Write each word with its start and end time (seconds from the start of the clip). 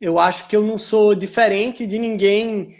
Eu 0.00 0.18
acho 0.18 0.46
que 0.48 0.54
eu 0.54 0.62
não 0.62 0.78
sou 0.78 1.14
diferente 1.14 1.86
de 1.86 1.98
ninguém 1.98 2.76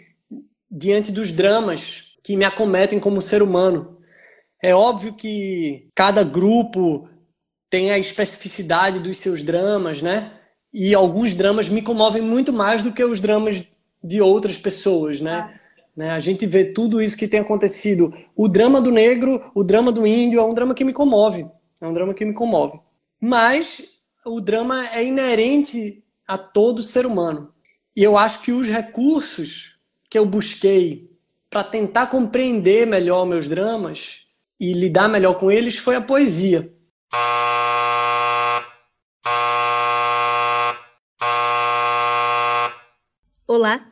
diante 0.71 1.11
dos 1.11 1.31
dramas 1.31 2.13
que 2.23 2.37
me 2.37 2.45
acometem 2.45 2.99
como 2.99 3.21
ser 3.21 3.41
humano. 3.41 3.97
É 4.61 4.73
óbvio 4.73 5.13
que 5.13 5.87
cada 5.95 6.23
grupo 6.23 7.09
tem 7.69 7.91
a 7.91 7.99
especificidade 7.99 8.99
dos 8.99 9.17
seus 9.19 9.43
dramas, 9.43 10.01
né? 10.01 10.33
E 10.73 10.93
alguns 10.93 11.33
dramas 11.33 11.67
me 11.67 11.81
comovem 11.81 12.21
muito 12.21 12.53
mais 12.53 12.81
do 12.81 12.91
que 12.91 13.03
os 13.03 13.19
dramas 13.19 13.63
de 14.03 14.21
outras 14.21 14.57
pessoas, 14.57 15.19
né? 15.19 15.59
né? 15.95 16.11
A 16.11 16.19
gente 16.19 16.45
vê 16.45 16.65
tudo 16.65 17.01
isso 17.01 17.17
que 17.17 17.27
tem 17.27 17.39
acontecido. 17.39 18.13
O 18.35 18.47
drama 18.47 18.79
do 18.79 18.91
negro, 18.91 19.51
o 19.53 19.63
drama 19.63 19.91
do 19.91 20.05
índio 20.07 20.39
é 20.39 20.43
um 20.43 20.53
drama 20.53 20.73
que 20.73 20.85
me 20.85 20.93
comove. 20.93 21.45
É 21.81 21.87
um 21.87 21.93
drama 21.93 22.13
que 22.13 22.25
me 22.25 22.33
comove. 22.33 22.79
Mas 23.19 23.81
o 24.25 24.39
drama 24.39 24.87
é 24.89 25.03
inerente 25.03 26.03
a 26.29 26.37
todo 26.37 26.83
ser 26.83 27.07
humano. 27.07 27.51
E 27.97 28.03
eu 28.03 28.15
acho 28.15 28.43
que 28.43 28.51
os 28.51 28.67
recursos 28.67 29.75
que 30.11 30.15
eu 30.15 30.27
busquei 30.27 31.09
para 31.49 31.63
tentar 31.63 32.05
compreender 32.05 32.85
melhor 32.85 33.25
meus 33.25 33.47
dramas 33.47 34.19
e 34.59 34.71
lidar 34.71 35.09
melhor 35.09 35.39
com 35.39 35.51
eles 35.51 35.77
foi 35.77 35.95
a 35.95 36.01
poesia. 36.01 36.71
Olá, 43.47 43.87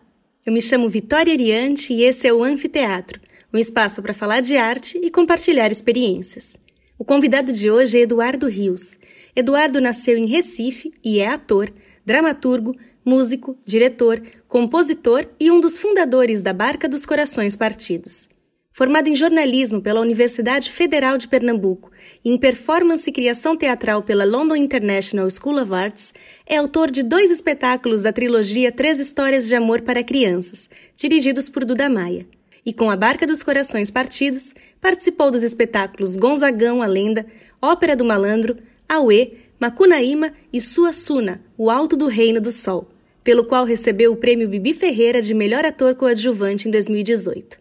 eu 0.46 0.54
me 0.54 0.62
chamo 0.62 0.88
Vitória 0.88 1.34
Ariante 1.34 1.92
e 1.92 2.04
esse 2.04 2.28
é 2.28 2.34
o 2.34 2.44
Anfiteatro, 2.44 3.20
um 3.52 3.58
espaço 3.58 4.04
para 4.04 4.14
falar 4.14 4.42
de 4.42 4.56
arte 4.58 5.00
e 5.02 5.10
compartilhar 5.10 5.72
experiências. 5.72 6.56
O 7.00 7.04
convidado 7.04 7.52
de 7.52 7.72
hoje 7.72 7.98
é 7.98 8.02
Eduardo 8.02 8.48
Rios. 8.48 9.00
Eduardo 9.36 9.82
nasceu 9.82 10.16
em 10.16 10.28
Recife 10.28 10.94
e 11.04 11.20
é 11.20 11.30
ator, 11.30 11.72
dramaturgo, 12.08 12.74
músico, 13.04 13.58
diretor, 13.66 14.24
compositor 14.48 15.28
e 15.38 15.52
um 15.52 15.60
dos 15.60 15.78
fundadores 15.78 16.42
da 16.42 16.54
Barca 16.54 16.88
dos 16.88 17.06
Corações 17.06 17.58
Partidos. 17.58 18.30
Formado 18.72 19.10
em 19.10 19.16
jornalismo 19.16 19.82
pela 19.82 20.00
Universidade 20.00 20.72
Federal 20.72 21.18
de 21.18 21.28
Pernambuco 21.28 21.92
e 22.24 22.32
em 22.32 22.38
performance 22.38 23.10
e 23.10 23.12
criação 23.12 23.58
teatral 23.58 24.04
pela 24.04 24.24
London 24.24 24.56
International 24.56 25.30
School 25.30 25.62
of 25.62 25.74
Arts, 25.74 26.14
é 26.46 26.56
autor 26.56 26.90
de 26.90 27.04
dois 27.04 27.30
espetáculos 27.30 28.04
da 28.04 28.14
trilogia 28.14 28.72
Três 28.72 29.00
Histórias 29.00 29.46
de 29.46 29.56
Amor 29.58 29.82
para 29.82 30.02
Crianças, 30.02 30.70
dirigidos 30.96 31.50
por 31.50 31.66
Duda 31.66 31.90
Maia 31.90 32.26
e 32.66 32.72
com 32.72 32.90
a 32.90 32.96
Barca 32.96 33.28
dos 33.28 33.44
Corações 33.44 33.92
Partidos, 33.92 34.54
participou 34.80 35.30
dos 35.30 35.44
espetáculos 35.44 36.16
Gonzagão, 36.16 36.82
a 36.82 36.86
Lenda, 36.86 37.26
Ópera 37.62 37.98
do 37.98 38.06
Malandro, 38.06 38.58
Auê, 38.88 39.32
Macunaíma 39.60 40.34
e 40.54 40.62
Suassuna, 40.62 41.42
O 41.58 41.72
Alto 41.72 41.98
do 41.98 42.06
Reino 42.06 42.40
do 42.40 42.52
Sol, 42.52 42.88
pelo 43.24 43.44
qual 43.44 43.66
recebeu 43.66 44.12
o 44.12 44.16
prêmio 44.16 44.48
Bibi 44.48 44.72
Ferreira 44.72 45.20
de 45.20 45.34
Melhor 45.34 45.66
Ator 45.66 45.96
Coadjuvante 45.96 46.68
em 46.68 46.72
2018. 46.72 47.58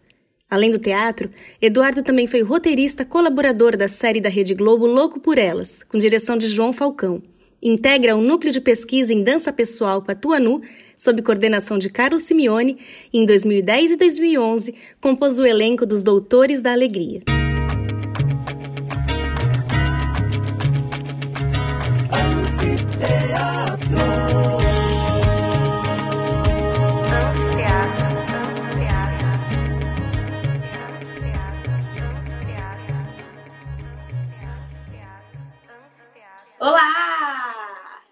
Além 0.47 0.69
do 0.69 0.77
teatro, 0.77 1.31
Eduardo 1.59 2.03
também 2.03 2.27
foi 2.27 2.41
roteirista 2.41 3.03
colaborador 3.03 3.75
da 3.75 3.87
série 3.87 4.21
da 4.21 4.29
Rede 4.29 4.53
Globo 4.53 4.85
Louco 4.85 5.19
por 5.19 5.39
Elas, 5.39 5.81
com 5.89 5.97
direção 5.97 6.37
de 6.37 6.47
João 6.47 6.71
Falcão. 6.71 7.21
Integra 7.61 8.15
o 8.15 8.21
núcleo 8.21 8.53
de 8.53 8.61
pesquisa 8.61 9.11
em 9.11 9.23
dança 9.23 9.51
pessoal 9.51 9.99
Patuanu, 10.01 10.61
sob 10.95 11.23
coordenação 11.23 11.79
de 11.79 11.89
Carlos 11.89 12.21
Simeone, 12.21 12.77
e 13.11 13.17
em 13.17 13.25
2010 13.25 13.93
e 13.93 13.97
2011 13.97 14.75
compôs 15.01 15.39
o 15.39 15.45
elenco 15.45 15.83
dos 15.83 16.03
Doutores 16.03 16.61
da 16.61 16.71
Alegria. 16.71 17.23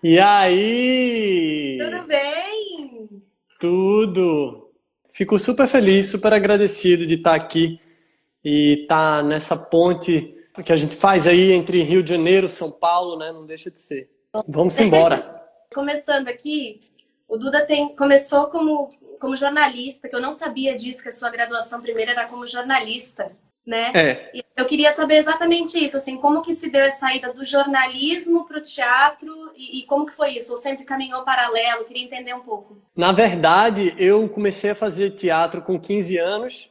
E 0.07 0.19
aí? 0.19 1.79
Tudo 1.81 2.03
bem? 2.03 3.23
Tudo. 3.59 4.71
Fico 5.11 5.39
super 5.39 5.67
feliz, 5.67 6.11
super 6.11 6.31
agradecido 6.31 7.07
de 7.07 7.16
estar 7.16 7.33
aqui 7.33 7.81
e 8.44 8.81
estar 8.83 9.23
nessa 9.23 9.57
ponte 9.57 10.38
que 10.63 10.71
a 10.71 10.77
gente 10.77 10.95
faz 10.95 11.25
aí 11.25 11.51
entre 11.53 11.81
Rio 11.81 12.03
de 12.03 12.11
Janeiro 12.11 12.45
e 12.45 12.51
São 12.51 12.69
Paulo, 12.69 13.17
né? 13.17 13.31
Não 13.31 13.47
deixa 13.47 13.71
de 13.71 13.81
ser. 13.81 14.11
Vamos 14.47 14.77
embora. 14.77 15.44
Começando 15.73 16.27
aqui, 16.27 16.81
o 17.27 17.35
Duda 17.35 17.65
tem, 17.65 17.95
começou 17.95 18.45
como, 18.51 18.91
como 19.19 19.35
jornalista, 19.35 20.07
que 20.07 20.15
eu 20.15 20.21
não 20.21 20.33
sabia 20.33 20.75
disso, 20.75 21.01
que 21.01 21.09
a 21.09 21.11
sua 21.11 21.31
graduação 21.31 21.81
primeira 21.81 22.11
era 22.11 22.27
como 22.27 22.45
jornalista 22.45 23.35
né? 23.65 23.91
É. 23.95 24.31
Eu 24.55 24.65
queria 24.65 24.93
saber 24.93 25.15
exatamente 25.15 25.83
isso, 25.83 25.97
assim, 25.97 26.17
como 26.17 26.41
que 26.41 26.53
se 26.53 26.69
deu 26.69 26.85
a 26.85 26.91
saída 26.91 27.33
do 27.33 27.43
jornalismo 27.43 28.45
para 28.45 28.59
o 28.59 28.61
teatro 28.61 29.33
e, 29.55 29.79
e, 29.79 29.83
como 29.83 30.05
que 30.05 30.13
foi 30.13 30.31
isso? 30.31 30.51
Ou 30.51 30.57
sempre 30.57 30.85
caminhou 30.85 31.23
paralelo? 31.23 31.85
Queria 31.85 32.03
entender 32.03 32.33
um 32.33 32.41
pouco. 32.41 32.77
Na 32.95 33.11
verdade, 33.11 33.93
eu 33.97 34.29
comecei 34.29 34.69
a 34.69 34.75
fazer 34.75 35.11
teatro 35.11 35.61
com 35.61 35.79
15 35.79 36.17
anos, 36.17 36.69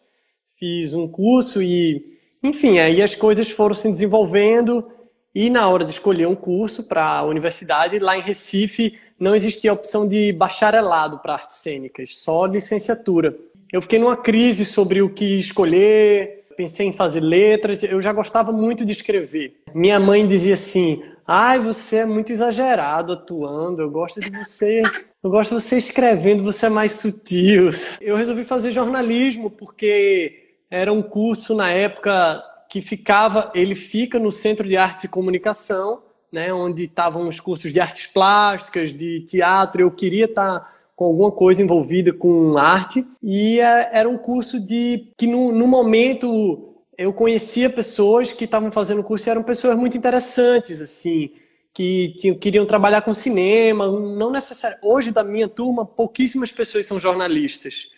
fiz 0.58 0.94
um 0.94 1.08
curso 1.08 1.60
e, 1.60 2.18
enfim, 2.42 2.78
aí 2.78 3.02
as 3.02 3.14
coisas 3.14 3.50
foram 3.50 3.74
se 3.74 3.90
desenvolvendo 3.90 4.90
e 5.34 5.50
na 5.50 5.68
hora 5.68 5.84
de 5.84 5.90
escolher 5.90 6.28
um 6.28 6.36
curso 6.36 6.84
para 6.84 7.04
a 7.04 7.24
universidade, 7.24 7.98
lá 7.98 8.16
em 8.16 8.20
Recife, 8.20 8.96
não 9.18 9.34
existia 9.34 9.72
a 9.72 9.74
opção 9.74 10.06
de 10.06 10.32
bacharelado 10.32 11.18
para 11.18 11.32
artes 11.32 11.56
cênicas, 11.56 12.16
só 12.18 12.46
licenciatura. 12.46 13.36
Eu 13.72 13.82
fiquei 13.82 13.98
numa 13.98 14.16
crise 14.16 14.64
sobre 14.64 15.02
o 15.02 15.10
que 15.10 15.40
escolher, 15.40 16.43
pensei 16.56 16.86
em 16.86 16.92
fazer 16.92 17.20
letras, 17.20 17.82
eu 17.82 18.00
já 18.00 18.12
gostava 18.12 18.52
muito 18.52 18.84
de 18.84 18.92
escrever. 18.92 19.60
Minha 19.74 20.00
mãe 20.00 20.26
dizia 20.26 20.54
assim: 20.54 21.02
"Ai, 21.26 21.58
você 21.58 21.96
é 21.96 22.06
muito 22.06 22.32
exagerado 22.32 23.12
atuando, 23.12 23.82
eu 23.82 23.90
gosto 23.90 24.20
de 24.20 24.30
você, 24.30 24.82
eu 25.22 25.30
gosto 25.30 25.56
de 25.56 25.62
você 25.62 25.76
escrevendo, 25.76 26.44
você 26.44 26.66
é 26.66 26.70
mais 26.70 26.92
sutil". 26.92 27.70
Eu 28.00 28.16
resolvi 28.16 28.44
fazer 28.44 28.72
jornalismo 28.72 29.50
porque 29.50 30.56
era 30.70 30.92
um 30.92 31.02
curso 31.02 31.54
na 31.54 31.70
época 31.70 32.42
que 32.68 32.80
ficava, 32.82 33.52
ele 33.54 33.74
fica 33.74 34.18
no 34.18 34.32
Centro 34.32 34.66
de 34.66 34.76
Artes 34.76 35.04
e 35.04 35.08
Comunicação, 35.08 36.02
né, 36.32 36.52
onde 36.52 36.82
estavam 36.82 37.28
os 37.28 37.38
cursos 37.38 37.72
de 37.72 37.78
artes 37.78 38.08
plásticas, 38.08 38.92
de 38.92 39.20
teatro, 39.20 39.80
eu 39.80 39.90
queria 39.92 40.24
estar 40.24 40.58
tá 40.58 40.73
com 40.96 41.04
alguma 41.06 41.30
coisa 41.30 41.62
envolvida 41.62 42.12
com 42.12 42.56
arte. 42.56 43.06
E 43.22 43.60
é, 43.60 43.90
era 43.92 44.08
um 44.08 44.16
curso 44.16 44.60
de 44.60 45.12
que 45.16 45.26
no, 45.26 45.52
no 45.52 45.66
momento 45.66 46.74
eu 46.96 47.12
conhecia 47.12 47.68
pessoas 47.68 48.32
que 48.32 48.44
estavam 48.44 48.70
fazendo 48.70 49.00
o 49.00 49.04
curso 49.04 49.28
e 49.28 49.30
eram 49.30 49.42
pessoas 49.42 49.76
muito 49.76 49.96
interessantes 49.96 50.80
assim 50.80 51.30
que 51.72 52.14
tinham, 52.18 52.36
queriam 52.36 52.64
trabalhar 52.64 53.02
com 53.02 53.12
cinema 53.12 53.88
não 53.88 54.30
necessariamente 54.30 54.86
hoje 54.86 55.10
da 55.10 55.24
minha 55.24 55.48
turma 55.48 55.84
pouquíssimas 55.84 56.52
pessoas 56.52 56.86
são 56.86 57.00
jornalistas. 57.00 57.88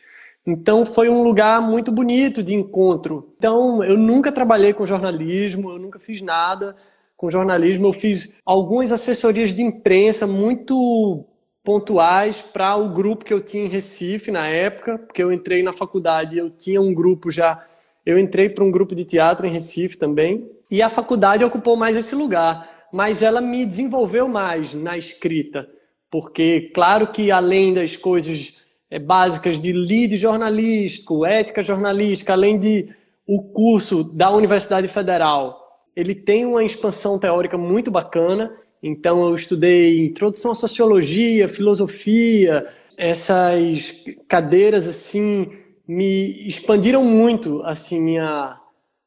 Então 0.47 0.87
foi 0.87 1.11
um 1.11 1.23
lugar 1.23 1.61
muito 1.61 1.93
bonito 1.93 2.43
de 2.43 2.55
encontro. 2.55 3.35
Então 3.37 3.85
eu 3.85 3.99
nunca 3.99 4.33
trabalhei 4.33 4.73
com 4.73 4.87
jornalismo 4.87 5.71
eu 5.71 5.79
nunca 5.79 5.99
fiz 5.99 6.23
nada 6.23 6.75
com 7.17 7.31
jornalismo. 7.31 7.89
Eu 7.89 7.93
fiz 7.93 8.33
algumas 8.45 8.93
assessorias 8.93 9.53
de 9.53 9.63
imprensa 9.63 10.27
muito 10.27 11.25
pontuais 11.67 12.41
para 12.41 12.77
o 12.77 12.89
grupo 12.89 13.25
que 13.25 13.35
eu 13.35 13.41
tinha 13.41 13.65
em 13.65 13.69
Recife 13.69 14.31
na 14.31 14.47
época, 14.47 14.99
porque 14.99 15.21
eu 15.21 15.33
entrei 15.33 15.65
na 15.65 15.73
faculdade, 15.73 16.39
eu 16.39 16.49
tinha 16.49 16.81
um 16.81 16.95
grupo 16.95 17.29
já, 17.29 17.67
eu 18.07 18.17
entrei 18.21 18.49
para 18.49 18.63
um 18.63 18.71
grupo 18.71 18.95
de 18.95 19.05
teatro 19.05 19.49
em 19.49 19.51
Recife 19.51 19.99
também, 19.99 20.49
e 20.71 20.81
a 20.81 20.89
faculdade 20.89 21.45
ocupou 21.45 21.77
mais 21.77 21.97
esse 21.97 22.15
lugar, 22.15 22.87
mas 22.93 23.21
ela 23.21 23.41
me 23.41 23.67
desenvolveu 23.67 24.29
mais 24.29 24.75
na 24.75 24.97
escrita, 24.97 25.69
porque 26.09 26.71
claro 26.73 27.09
que 27.09 27.33
além 27.33 27.75
das 27.75 27.97
coisas 27.97 28.55
é, 28.89 29.01
básicas 29.01 29.61
de 29.61 29.73
lead 29.73 30.17
jornalístico, 30.17 31.27
ética 31.27 31.65
jornalística, 31.65 32.33
além 32.33 32.61
de 32.61 32.89
o 33.27 33.43
curso 33.43 34.05
da 34.05 34.31
Universidade 34.31 34.87
Federal, 34.87 35.61
ele 35.97 36.15
tem 36.15 36.47
uma 36.47 36.63
expansão 36.63 37.19
teórica 37.19 37.59
muito 37.59 37.91
bacana 37.91 38.53
então 38.87 39.27
eu 39.27 39.35
estudei 39.35 40.07
introdução 40.07 40.53
à 40.53 40.55
sociologia, 40.55 41.49
filosofia, 41.49 42.67
essas 42.97 44.05
cadeiras 44.29 44.87
assim 44.87 45.51
me 45.87 46.47
expandiram 46.47 47.05
muito 47.05 47.63
assim 47.65 48.01
minha 48.01 48.57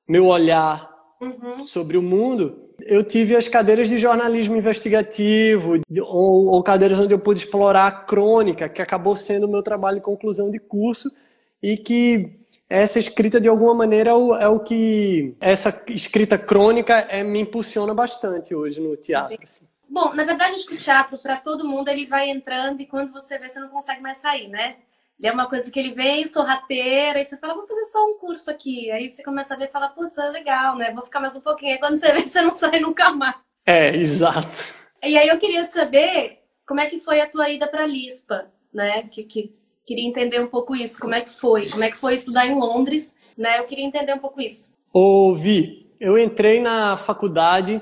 meu 0.07 0.25
olhar 0.25 0.89
uhum. 1.21 1.65
sobre 1.65 1.97
o 1.97 2.01
mundo. 2.01 2.67
Eu 2.81 3.03
tive 3.03 3.35
as 3.35 3.47
cadeiras 3.47 3.87
de 3.87 3.97
jornalismo 3.97 4.55
investigativo 4.55 5.79
ou, 6.01 6.47
ou 6.47 6.63
cadeiras 6.63 6.99
onde 6.99 7.13
eu 7.13 7.19
pude 7.19 7.39
explorar 7.39 7.87
a 7.87 7.91
crônica, 7.91 8.67
que 8.67 8.81
acabou 8.81 9.15
sendo 9.15 9.45
o 9.45 9.49
meu 9.49 9.63
trabalho 9.63 9.97
de 9.97 10.03
conclusão 10.03 10.51
de 10.51 10.59
curso 10.59 11.09
e 11.63 11.77
que 11.77 12.39
essa 12.69 12.99
escrita 12.99 13.39
de 13.39 13.47
alguma 13.47 13.73
maneira 13.73 14.11
é 14.11 14.13
o, 14.13 14.35
é 14.35 14.47
o 14.47 14.59
que 14.59 15.35
essa 15.39 15.83
escrita 15.87 16.37
crônica 16.37 16.93
é, 17.09 17.23
me 17.23 17.39
impulsiona 17.39 17.93
bastante 17.93 18.53
hoje 18.53 18.79
no 18.79 18.95
teatro. 18.97 19.39
Assim. 19.43 19.68
Bom, 19.89 20.13
na 20.13 20.23
verdade, 20.23 20.53
acho 20.53 20.67
que 20.67 20.75
o 20.75 20.77
teatro, 20.77 21.17
para 21.17 21.37
todo 21.37 21.67
mundo, 21.67 21.89
ele 21.89 22.05
vai 22.05 22.29
entrando 22.29 22.79
e 22.79 22.85
quando 22.85 23.11
você 23.11 23.39
vê, 23.39 23.49
você 23.49 23.59
não 23.59 23.69
consegue 23.69 24.01
mais 24.01 24.17
sair, 24.17 24.47
né? 24.47 24.77
Ele 25.19 25.27
é 25.27 25.31
uma 25.33 25.47
coisa 25.47 25.69
que 25.69 25.79
ele 25.79 25.93
vem 25.93 26.25
sorrateira, 26.25 27.19
e 27.19 27.25
você 27.25 27.35
fala, 27.35 27.55
vou 27.55 27.67
fazer 27.67 27.83
só 27.85 28.05
um 28.05 28.17
curso 28.17 28.49
aqui. 28.49 28.89
Aí 28.91 29.09
você 29.09 29.21
começa 29.21 29.53
a 29.53 29.57
ver 29.57 29.65
e 29.65 29.71
fala, 29.71 29.89
putz, 29.89 30.17
é 30.17 30.29
legal, 30.29 30.77
né? 30.77 30.93
Vou 30.93 31.03
ficar 31.03 31.19
mais 31.19 31.35
um 31.35 31.41
pouquinho. 31.41 31.73
Aí 31.73 31.77
quando 31.79 31.97
você 31.97 32.11
vê, 32.13 32.25
você 32.25 32.41
não 32.41 32.51
sai 32.51 32.79
nunca 32.79 33.11
mais. 33.11 33.35
É, 33.65 33.93
exato. 33.95 34.47
E 35.03 35.17
aí 35.17 35.27
eu 35.27 35.37
queria 35.37 35.65
saber 35.65 36.39
como 36.65 36.79
é 36.79 36.85
que 36.85 37.01
foi 37.01 37.19
a 37.19 37.27
tua 37.27 37.49
ida 37.49 37.67
para 37.67 37.85
Lispa, 37.85 38.45
né? 38.73 39.03
Que, 39.03 39.23
que 39.23 39.53
queria 39.85 40.07
entender 40.07 40.39
um 40.39 40.47
pouco 40.47 40.75
isso. 40.75 40.99
Como 41.01 41.15
é 41.15 41.21
que 41.21 41.29
foi? 41.29 41.69
Como 41.69 41.83
é 41.83 41.91
que 41.91 41.97
foi 41.97 42.15
estudar 42.15 42.45
em 42.45 42.55
Londres, 42.55 43.13
né? 43.37 43.59
Eu 43.59 43.65
queria 43.65 43.83
entender 43.83 44.13
um 44.13 44.19
pouco 44.19 44.39
isso. 44.39 44.71
Ouvi. 44.93 45.91
Eu 45.99 46.17
entrei 46.17 46.61
na 46.61 46.95
faculdade 46.95 47.81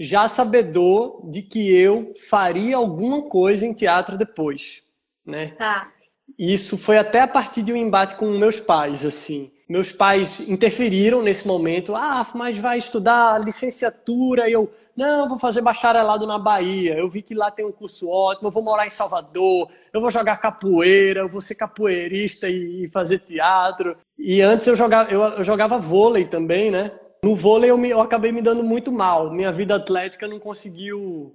já 0.00 0.26
sabedor 0.28 1.20
de 1.30 1.42
que 1.42 1.70
eu 1.70 2.14
faria 2.30 2.78
alguma 2.78 3.22
coisa 3.28 3.66
em 3.66 3.74
teatro 3.74 4.16
depois, 4.16 4.82
né? 5.24 5.48
Tá. 5.58 5.90
Isso 6.38 6.78
foi 6.78 6.96
até 6.96 7.20
a 7.20 7.28
partir 7.28 7.62
de 7.62 7.70
um 7.70 7.76
embate 7.76 8.14
com 8.14 8.26
meus 8.38 8.58
pais, 8.58 9.04
assim. 9.04 9.52
Meus 9.68 9.92
pais 9.92 10.40
interferiram 10.40 11.22
nesse 11.22 11.46
momento. 11.46 11.94
Ah, 11.94 12.26
mas 12.34 12.58
vai 12.58 12.78
estudar 12.78 13.38
licenciatura? 13.44 14.48
E 14.48 14.52
eu, 14.52 14.72
não, 14.96 15.28
vou 15.28 15.38
fazer 15.38 15.60
bacharelado 15.60 16.26
na 16.26 16.38
Bahia. 16.38 16.94
Eu 16.94 17.10
vi 17.10 17.20
que 17.20 17.34
lá 17.34 17.50
tem 17.50 17.64
um 17.64 17.70
curso 17.70 18.08
ótimo. 18.08 18.48
Eu 18.48 18.52
vou 18.52 18.62
morar 18.62 18.86
em 18.86 18.90
Salvador. 18.90 19.70
Eu 19.92 20.00
vou 20.00 20.10
jogar 20.10 20.38
capoeira. 20.38 21.20
Eu 21.20 21.28
vou 21.28 21.42
ser 21.42 21.56
capoeirista 21.56 22.48
e 22.48 22.88
fazer 22.88 23.18
teatro. 23.18 23.96
E 24.18 24.40
antes 24.40 24.66
eu 24.66 24.74
jogava, 24.74 25.10
eu, 25.10 25.22
eu 25.22 25.44
jogava 25.44 25.78
vôlei 25.78 26.24
também, 26.24 26.70
né? 26.70 26.90
No 27.22 27.36
vôlei 27.36 27.70
eu, 27.70 27.76
me, 27.76 27.90
eu 27.90 28.00
acabei 28.00 28.32
me 28.32 28.40
dando 28.40 28.62
muito 28.62 28.90
mal. 28.90 29.30
Minha 29.30 29.52
vida 29.52 29.74
atlética 29.76 30.26
não 30.26 30.38
conseguiu 30.38 31.34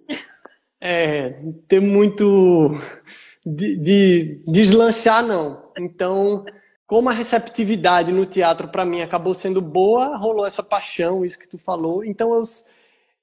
é, 0.82 1.42
ter 1.68 1.80
muito 1.80 2.72
de, 3.46 3.76
de 3.78 4.44
deslanchar, 4.48 5.26
não. 5.26 5.72
Então, 5.78 6.46
como 6.88 7.10
a 7.10 7.14
receptividade 7.14 8.12
no 8.12 8.26
teatro 8.26 8.68
para 8.68 8.86
mim 8.86 9.02
acabou 9.02 9.34
sendo 9.34 9.62
boa, 9.62 10.18
rolou 10.18 10.46
essa 10.46 10.64
paixão, 10.64 11.24
isso 11.24 11.40
que 11.40 11.48
tu 11.48 11.58
falou. 11.58 12.04
Então, 12.04 12.34
eu, 12.34 12.44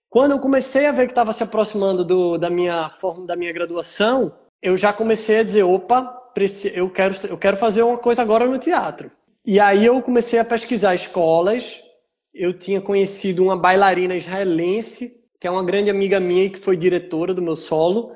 quando 0.09 0.33
eu 0.33 0.39
comecei 0.39 0.87
a 0.87 0.93
ver 0.93 1.07
que 1.07 1.13
estava 1.13 1.33
se 1.33 1.43
aproximando 1.43 2.05
do, 2.05 2.39
da 2.39 2.51
minha 2.51 2.91
forma, 3.01 3.27
da 3.27 3.37
minha 3.37 3.53
graduação, 3.53 4.33
eu 4.61 4.77
já 4.77 4.93
comecei 4.93 5.41
a 5.41 5.43
dizer, 5.43 5.65
opa, 5.65 6.31
eu 6.75 6.89
quero, 6.89 7.15
eu 7.29 7.37
quero 7.37 7.57
fazer 7.57 7.83
uma 7.83 7.99
coisa 7.99 8.23
agora 8.23 8.47
no 8.47 8.59
teatro. 8.59 9.11
E 9.45 9.59
aí 9.59 9.85
eu 9.85 10.01
comecei 10.01 10.39
a 10.39 10.45
pesquisar 10.45 10.95
escolas. 10.95 11.82
Eu 12.35 12.53
tinha 12.53 12.81
conhecido 12.81 13.43
uma 13.43 13.57
bailarina 13.57 14.17
israelense, 14.17 15.21
que 15.39 15.47
é 15.47 15.51
uma 15.51 15.65
grande 15.65 15.91
amiga 15.91 16.19
minha 16.19 16.45
e 16.45 16.51
que 16.51 16.59
foi 16.59 16.77
diretora 16.77 17.35
do 17.35 17.43
meu 17.43 17.57
solo. 17.57 18.13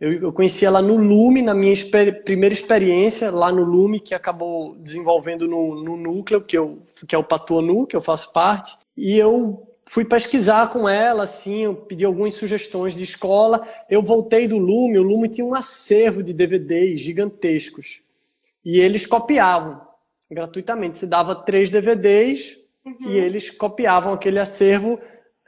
Eu, 0.00 0.12
eu 0.14 0.32
conheci 0.32 0.64
ela 0.64 0.82
no 0.82 0.96
Lume, 0.96 1.42
na 1.42 1.54
minha 1.54 1.72
exper 1.72 2.24
primeira 2.24 2.52
experiência 2.52 3.30
lá 3.30 3.52
no 3.52 3.62
Lume, 3.62 4.00
que 4.00 4.14
acabou 4.14 4.74
desenvolvendo 4.76 5.46
no, 5.46 5.80
no 5.80 5.96
núcleo, 5.96 6.40
que, 6.40 6.58
eu, 6.58 6.82
que 7.06 7.14
é 7.14 7.18
o 7.18 7.22
Patuanu, 7.22 7.86
que 7.86 7.94
eu 7.94 8.02
faço 8.02 8.32
parte. 8.32 8.76
E 8.96 9.16
eu 9.16 9.64
fui 9.88 10.04
pesquisar 10.04 10.72
com 10.72 10.88
ela, 10.88 11.22
assim, 11.22 11.60
eu 11.60 11.74
pedi 11.74 12.04
algumas 12.04 12.34
sugestões 12.34 12.94
de 12.94 13.04
escola. 13.04 13.64
Eu 13.88 14.02
voltei 14.02 14.48
do 14.48 14.58
Lume, 14.58 14.98
o 14.98 15.04
Lume 15.04 15.28
tinha 15.28 15.46
um 15.46 15.54
acervo 15.54 16.20
de 16.20 16.32
DVDs 16.32 17.00
gigantescos. 17.00 18.00
E 18.64 18.80
eles 18.80 19.06
copiavam 19.06 19.80
gratuitamente. 20.28 20.98
Se 20.98 21.06
dava 21.06 21.34
três 21.34 21.70
DVDs 21.70 22.61
uhum. 22.84 23.08
e 23.08 23.18
eles 23.18 23.50
copiavam 23.50 24.12
aquele 24.12 24.38
acervo, 24.38 25.00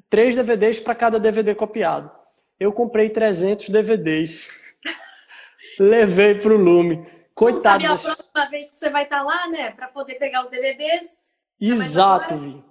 três 0.09 0.35
DVDs 0.35 0.81
para 0.81 0.95
cada 0.95 1.19
DVD 1.19 1.55
copiado. 1.55 2.11
Eu 2.59 2.73
comprei 2.73 3.11
300 3.11 3.69
DVDs. 3.69 4.49
Levei 5.79 6.37
pro 6.37 6.57
Lume. 6.57 7.07
Coitado. 7.35 7.83
Não 7.85 7.97
sabia 7.97 8.13
a 8.13 8.15
próxima 8.15 8.51
vez 8.51 8.71
que 8.71 8.79
você 8.79 8.91
vai 8.91 9.03
estar 9.03 9.19
tá 9.19 9.25
lá, 9.25 9.49
né? 9.49 9.71
Para 9.71 9.89
poder 9.89 10.15
pegar 10.15 10.45
os 10.45 10.51
DVDs. 10.51 11.19
Exato, 11.61 12.37
Vi. 12.37 12.63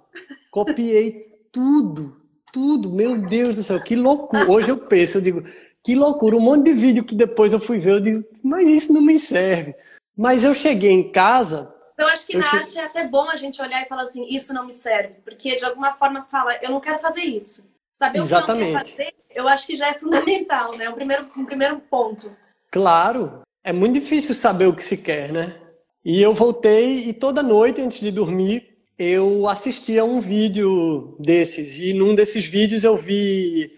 Copiei 0.50 1.26
tudo. 1.52 2.20
Tudo. 2.52 2.90
Meu 2.90 3.20
Deus 3.26 3.56
do 3.56 3.62
céu, 3.62 3.80
que 3.80 3.96
loucura. 3.96 4.50
Hoje 4.50 4.70
eu 4.70 4.78
penso, 4.78 5.18
eu 5.18 5.22
digo, 5.22 5.44
que 5.82 5.94
loucura. 5.94 6.36
Um 6.36 6.40
monte 6.40 6.64
de 6.66 6.72
vídeo 6.72 7.04
que 7.04 7.14
depois 7.14 7.52
eu 7.52 7.60
fui 7.60 7.78
ver, 7.78 7.90
eu 7.92 8.00
digo, 8.00 8.24
mas 8.42 8.66
isso 8.68 8.92
não 8.92 9.02
me 9.02 9.18
serve. 9.18 9.74
Mas 10.16 10.44
eu 10.44 10.54
cheguei 10.54 10.92
em 10.92 11.10
casa. 11.10 11.73
Então, 11.94 12.08
acho 12.08 12.26
que 12.26 12.36
na 12.36 12.50
che... 12.50 12.56
arte 12.56 12.78
é 12.78 12.84
até 12.84 13.06
bom 13.06 13.30
a 13.30 13.36
gente 13.36 13.62
olhar 13.62 13.82
e 13.82 13.88
falar 13.88 14.02
assim: 14.02 14.26
isso 14.28 14.52
não 14.52 14.66
me 14.66 14.72
serve. 14.72 15.14
Porque 15.24 15.56
de 15.56 15.64
alguma 15.64 15.94
forma 15.94 16.26
fala, 16.30 16.58
eu 16.62 16.70
não 16.70 16.80
quero 16.80 16.98
fazer 16.98 17.22
isso. 17.22 17.64
Saber 17.92 18.18
Exatamente. 18.18 18.64
o 18.64 18.66
que 18.66 18.72
não 18.72 18.82
quer 18.82 18.96
fazer 18.96 19.24
eu 19.34 19.48
acho 19.48 19.66
que 19.66 19.76
já 19.76 19.88
é 19.88 19.94
fundamental, 19.94 20.76
né? 20.76 20.88
O 20.88 20.94
primeiro, 20.94 21.26
um 21.36 21.44
primeiro 21.44 21.78
ponto. 21.78 22.34
Claro, 22.70 23.42
é 23.62 23.72
muito 23.72 23.94
difícil 23.94 24.34
saber 24.34 24.66
o 24.66 24.74
que 24.74 24.84
se 24.84 24.96
quer, 24.96 25.32
né? 25.32 25.58
E 26.04 26.22
eu 26.22 26.32
voltei 26.32 27.08
e 27.08 27.12
toda 27.12 27.42
noite 27.42 27.80
antes 27.80 27.98
de 27.98 28.10
dormir 28.10 28.72
eu 28.96 29.48
assistia 29.48 30.04
um 30.04 30.20
vídeo 30.20 31.16
desses 31.18 31.78
e 31.78 31.92
num 31.92 32.14
desses 32.14 32.44
vídeos 32.44 32.84
eu 32.84 32.96
vi 32.96 33.72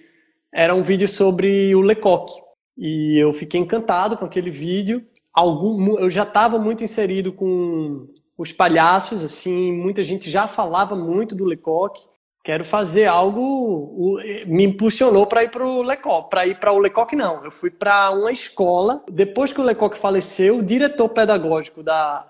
era 0.52 0.74
um 0.74 0.82
vídeo 0.82 1.08
sobre 1.08 1.74
o 1.74 1.80
Lecoq 1.80 2.30
e 2.76 3.16
eu 3.16 3.32
fiquei 3.32 3.58
encantado 3.58 4.16
com 4.16 4.24
aquele 4.24 4.50
vídeo. 4.50 5.06
Algum, 5.36 5.98
eu 5.98 6.10
já 6.10 6.22
estava 6.24 6.58
muito 6.58 6.82
inserido 6.82 7.32
com 7.32 8.08
os 8.36 8.52
palhaços, 8.52 9.22
assim, 9.22 9.72
muita 9.72 10.02
gente 10.02 10.30
já 10.30 10.48
falava 10.48 10.96
muito 10.96 11.36
do 11.36 11.44
Lecoq 11.44 12.08
quero 12.46 12.64
fazer 12.64 13.06
algo. 13.06 14.20
Me 14.46 14.62
impulsionou 14.66 15.26
para 15.26 15.42
ir 15.42 15.50
para 15.50 15.66
o 15.66 15.82
Lecoq. 15.82 16.30
Para 16.30 16.46
ir 16.46 16.60
para 16.60 16.70
o 16.70 16.78
Lecoq, 16.78 17.16
não. 17.16 17.44
Eu 17.44 17.50
fui 17.50 17.70
para 17.70 18.12
uma 18.12 18.30
escola. 18.30 19.02
Depois 19.10 19.52
que 19.52 19.60
o 19.60 19.64
Lecoq 19.64 19.98
faleceu, 19.98 20.58
o 20.58 20.62
diretor 20.62 21.08
pedagógico 21.08 21.82
da 21.82 22.24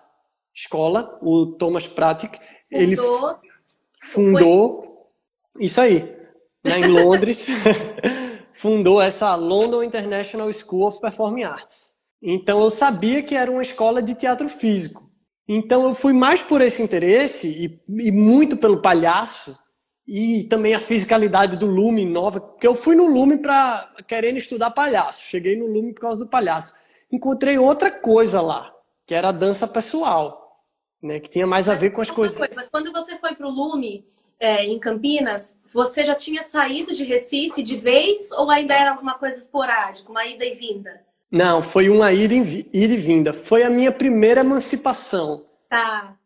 escola, 0.55 1.19
o 1.21 1.49
Thomas 1.59 1.87
Pratic, 1.87 2.39
ele 2.71 2.97
fundou. 4.03 5.13
Isso 5.61 5.83
aí, 5.83 6.17
né, 6.65 6.79
em 6.79 6.87
Londres. 6.87 7.47
fundou 8.55 9.03
essa 9.03 9.35
London 9.35 9.83
International 9.83 10.51
School 10.51 10.87
of 10.87 10.99
Performing 10.99 11.43
Arts. 11.43 11.95
Então 12.23 12.63
eu 12.63 12.71
sabia 12.71 13.23
que 13.23 13.35
era 13.35 13.51
uma 13.51 13.63
escola 13.63 14.03
de 14.03 14.15
teatro 14.15 14.49
físico. 14.49 15.07
Então 15.49 15.85
eu 15.85 15.95
fui 15.95 16.13
mais 16.13 16.43
por 16.43 16.61
esse 16.61 16.83
interesse 16.83 17.49
e, 17.49 17.81
e 17.89 18.11
muito 18.11 18.57
pelo 18.57 18.83
palhaço 18.83 19.57
e 20.07 20.45
também 20.45 20.75
a 20.75 20.81
fisicalidade 20.81 21.57
do 21.57 21.67
Lume 21.67 22.05
nova, 22.05 22.41
porque 22.41 22.67
eu 22.67 22.75
fui 22.75 22.95
no 22.95 23.07
Lume 23.07 23.39
para 23.39 23.93
querendo 24.07 24.39
estudar 24.39 24.71
palhaço. 24.71 25.23
Cheguei 25.23 25.57
no 25.57 25.67
Lume 25.67 25.93
por 25.93 26.03
causa 26.03 26.19
do 26.19 26.29
palhaço. 26.29 26.75
Encontrei 27.11 27.59
outra 27.59 27.91
coisa 27.91 28.41
lá, 28.41 28.73
que 29.05 29.15
era 29.15 29.29
a 29.29 29.33
dança 29.33 29.67
pessoal, 29.67 30.65
né, 31.03 31.21
que 31.21 31.31
tinha 31.31 31.47
mais 31.47 31.69
a 31.69 31.75
ver 31.75 31.91
com 31.91 32.01
as 32.01 32.11
coisas. 32.11 32.39
Coisa, 32.39 32.69
quando 32.71 32.93
você 32.93 33.19
foi 33.19 33.35
para 33.35 33.47
o 33.47 33.51
Lume 33.51 34.07
é, 34.39 34.65
em 34.65 34.79
Campinas, 34.79 35.59
você 35.73 36.05
já 36.05 36.15
tinha 36.15 36.43
saído 36.43 36.93
de 36.93 37.05
Recife 37.05 37.63
de 37.63 37.77
vez 37.77 38.31
ou 38.33 38.51
ainda 38.51 38.75
era 38.75 38.91
alguma 38.91 39.15
coisa 39.15 39.39
esporádica, 39.39 40.11
uma 40.11 40.25
ida 40.25 40.45
e 40.45 40.55
vinda? 40.55 41.06
Não, 41.37 41.63
foi 41.63 41.89
uma 41.89 42.13
ida 42.13 42.35
e, 42.35 42.87
vinda. 42.97 43.33
Foi 43.33 43.63
a 43.63 43.71
minha 43.71 43.93
primeira 43.93 44.41
emancipação. 44.41 45.45
Tá 45.69 46.17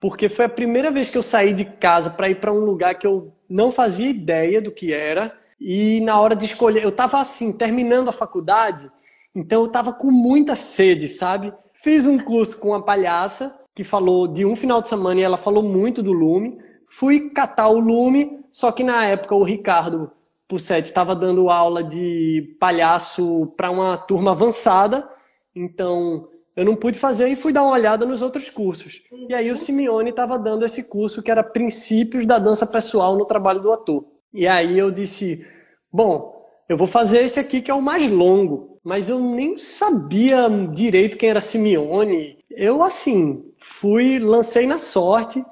porque 0.00 0.28
foi 0.28 0.44
a 0.44 0.48
primeira 0.48 0.90
vez 0.90 1.08
que 1.08 1.18
eu 1.18 1.22
saí 1.22 1.52
de 1.52 1.64
casa 1.64 2.10
para 2.10 2.28
ir 2.28 2.36
para 2.36 2.52
um 2.52 2.60
lugar 2.60 2.98
que 2.98 3.06
eu 3.06 3.32
não 3.48 3.72
fazia 3.72 4.08
ideia 4.08 4.60
do 4.60 4.70
que 4.70 4.92
era. 4.92 5.36
E 5.60 6.00
na 6.02 6.20
hora 6.20 6.36
de 6.36 6.44
escolher, 6.44 6.82
eu 6.82 6.90
estava 6.90 7.18
assim, 7.18 7.52
terminando 7.52 8.08
a 8.08 8.12
faculdade, 8.12 8.90
então 9.34 9.62
eu 9.62 9.66
estava 9.66 9.92
com 9.92 10.10
muita 10.10 10.54
sede, 10.54 11.08
sabe? 11.08 11.52
Fiz 11.72 12.06
um 12.06 12.18
curso 12.18 12.58
com 12.58 12.68
uma 12.68 12.82
palhaça 12.82 13.58
que 13.74 13.84
falou 13.84 14.26
de 14.28 14.44
um 14.44 14.56
final 14.56 14.82
de 14.82 14.88
semana 14.88 15.20
e 15.20 15.22
ela 15.22 15.36
falou 15.36 15.62
muito 15.62 16.02
do 16.02 16.12
Lume. 16.12 16.58
Fui 16.86 17.30
catar 17.30 17.68
o 17.68 17.80
Lume, 17.80 18.44
só 18.50 18.70
que 18.70 18.84
na 18.84 19.04
época 19.06 19.34
o 19.34 19.42
Ricardo 19.42 20.10
Pussetti 20.48 20.88
estava 20.88 21.14
dando 21.14 21.50
aula 21.50 21.82
de 21.82 22.56
palhaço 22.60 23.52
para 23.56 23.70
uma 23.70 23.96
turma 23.96 24.30
avançada, 24.30 25.08
então 25.54 26.28
eu 26.54 26.64
não 26.64 26.74
pude 26.74 26.98
fazer 26.98 27.28
e 27.28 27.36
fui 27.36 27.52
dar 27.52 27.62
uma 27.62 27.72
olhada 27.72 28.06
nos 28.06 28.22
outros 28.22 28.48
cursos. 28.48 29.02
E 29.28 29.34
aí 29.34 29.50
o 29.50 29.56
Simeone 29.56 30.10
estava 30.10 30.38
dando 30.38 30.64
esse 30.64 30.84
curso 30.84 31.22
que 31.22 31.30
era 31.30 31.42
Princípios 31.42 32.26
da 32.26 32.38
Dança 32.38 32.66
Pessoal 32.66 33.16
no 33.16 33.26
Trabalho 33.26 33.60
do 33.60 33.72
Ator. 33.72 34.04
E 34.32 34.46
aí 34.46 34.78
eu 34.78 34.90
disse, 34.90 35.44
bom, 35.92 36.34
eu 36.68 36.76
vou 36.76 36.86
fazer 36.86 37.22
esse 37.22 37.38
aqui 37.38 37.60
que 37.60 37.70
é 37.70 37.74
o 37.74 37.82
mais 37.82 38.10
longo, 38.10 38.78
mas 38.82 39.08
eu 39.08 39.20
nem 39.20 39.58
sabia 39.58 40.48
direito 40.72 41.18
quem 41.18 41.28
era 41.30 41.40
Simeone. 41.40 42.38
Eu 42.50 42.82
assim, 42.82 43.44
fui, 43.58 44.18
lancei 44.18 44.66
na 44.66 44.78
sorte 44.78 45.44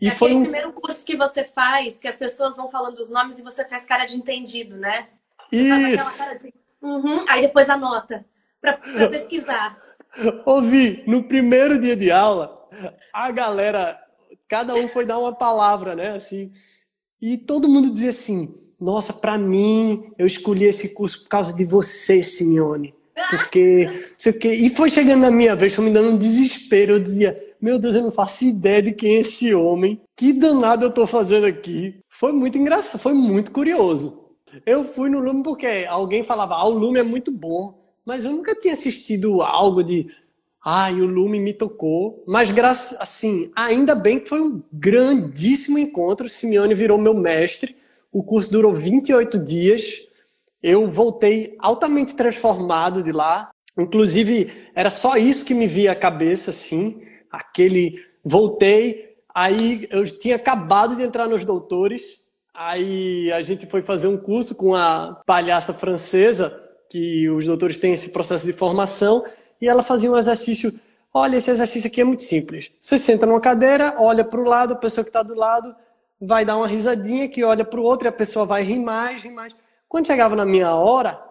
e 0.00 0.08
é 0.08 0.10
foi 0.10 0.34
um 0.34 0.42
primeiro 0.42 0.72
curso 0.72 1.04
que 1.04 1.16
você 1.16 1.44
faz, 1.44 1.98
que 1.98 2.06
as 2.06 2.16
pessoas 2.16 2.56
vão 2.56 2.70
falando 2.70 2.98
os 2.98 3.10
nomes 3.10 3.38
e 3.38 3.42
você 3.42 3.64
faz 3.64 3.84
cara 3.84 4.06
de 4.06 4.16
entendido, 4.16 4.76
né? 4.76 5.08
Você 5.50 5.56
Isso. 5.56 6.42
De... 6.42 6.54
Uhum. 6.80 7.24
Aí 7.28 7.42
depois 7.42 7.68
anota 7.68 8.24
para 8.60 8.74
pesquisar. 9.08 9.78
Ouvi, 10.46 11.02
no 11.06 11.24
primeiro 11.24 11.80
dia 11.80 11.96
de 11.96 12.10
aula, 12.10 12.68
a 13.12 13.30
galera, 13.30 13.98
cada 14.48 14.74
um 14.74 14.88
foi 14.88 15.04
dar 15.04 15.18
uma 15.18 15.34
palavra, 15.34 15.94
né? 15.94 16.10
Assim, 16.10 16.52
e 17.20 17.36
todo 17.36 17.68
mundo 17.68 17.90
dizia 17.90 18.10
assim: 18.10 18.54
nossa, 18.80 19.12
para 19.12 19.36
mim, 19.36 20.12
eu 20.16 20.26
escolhi 20.26 20.64
esse 20.64 20.94
curso 20.94 21.22
por 21.22 21.28
causa 21.28 21.52
de 21.52 21.64
você, 21.64 22.22
Simeone. 22.22 22.94
Porque, 23.30 24.12
sei 24.16 24.32
o 24.32 24.38
quê. 24.38 24.54
E 24.54 24.70
foi 24.70 24.90
chegando 24.90 25.22
na 25.22 25.30
minha 25.30 25.56
vez, 25.56 25.74
foi 25.74 25.84
me 25.84 25.90
dando 25.90 26.10
um 26.10 26.16
desespero. 26.16 26.92
Eu 26.92 27.00
dizia, 27.00 27.47
meu 27.60 27.78
Deus, 27.78 27.94
eu 27.94 28.02
não 28.02 28.12
faço 28.12 28.44
ideia 28.44 28.82
de 28.82 28.92
quem 28.92 29.16
é 29.16 29.20
esse 29.20 29.54
homem. 29.54 30.00
Que 30.16 30.32
danado 30.32 30.84
eu 30.84 30.90
tô 30.90 31.06
fazendo 31.06 31.46
aqui. 31.46 32.00
Foi 32.08 32.32
muito 32.32 32.56
engraçado, 32.58 33.00
foi 33.00 33.12
muito 33.12 33.50
curioso. 33.50 34.24
Eu 34.64 34.84
fui 34.84 35.10
no 35.10 35.20
Lume 35.20 35.42
porque 35.42 35.86
alguém 35.88 36.24
falava, 36.24 36.54
ah, 36.54 36.68
o 36.68 36.78
Lume 36.78 36.98
é 36.98 37.02
muito 37.02 37.30
bom. 37.30 37.78
Mas 38.04 38.24
eu 38.24 38.32
nunca 38.32 38.54
tinha 38.54 38.74
assistido 38.74 39.42
algo 39.42 39.82
de, 39.82 40.06
ai, 40.64 41.00
o 41.00 41.06
Lume 41.06 41.38
me 41.38 41.52
tocou. 41.52 42.24
Mas, 42.26 42.50
graças, 42.50 42.98
assim, 43.00 43.50
ainda 43.54 43.94
bem 43.94 44.18
que 44.18 44.28
foi 44.28 44.40
um 44.40 44.62
grandíssimo 44.72 45.78
encontro. 45.78 46.28
Simeone 46.28 46.74
virou 46.74 46.96
meu 46.96 47.14
mestre. 47.14 47.76
O 48.10 48.22
curso 48.22 48.50
durou 48.50 48.74
28 48.74 49.38
dias. 49.38 50.06
Eu 50.62 50.90
voltei 50.90 51.54
altamente 51.58 52.16
transformado 52.16 53.02
de 53.02 53.12
lá. 53.12 53.50
Inclusive, 53.78 54.50
era 54.74 54.90
só 54.90 55.16
isso 55.16 55.44
que 55.44 55.54
me 55.54 55.66
via 55.66 55.92
a 55.92 55.96
cabeça, 55.96 56.50
assim. 56.50 57.02
Aquele. 57.30 58.04
Voltei, 58.24 59.16
aí 59.34 59.86
eu 59.90 60.04
tinha 60.04 60.36
acabado 60.36 60.96
de 60.96 61.02
entrar 61.02 61.28
nos 61.28 61.44
doutores. 61.44 62.24
Aí 62.52 63.30
a 63.32 63.42
gente 63.42 63.66
foi 63.66 63.82
fazer 63.82 64.08
um 64.08 64.16
curso 64.16 64.54
com 64.54 64.74
a 64.74 65.22
palhaça 65.24 65.72
francesa, 65.72 66.60
que 66.90 67.28
os 67.30 67.46
doutores 67.46 67.78
têm 67.78 67.92
esse 67.92 68.10
processo 68.10 68.44
de 68.44 68.52
formação, 68.52 69.24
e 69.60 69.68
ela 69.68 69.82
fazia 69.82 70.10
um 70.10 70.18
exercício. 70.18 70.78
Olha, 71.14 71.36
esse 71.36 71.50
exercício 71.50 71.88
aqui 71.88 72.00
é 72.00 72.04
muito 72.04 72.22
simples. 72.22 72.70
Você 72.80 72.98
senta 72.98 73.26
numa 73.26 73.40
cadeira, 73.40 73.94
olha 73.98 74.24
para 74.24 74.40
o 74.40 74.44
lado, 74.44 74.74
a 74.74 74.76
pessoa 74.76 75.04
que 75.04 75.10
está 75.10 75.22
do 75.22 75.34
lado 75.34 75.74
vai 76.20 76.44
dar 76.44 76.56
uma 76.56 76.66
risadinha, 76.66 77.28
que 77.28 77.44
olha 77.44 77.64
para 77.64 77.80
o 77.80 77.84
outro 77.84 78.06
e 78.06 78.10
a 78.10 78.12
pessoa 78.12 78.44
vai 78.44 78.62
rir 78.62 78.78
mais, 78.78 79.22
rir 79.22 79.30
mais. 79.30 79.54
Quando 79.88 80.06
chegava 80.06 80.34
na 80.34 80.44
minha 80.44 80.74
hora, 80.74 81.22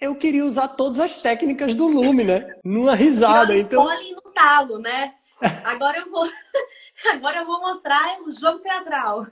eu 0.00 0.14
queria 0.14 0.44
usar 0.44 0.68
todas 0.68 1.00
as 1.00 1.18
técnicas 1.18 1.74
do 1.74 1.88
Lume, 1.88 2.22
né? 2.22 2.54
Numa 2.62 2.94
risada. 2.94 3.56
então 3.56 3.84
no 3.84 4.32
talo, 4.32 4.78
né? 4.78 5.14
Agora 5.64 5.98
eu 5.98 6.10
vou, 6.10 6.26
agora 7.12 7.40
eu 7.40 7.46
vou 7.46 7.60
mostrar 7.60 8.18
o 8.26 8.32
jogo 8.32 8.60
teatral. 8.60 9.26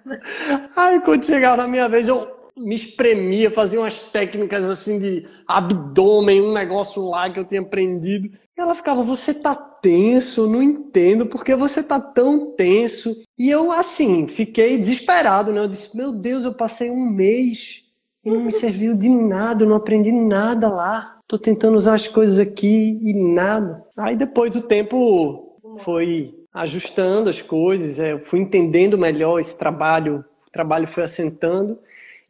Aí 0.77 1.01
quando 1.01 1.25
chegava 1.25 1.63
na 1.63 1.69
minha 1.69 1.89
vez, 1.89 2.09
eu 2.09 2.45
me 2.57 2.75
espremia, 2.75 3.51
fazia 3.51 3.81
umas 3.81 3.99
técnicas 3.99 4.65
assim 4.65 4.99
de 4.99 5.27
abdômen, 5.47 6.41
um 6.41 6.53
negócio 6.53 7.05
lá 7.09 7.29
que 7.29 7.39
eu 7.39 7.45
tinha 7.45 7.61
aprendido. 7.61 8.31
E 8.57 8.61
ela 8.61 8.75
ficava, 8.75 9.03
você 9.03 9.35
tá 9.35 9.55
tenso, 9.55 10.47
não 10.47 10.63
entendo 10.63 11.27
por 11.27 11.45
que 11.45 11.55
você 11.55 11.83
tá 11.83 11.99
tão 12.01 12.53
tenso. 12.53 13.17
E 13.37 13.51
eu, 13.51 13.73
assim, 13.73 14.29
fiquei 14.29 14.79
desesperado, 14.79 15.53
né? 15.53 15.61
Eu 15.61 15.69
disse, 15.69 15.97
meu 15.97 16.13
Deus, 16.13 16.45
eu 16.45 16.55
passei 16.55 16.91
um 16.91 17.11
mês 17.11 17.83
e 18.25 18.31
não 18.31 18.45
me 18.45 18.53
serviu 18.53 18.97
de 18.97 19.09
nada, 19.09 19.65
eu 19.65 19.69
não 19.69 19.77
aprendi 19.77 20.13
nada 20.13 20.69
lá. 20.69 21.19
Tô 21.27 21.39
tentando 21.39 21.77
usar 21.77 21.95
as 21.95 22.07
coisas 22.07 22.39
aqui 22.39 23.01
e 23.03 23.15
nada. 23.15 23.83
Aí 23.97 24.15
depois 24.15 24.55
o 24.55 24.63
tempo 24.63 25.44
foi 25.79 26.35
ajustando 26.53 27.29
as 27.29 27.43
coisas, 27.43 27.99
é, 27.99 28.19
fui 28.19 28.41
entendendo 28.41 28.97
melhor 28.97 29.41
esse 29.41 29.59
trabalho, 29.59 30.25
o 30.47 30.51
trabalho 30.51 30.87
foi 30.87 31.05
assentando 31.05 31.79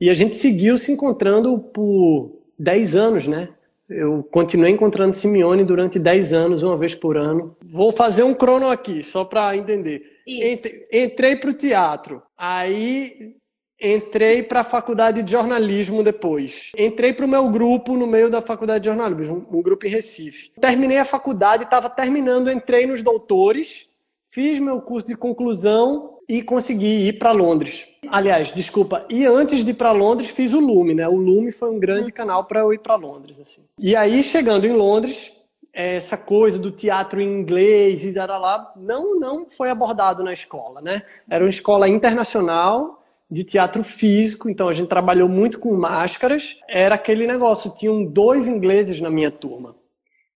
e 0.00 0.08
a 0.10 0.14
gente 0.14 0.36
seguiu 0.36 0.78
se 0.78 0.90
encontrando 0.90 1.58
por 1.58 2.32
10 2.58 2.96
anos, 2.96 3.26
né? 3.26 3.50
Eu 3.88 4.22
continuei 4.30 4.72
encontrando 4.72 5.14
Simeone 5.14 5.62
durante 5.62 5.98
10 5.98 6.32
anos, 6.32 6.62
uma 6.62 6.76
vez 6.76 6.94
por 6.94 7.18
ano. 7.18 7.54
Vou 7.62 7.92
fazer 7.92 8.22
um 8.22 8.34
crono 8.34 8.68
aqui, 8.68 9.02
só 9.02 9.24
para 9.24 9.56
entender. 9.56 10.02
Entrei, 10.26 10.86
entrei 10.90 11.36
para 11.36 11.50
o 11.50 11.54
teatro. 11.54 12.22
Aí 12.36 13.36
Entrei 13.84 14.42
para 14.42 14.60
a 14.60 14.64
faculdade 14.64 15.22
de 15.22 15.30
jornalismo 15.30 16.02
depois. 16.02 16.72
Entrei 16.78 17.12
para 17.12 17.26
o 17.26 17.28
meu 17.28 17.50
grupo 17.50 17.98
no 17.98 18.06
meio 18.06 18.30
da 18.30 18.40
faculdade 18.40 18.84
de 18.84 18.88
jornalismo, 18.88 19.46
um, 19.52 19.60
grupo 19.60 19.86
em 19.86 19.90
Recife. 19.90 20.50
Terminei 20.58 20.96
a 20.96 21.04
faculdade, 21.04 21.64
estava 21.64 21.90
terminando, 21.90 22.50
entrei 22.50 22.86
nos 22.86 23.02
doutores, 23.02 23.86
fiz 24.30 24.58
meu 24.58 24.80
curso 24.80 25.06
de 25.06 25.14
conclusão 25.14 26.18
e 26.26 26.42
consegui 26.42 27.08
ir 27.08 27.18
para 27.18 27.30
Londres. 27.32 27.86
Aliás, 28.08 28.54
desculpa, 28.54 29.04
e 29.10 29.26
antes 29.26 29.62
de 29.62 29.72
ir 29.72 29.74
para 29.74 29.92
Londres 29.92 30.30
fiz 30.30 30.54
o 30.54 30.60
Lume, 30.60 30.94
né? 30.94 31.06
O 31.06 31.16
Lume 31.16 31.52
foi 31.52 31.68
um 31.68 31.78
grande 31.78 32.10
canal 32.10 32.44
para 32.44 32.60
eu 32.60 32.72
ir 32.72 32.78
para 32.78 32.94
Londres, 32.94 33.38
assim. 33.38 33.60
E 33.78 33.94
aí 33.94 34.22
chegando 34.22 34.66
em 34.66 34.72
Londres, 34.72 35.30
essa 35.74 36.16
coisa 36.16 36.58
do 36.58 36.70
teatro 36.70 37.20
em 37.20 37.40
inglês 37.40 38.02
e 38.02 38.12
lá 38.14 38.72
não 38.76 39.20
não 39.20 39.46
foi 39.46 39.68
abordado 39.68 40.24
na 40.24 40.32
escola, 40.32 40.80
né? 40.80 41.02
Era 41.28 41.44
uma 41.44 41.50
escola 41.50 41.86
internacional 41.86 43.03
de 43.30 43.44
teatro 43.44 43.82
físico, 43.82 44.48
então 44.48 44.68
a 44.68 44.72
gente 44.72 44.88
trabalhou 44.88 45.28
muito 45.28 45.58
com 45.58 45.74
máscaras. 45.74 46.56
Era 46.68 46.94
aquele 46.94 47.26
negócio, 47.26 47.72
tinham 47.74 48.04
dois 48.04 48.46
ingleses 48.46 49.00
na 49.00 49.10
minha 49.10 49.30
turma. 49.30 49.74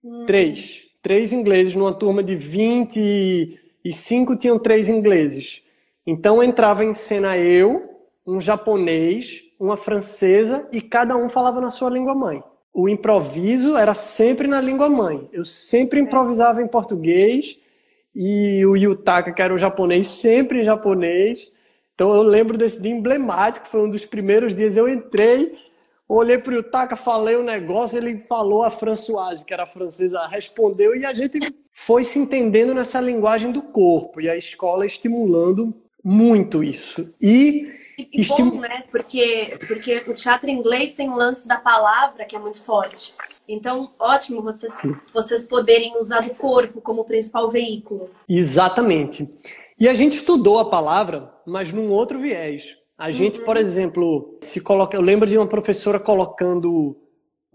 Hum. 0.02 0.24
Três. 0.26 0.86
Três 1.02 1.32
ingleses 1.32 1.74
numa 1.74 1.94
turma 1.94 2.22
de 2.22 2.34
25 2.34 4.36
tinham 4.36 4.58
três 4.58 4.88
ingleses. 4.88 5.62
Então 6.06 6.42
entrava 6.42 6.84
em 6.84 6.94
cena 6.94 7.38
eu, 7.38 7.88
um 8.26 8.40
japonês, 8.40 9.42
uma 9.60 9.76
francesa 9.76 10.68
e 10.72 10.80
cada 10.80 11.16
um 11.16 11.28
falava 11.28 11.60
na 11.60 11.70
sua 11.70 11.90
língua 11.90 12.14
mãe. 12.14 12.42
O 12.72 12.88
improviso 12.88 13.76
era 13.76 13.94
sempre 13.94 14.46
na 14.46 14.60
língua 14.60 14.88
mãe. 14.88 15.28
Eu 15.32 15.44
sempre 15.44 16.00
improvisava 16.00 16.62
em 16.62 16.68
português 16.68 17.58
e 18.14 18.64
o 18.66 18.76
Yutaka, 18.76 19.32
que 19.32 19.42
era 19.42 19.54
o 19.54 19.58
japonês, 19.58 20.08
sempre 20.08 20.60
em 20.60 20.64
japonês. 20.64 21.50
Então 21.98 22.14
eu 22.14 22.22
lembro 22.22 22.56
desse 22.56 22.80
dia 22.80 22.92
emblemático, 22.92 23.66
foi 23.66 23.80
um 23.80 23.90
dos 23.90 24.06
primeiros 24.06 24.54
dias. 24.54 24.76
Eu 24.76 24.88
entrei, 24.88 25.56
olhei 26.08 26.38
para 26.38 26.56
o 26.56 26.62
Taka, 26.62 26.94
falei 26.94 27.36
um 27.36 27.42
negócio, 27.42 27.98
ele 27.98 28.18
falou 28.18 28.62
a 28.62 28.70
Françoise, 28.70 29.44
que 29.44 29.52
era 29.52 29.66
francesa, 29.66 30.24
respondeu 30.28 30.94
e 30.94 31.04
a 31.04 31.12
gente 31.12 31.40
foi 31.72 32.04
se 32.04 32.16
entendendo 32.20 32.72
nessa 32.72 33.00
linguagem 33.00 33.50
do 33.50 33.62
corpo 33.62 34.20
e 34.20 34.30
a 34.30 34.36
escola 34.36 34.86
estimulando 34.86 35.74
muito 36.04 36.62
isso. 36.62 37.12
E, 37.20 37.68
e, 37.98 38.08
e 38.12 38.26
bom, 38.26 38.60
né? 38.60 38.84
Porque, 38.92 39.58
porque 39.66 40.04
o 40.06 40.14
teatro 40.14 40.48
inglês 40.48 40.94
tem 40.94 41.10
um 41.10 41.16
lance 41.16 41.48
da 41.48 41.56
palavra 41.56 42.24
que 42.24 42.36
é 42.36 42.38
muito 42.38 42.62
forte. 42.62 43.12
Então, 43.48 43.90
ótimo 43.98 44.40
vocês, 44.40 44.72
vocês 45.12 45.48
poderem 45.48 45.96
usar 45.98 46.24
o 46.24 46.34
corpo 46.36 46.80
como 46.80 47.02
principal 47.02 47.50
veículo. 47.50 48.08
Exatamente. 48.28 49.28
E 49.80 49.88
a 49.88 49.94
gente 49.94 50.14
estudou 50.14 50.58
a 50.58 50.68
palavra, 50.68 51.32
mas 51.46 51.72
num 51.72 51.90
outro 51.90 52.18
viés. 52.18 52.76
A 52.96 53.12
gente, 53.12 53.38
uhum. 53.38 53.44
por 53.44 53.56
exemplo, 53.56 54.38
se 54.40 54.60
coloca, 54.60 54.96
eu 54.96 55.00
lembro 55.00 55.28
de 55.28 55.38
uma 55.38 55.46
professora 55.46 56.00
colocando 56.00 56.96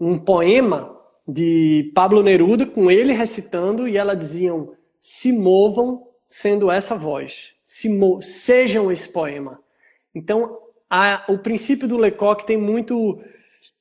um 0.00 0.18
poema 0.18 0.98
de 1.28 1.92
Pablo 1.94 2.22
Neruda 2.22 2.64
com 2.64 2.90
ele 2.90 3.12
recitando 3.12 3.86
e 3.86 3.98
ela 3.98 4.14
diziam: 4.14 4.72
"Se 4.98 5.32
movam 5.32 6.06
sendo 6.24 6.70
essa 6.70 6.96
voz, 6.96 7.52
se 7.62 7.90
sejam 8.22 8.90
esse 8.90 9.12
poema". 9.12 9.60
Então, 10.14 10.58
a, 10.88 11.24
o 11.28 11.38
princípio 11.38 11.86
do 11.86 11.98
Lecoq 11.98 12.46
tem 12.46 12.56
muito 12.56 13.20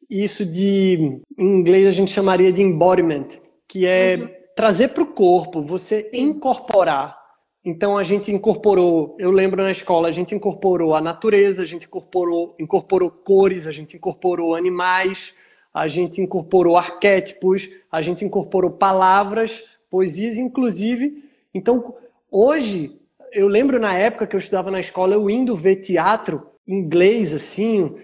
isso 0.10 0.46
de 0.46 1.22
em 1.38 1.46
inglês 1.46 1.88
a 1.88 1.92
gente 1.92 2.12
chamaria 2.12 2.52
de 2.52 2.62
embodiment, 2.62 3.28
que 3.70 3.86
é 3.86 4.18
uhum. 4.18 4.30
trazer 4.54 4.90
para 4.90 5.04
o 5.04 5.14
corpo, 5.14 5.62
você 5.62 6.10
Sim. 6.10 6.32
incorporar 6.32 7.23
então 7.66 7.98
a 7.98 8.04
gente 8.04 8.32
incorporou, 8.32 9.16
eu 9.18 9.32
lembro 9.32 9.64
na 9.64 9.72
escola, 9.72 10.10
a 10.10 10.12
gente 10.12 10.36
incorporou 10.36 10.94
a 10.94 11.00
natureza, 11.00 11.64
a 11.64 11.66
gente 11.66 11.86
incorporou, 11.86 12.56
incorporou 12.60 13.10
cores, 13.10 13.68
a 13.68 13.72
gente 13.72 13.96
incorporou 13.96 14.54
animais, 14.54 15.34
a 15.74 15.88
gente 15.88 16.20
incorporou 16.20 16.78
arquétipos, 16.78 17.70
a 17.90 18.02
gente 18.02 18.26
incorporou 18.26 18.72
palavras, 18.72 19.64
poesias, 19.90 20.38
inclusive. 20.38 21.24
Então 21.54 21.96
hoje, 22.30 23.00
eu 23.32 23.48
lembro 23.48 23.80
na 23.80 23.96
época 23.98 24.28
que 24.28 24.36
eu 24.36 24.40
estudava 24.40 24.70
na 24.70 24.82
escola, 24.82 25.16
eu 25.16 25.30
indo 25.30 25.56
ver 25.56 25.78
teatro 25.78 26.48
inglês, 26.68 27.34
assim, 27.34 27.96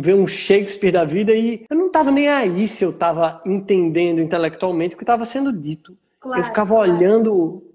ver 0.00 0.14
um 0.14 0.26
Shakespeare 0.26 0.92
da 0.92 1.04
vida, 1.04 1.32
e 1.34 1.64
eu 1.68 1.76
não 1.76 1.88
estava 1.88 2.10
nem 2.10 2.28
aí 2.28 2.68
se 2.68 2.84
eu 2.84 2.90
estava 2.90 3.40
entendendo 3.46 4.20
intelectualmente 4.20 4.94
o 4.94 4.98
que 4.98 5.04
estava 5.04 5.24
sendo 5.24 5.52
dito. 5.52 5.96
Claro, 6.20 6.40
eu 6.40 6.44
ficava 6.44 6.74
claro. 6.74 6.92
olhando 6.92 7.67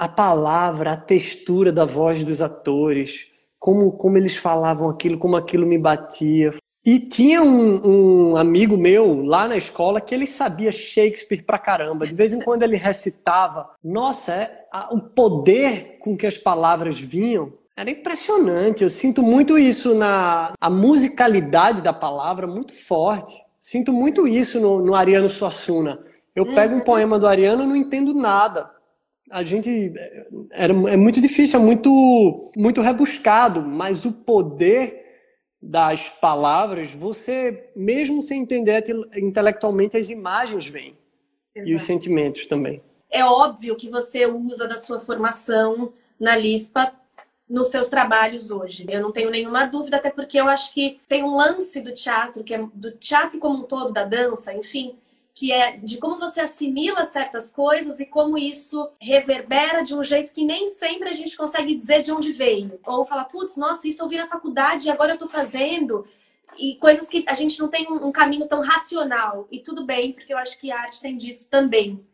a 0.00 0.08
palavra, 0.08 0.92
a 0.92 0.96
textura 0.96 1.70
da 1.70 1.84
voz 1.84 2.24
dos 2.24 2.40
atores, 2.40 3.26
como, 3.58 3.92
como 3.92 4.16
eles 4.16 4.34
falavam 4.34 4.88
aquilo, 4.88 5.18
como 5.18 5.36
aquilo 5.36 5.66
me 5.66 5.76
batia. 5.76 6.54
E 6.82 6.98
tinha 6.98 7.42
um, 7.42 8.30
um, 8.32 8.36
amigo 8.38 8.78
meu 8.78 9.22
lá 9.22 9.46
na 9.46 9.58
escola 9.58 10.00
que 10.00 10.14
ele 10.14 10.26
sabia 10.26 10.72
Shakespeare 10.72 11.42
pra 11.42 11.58
caramba. 11.58 12.06
De 12.06 12.14
vez 12.14 12.32
em 12.32 12.40
quando 12.40 12.62
ele 12.62 12.76
recitava. 12.76 13.68
Nossa, 13.84 14.32
é, 14.32 14.50
a, 14.72 14.88
o 14.90 15.02
poder 15.02 15.98
com 16.00 16.16
que 16.16 16.26
as 16.26 16.38
palavras 16.38 16.98
vinham 16.98 17.52
era 17.76 17.90
impressionante. 17.90 18.82
Eu 18.82 18.88
sinto 18.88 19.22
muito 19.22 19.58
isso 19.58 19.94
na 19.94 20.54
a 20.58 20.70
musicalidade 20.70 21.82
da 21.82 21.92
palavra, 21.92 22.46
muito 22.46 22.72
forte. 22.72 23.34
Sinto 23.60 23.92
muito 23.92 24.26
isso 24.26 24.58
no, 24.58 24.80
no 24.80 24.94
Ariano 24.94 25.28
Suassuna. 25.28 25.98
Eu 26.34 26.54
pego 26.54 26.72
um 26.72 26.78
uhum. 26.78 26.84
poema 26.84 27.18
do 27.18 27.26
Ariano 27.26 27.64
e 27.64 27.66
não 27.66 27.76
entendo 27.76 28.14
nada 28.14 28.79
a 29.30 29.42
gente 29.44 29.92
era, 30.50 30.72
é 30.72 30.96
muito 30.96 31.20
difícil, 31.20 31.60
é 31.60 31.62
muito, 31.62 32.50
muito 32.56 32.80
rebuscado, 32.80 33.62
mas 33.62 34.04
o 34.04 34.12
poder 34.12 35.00
das 35.62 36.08
palavras, 36.08 36.90
você, 36.92 37.70
mesmo 37.76 38.22
sem 38.22 38.42
entender 38.42 38.84
intelectualmente, 39.16 39.96
as 39.96 40.10
imagens 40.10 40.66
vêm. 40.66 40.96
Exato. 41.54 41.70
E 41.70 41.74
os 41.74 41.82
sentimentos 41.82 42.46
também. 42.46 42.82
É 43.10 43.24
óbvio 43.24 43.76
que 43.76 43.88
você 43.88 44.26
usa 44.26 44.66
da 44.66 44.78
sua 44.78 45.00
formação 45.00 45.92
na 46.18 46.36
LISPA 46.36 46.92
nos 47.48 47.68
seus 47.68 47.88
trabalhos 47.88 48.50
hoje. 48.50 48.86
Eu 48.88 49.00
não 49.00 49.10
tenho 49.10 49.30
nenhuma 49.30 49.66
dúvida, 49.66 49.96
até 49.96 50.10
porque 50.10 50.40
eu 50.40 50.48
acho 50.48 50.72
que 50.72 51.00
tem 51.08 51.24
um 51.24 51.34
lance 51.34 51.80
do 51.80 51.92
teatro, 51.92 52.44
que 52.44 52.54
é 52.54 52.64
do 52.72 52.92
teatro 52.92 53.40
como 53.40 53.58
um 53.58 53.62
todo, 53.64 53.92
da 53.92 54.04
dança, 54.04 54.54
enfim, 54.54 54.94
que 55.40 55.52
é 55.52 55.74
de 55.78 55.96
como 55.96 56.18
você 56.18 56.38
assimila 56.42 57.02
certas 57.06 57.50
coisas 57.50 57.98
e 57.98 58.04
como 58.04 58.36
isso 58.36 58.90
reverbera 59.00 59.82
de 59.82 59.94
um 59.94 60.04
jeito 60.04 60.34
que 60.34 60.44
nem 60.44 60.68
sempre 60.68 61.08
a 61.08 61.14
gente 61.14 61.34
consegue 61.34 61.74
dizer 61.74 62.02
de 62.02 62.12
onde 62.12 62.30
veio. 62.30 62.78
Ou 62.86 63.06
falar, 63.06 63.24
putz, 63.24 63.56
nossa, 63.56 63.88
isso 63.88 64.02
eu 64.02 64.08
vi 64.08 64.18
na 64.18 64.28
faculdade 64.28 64.86
e 64.86 64.90
agora 64.90 65.12
eu 65.12 65.18
tô 65.18 65.26
fazendo. 65.26 66.06
E 66.58 66.74
coisas 66.74 67.08
que 67.08 67.24
a 67.26 67.32
gente 67.32 67.58
não 67.58 67.68
tem 67.68 67.90
um 67.90 68.12
caminho 68.12 68.46
tão 68.48 68.60
racional. 68.60 69.48
E 69.50 69.60
tudo 69.60 69.86
bem, 69.86 70.12
porque 70.12 70.30
eu 70.30 70.36
acho 70.36 70.60
que 70.60 70.70
a 70.70 70.78
arte 70.78 71.00
tem 71.00 71.16
disso 71.16 71.48
também. 71.48 72.04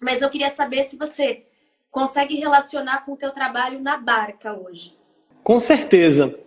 Mas 0.00 0.22
eu 0.22 0.30
queria 0.30 0.48
saber 0.48 0.84
se 0.84 0.96
você 0.96 1.42
consegue 1.90 2.36
relacionar 2.36 3.04
com 3.04 3.14
o 3.14 3.16
teu 3.16 3.32
trabalho 3.32 3.80
na 3.80 3.96
barca 3.96 4.56
hoje? 4.56 4.96
Com 5.42 5.58
certeza. 5.58 6.38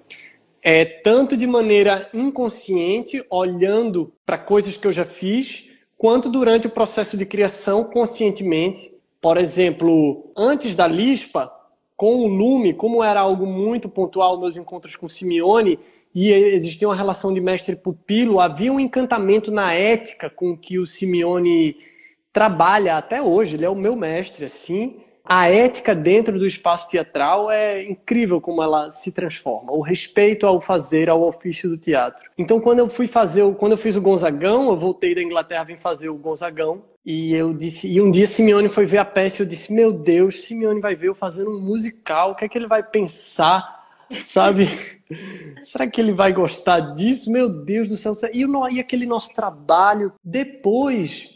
É 0.64 0.86
tanto 0.86 1.36
de 1.36 1.46
maneira 1.46 2.08
inconsciente, 2.14 3.22
olhando 3.30 4.14
para 4.26 4.38
coisas 4.38 4.78
que 4.78 4.88
eu 4.88 4.94
já 4.94 5.04
fiz, 5.04 5.70
quanto 6.01 6.29
durante 6.29 6.65
o 6.65 6.70
processo 6.72 7.15
de 7.15 7.27
criação 7.27 7.84
conscientemente. 7.84 8.91
Por 9.22 9.38
exemplo, 9.38 10.31
antes 10.36 10.74
da 10.74 10.88
Lispa, 10.88 11.53
com 11.96 12.22
o 12.22 12.27
Lume, 12.27 12.74
como 12.74 13.03
era 13.03 13.20
algo 13.20 13.46
muito 13.46 13.88
pontual 13.88 14.39
meus 14.39 14.58
encontros 14.58 14.96
com 14.96 15.08
Simeone, 15.08 15.77
e 16.15 16.31
existia 16.31 16.88
uma 16.88 16.96
relação 16.96 17.31
de 17.31 17.39
mestre-pupilo, 17.39 18.39
havia 18.39 18.74
um 18.74 18.79
encantamento 18.79 19.51
na 19.51 19.75
ética 19.75 20.27
com 20.27 20.58
que 20.58 20.79
o 20.79 20.88
Simeone 20.88 21.77
trabalha 22.34 22.98
até 22.98 23.22
hoje. 23.22 23.55
Ele 23.55 23.65
é 23.65 23.70
o 23.70 23.75
meu 23.75 23.96
mestre, 23.96 24.46
assim 24.46 25.01
a 25.34 25.48
ética 25.48 25.96
dentro 25.96 26.38
do 26.38 26.46
espaço 26.46 26.90
teatral 26.90 27.50
é 27.50 27.90
incrível 27.90 28.42
como 28.42 28.62
ela 28.62 28.92
se 28.92 29.14
transforma. 29.14 29.72
O 29.72 29.80
respeito 29.80 30.46
ao 30.46 30.60
fazer, 30.60 31.10
ao 31.10 31.22
ofício 31.24 31.70
do 31.70 31.78
teatro. 31.78 32.30
Então, 32.38 32.60
quando 32.60 32.80
eu 32.80 32.90
fui 32.90 33.08
fazer, 33.08 33.50
quando 33.56 33.72
eu 33.72 33.78
fiz 33.78 33.96
o 33.96 34.02
Gonzagão, 34.02 34.68
eu 34.68 34.78
voltei 34.78 35.16
da 35.16 35.22
Inglaterra, 35.22 35.64
vim 35.64 35.78
fazer 35.78 36.10
o 36.10 36.18
Gonzagão. 36.18 36.84
E 37.06 37.34
eu 37.34 37.54
disse, 37.54 37.90
e 37.90 38.02
um 38.02 38.12
dia 38.12 38.28
Simeone 38.28 38.68
foi 38.68 38.86
ver 38.86 38.98
a 38.98 39.06
peça 39.06 39.42
e 39.42 39.46
eu 39.46 39.48
disse: 39.48 39.72
Meu 39.72 39.94
Deus, 39.94 40.44
Simeone 40.44 40.82
vai 40.82 40.96
ver 40.96 41.08
eu 41.08 41.16
fazendo 41.16 41.50
um 41.50 41.66
musical, 41.66 42.32
o 42.32 42.36
que 42.36 42.44
é 42.44 42.50
que 42.50 42.58
ele 42.58 42.68
vai 42.68 42.84
pensar? 42.84 43.88
Sabe? 44.26 44.68
Será 45.64 45.88
que 45.88 46.02
ele 46.02 46.12
vai 46.12 46.34
gostar 46.34 46.94
disso? 46.94 47.32
Meu 47.32 47.48
Deus 47.48 47.88
do 47.88 47.96
céu. 47.96 48.14
E, 48.34 48.46
e 48.76 48.80
aquele 48.82 49.06
nosso 49.06 49.34
trabalho. 49.34 50.12
Depois, 50.22 51.30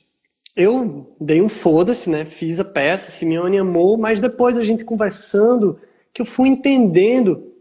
eu 0.55 1.15
dei 1.19 1.41
um 1.41 1.49
foda-se, 1.49 2.09
né? 2.09 2.23
Fiz 2.23 2.59
a 2.59 2.65
peça, 2.65 3.11
Simeone 3.11 3.57
amou, 3.57 3.97
mas 3.97 4.19
depois 4.19 4.57
a 4.57 4.63
gente 4.63 4.85
conversando, 4.85 5.79
que 6.13 6.21
eu 6.21 6.25
fui 6.25 6.47
entendendo 6.47 7.51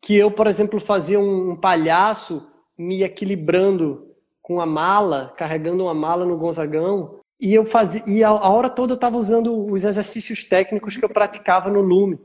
que 0.00 0.16
eu, 0.16 0.30
por 0.30 0.46
exemplo, 0.46 0.80
fazia 0.80 1.20
um 1.20 1.54
palhaço 1.54 2.46
me 2.76 3.02
equilibrando 3.02 4.08
com 4.42 4.60
a 4.60 4.66
mala, 4.66 5.32
carregando 5.36 5.84
uma 5.84 5.94
mala 5.94 6.24
no 6.24 6.36
Gonzagão, 6.36 7.20
e 7.40 7.54
eu 7.54 7.64
fazia, 7.64 8.02
e 8.06 8.24
a, 8.24 8.32
hora 8.32 8.68
toda 8.68 8.92
eu 8.92 8.96
estava 8.96 9.16
usando 9.16 9.66
os 9.66 9.84
exercícios 9.84 10.44
técnicos 10.44 10.96
que 10.96 11.04
eu 11.04 11.08
praticava 11.08 11.70
no 11.70 11.80
Lume, 11.80 12.18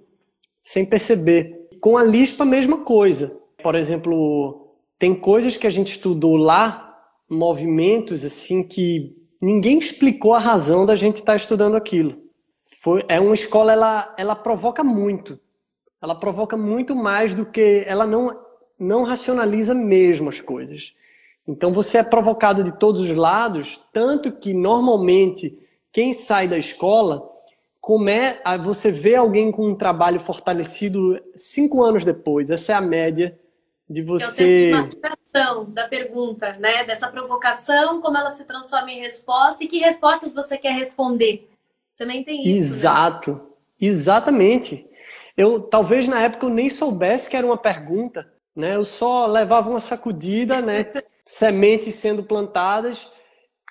sem 0.62 0.86
perceber. 0.86 1.70
Com 1.79 1.98
a 1.98 2.03
Lispa, 2.03 2.44
a 2.44 2.48
mesma 2.48 2.79
coisa. 2.79 3.38
Por 3.62 3.75
exemplo, 3.75 4.72
tem 4.98 5.13
coisas 5.13 5.55
que 5.55 5.67
a 5.67 5.70
gente 5.70 5.91
estudou 5.91 6.36
lá, 6.36 6.98
movimentos 7.29 8.25
assim 8.25 8.63
que 8.63 9.15
ninguém 9.46 9.78
explicou 9.78 10.34
a 10.34 10.40
razão 10.40 10.88
da 10.88 10.96
gente 10.96 11.18
estar 11.18 11.34
tá 11.34 11.36
estudando 11.36 11.75
aquilo. 11.75 12.18
Foi, 12.82 13.06
é 13.08 13.20
uma 13.20 13.36
escola, 13.36 13.72
ela, 13.72 14.16
ela 14.18 14.36
provoca 14.36 14.84
muito. 14.84 15.40
Ela 16.02 16.16
provoca 16.16 16.58
muito 16.58 16.96
mais 16.96 17.36
do 17.36 17.46
que. 17.46 17.84
Ela 17.86 18.08
não, 18.08 18.36
não 18.77 19.03
racionaliza 19.03 19.75
mesmo 19.75 20.29
as 20.29 20.42
coisas. 20.42 20.94
Então 21.48 21.72
você 21.72 22.00
é 22.00 22.03
provocado 22.03 22.64
de 22.64 22.72
todos 22.79 23.01
os 23.01 23.16
lados, 23.16 23.79
tanto 23.94 24.31
que 24.31 24.51
normalmente 24.51 25.55
quem 25.92 26.12
sai 26.12 26.48
da 26.48 26.58
escola, 26.58 27.29
como 27.79 28.10
é, 28.10 28.42
você 28.64 28.92
vê 28.92 29.16
alguém 29.16 29.51
com 29.51 29.68
um 29.68 29.75
trabalho 29.75 30.20
fortalecido 30.20 31.22
cinco 31.34 31.84
anos 31.84 32.03
depois. 32.03 32.50
Essa 32.50 32.72
é 32.72 32.75
a 32.75 32.81
média 32.81 33.38
de 33.90 34.02
você. 34.02 34.72
É 34.72 34.80
o 34.80 34.90
tempo 34.90 35.66
de 35.66 35.74
da 35.74 35.88
pergunta, 35.88 36.52
né? 36.60 36.84
Dessa 36.84 37.08
provocação, 37.08 38.02
como 38.02 38.18
ela 38.18 38.32
se 38.32 38.46
transforma 38.46 38.92
em 38.92 39.00
resposta 39.00 39.64
e 39.64 39.68
que 39.68 39.80
respostas 39.80 40.34
você 40.34 40.58
quer 40.58 40.74
responder. 40.74 41.50
Também 41.98 42.24
tem 42.24 42.42
isso. 42.42 42.48
Né? 42.48 42.58
Exato, 42.58 43.32
né? 43.34 43.42
exatamente. 43.82 44.88
Eu 45.36 45.60
talvez 45.62 46.08
na 46.08 46.22
época 46.24 46.46
eu 46.46 46.50
nem 46.50 46.70
soubesse 46.70 47.30
que 47.30 47.36
era 47.36 47.46
uma 47.46 47.58
pergunta, 47.58 48.32
né? 48.56 48.76
Eu 48.76 48.86
só 48.86 49.26
levava 49.28 49.70
uma 49.70 49.82
sacudida, 49.82 50.62
né? 50.62 50.86
Sementes 51.26 51.96
sendo 51.96 52.24
plantadas 52.24 53.12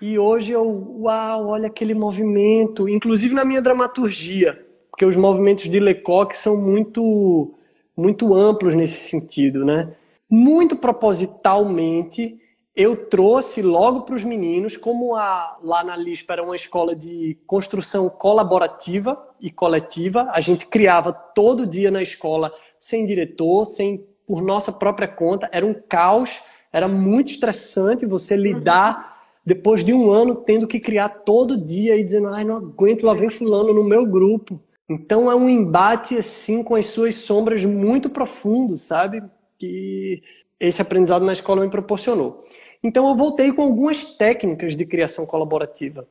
e 0.02 0.18
hoje 0.18 0.52
eu, 0.52 0.98
uau, 1.00 1.48
olha 1.48 1.68
aquele 1.68 1.94
movimento, 1.94 2.88
inclusive 2.88 3.32
na 3.32 3.44
minha 3.44 3.62
dramaturgia, 3.62 4.60
porque 4.90 5.04
os 5.04 5.16
movimentos 5.16 5.64
de 5.64 5.78
Lecoq 5.78 6.36
são 6.36 6.56
muito 6.56 7.54
muito 7.96 8.34
amplos 8.34 8.74
nesse 8.74 9.08
sentido, 9.08 9.64
né? 9.64 9.94
Muito 10.34 10.74
propositalmente, 10.76 12.40
eu 12.74 13.06
trouxe 13.06 13.62
logo 13.62 14.02
para 14.02 14.16
os 14.16 14.24
meninos, 14.24 14.76
como 14.76 15.14
a, 15.14 15.58
lá 15.62 15.84
na 15.84 15.94
LISPA 15.94 16.32
era 16.32 16.42
uma 16.42 16.56
escola 16.56 16.96
de 16.96 17.38
construção 17.46 18.08
colaborativa 18.08 19.16
e 19.40 19.48
coletiva, 19.48 20.28
a 20.32 20.40
gente 20.40 20.66
criava 20.66 21.12
todo 21.12 21.66
dia 21.66 21.90
na 21.90 22.02
escola 22.02 22.52
sem 22.80 23.06
diretor, 23.06 23.64
sem 23.64 24.04
por 24.26 24.42
nossa 24.42 24.72
própria 24.72 25.06
conta, 25.06 25.48
era 25.52 25.64
um 25.64 25.74
caos, 25.74 26.42
era 26.72 26.88
muito 26.88 27.30
estressante 27.30 28.04
você 28.04 28.36
lidar 28.36 29.14
depois 29.46 29.84
de 29.84 29.92
um 29.92 30.10
ano 30.10 30.34
tendo 30.34 30.66
que 30.66 30.80
criar 30.80 31.10
todo 31.10 31.64
dia 31.64 31.96
e 31.96 32.02
dizendo, 32.02 32.28
ai, 32.28 32.42
não 32.42 32.56
aguento, 32.56 33.06
lá 33.06 33.14
vem 33.14 33.30
fulano 33.30 33.72
no 33.72 33.84
meu 33.84 34.04
grupo. 34.06 34.60
Então 34.88 35.30
é 35.30 35.34
um 35.34 35.48
embate 35.48 36.16
assim 36.16 36.64
com 36.64 36.74
as 36.74 36.86
suas 36.86 37.14
sombras 37.14 37.64
muito 37.64 38.10
profundo, 38.10 38.76
sabe? 38.76 39.22
Que 39.58 40.22
esse 40.58 40.80
aprendizado 40.80 41.24
na 41.24 41.32
escola 41.32 41.62
me 41.62 41.70
proporcionou. 41.70 42.44
Então 42.82 43.08
eu 43.08 43.16
voltei 43.16 43.52
com 43.52 43.62
algumas 43.62 44.14
técnicas 44.16 44.76
de 44.76 44.84
criação 44.84 45.24
colaborativa. 45.26 46.06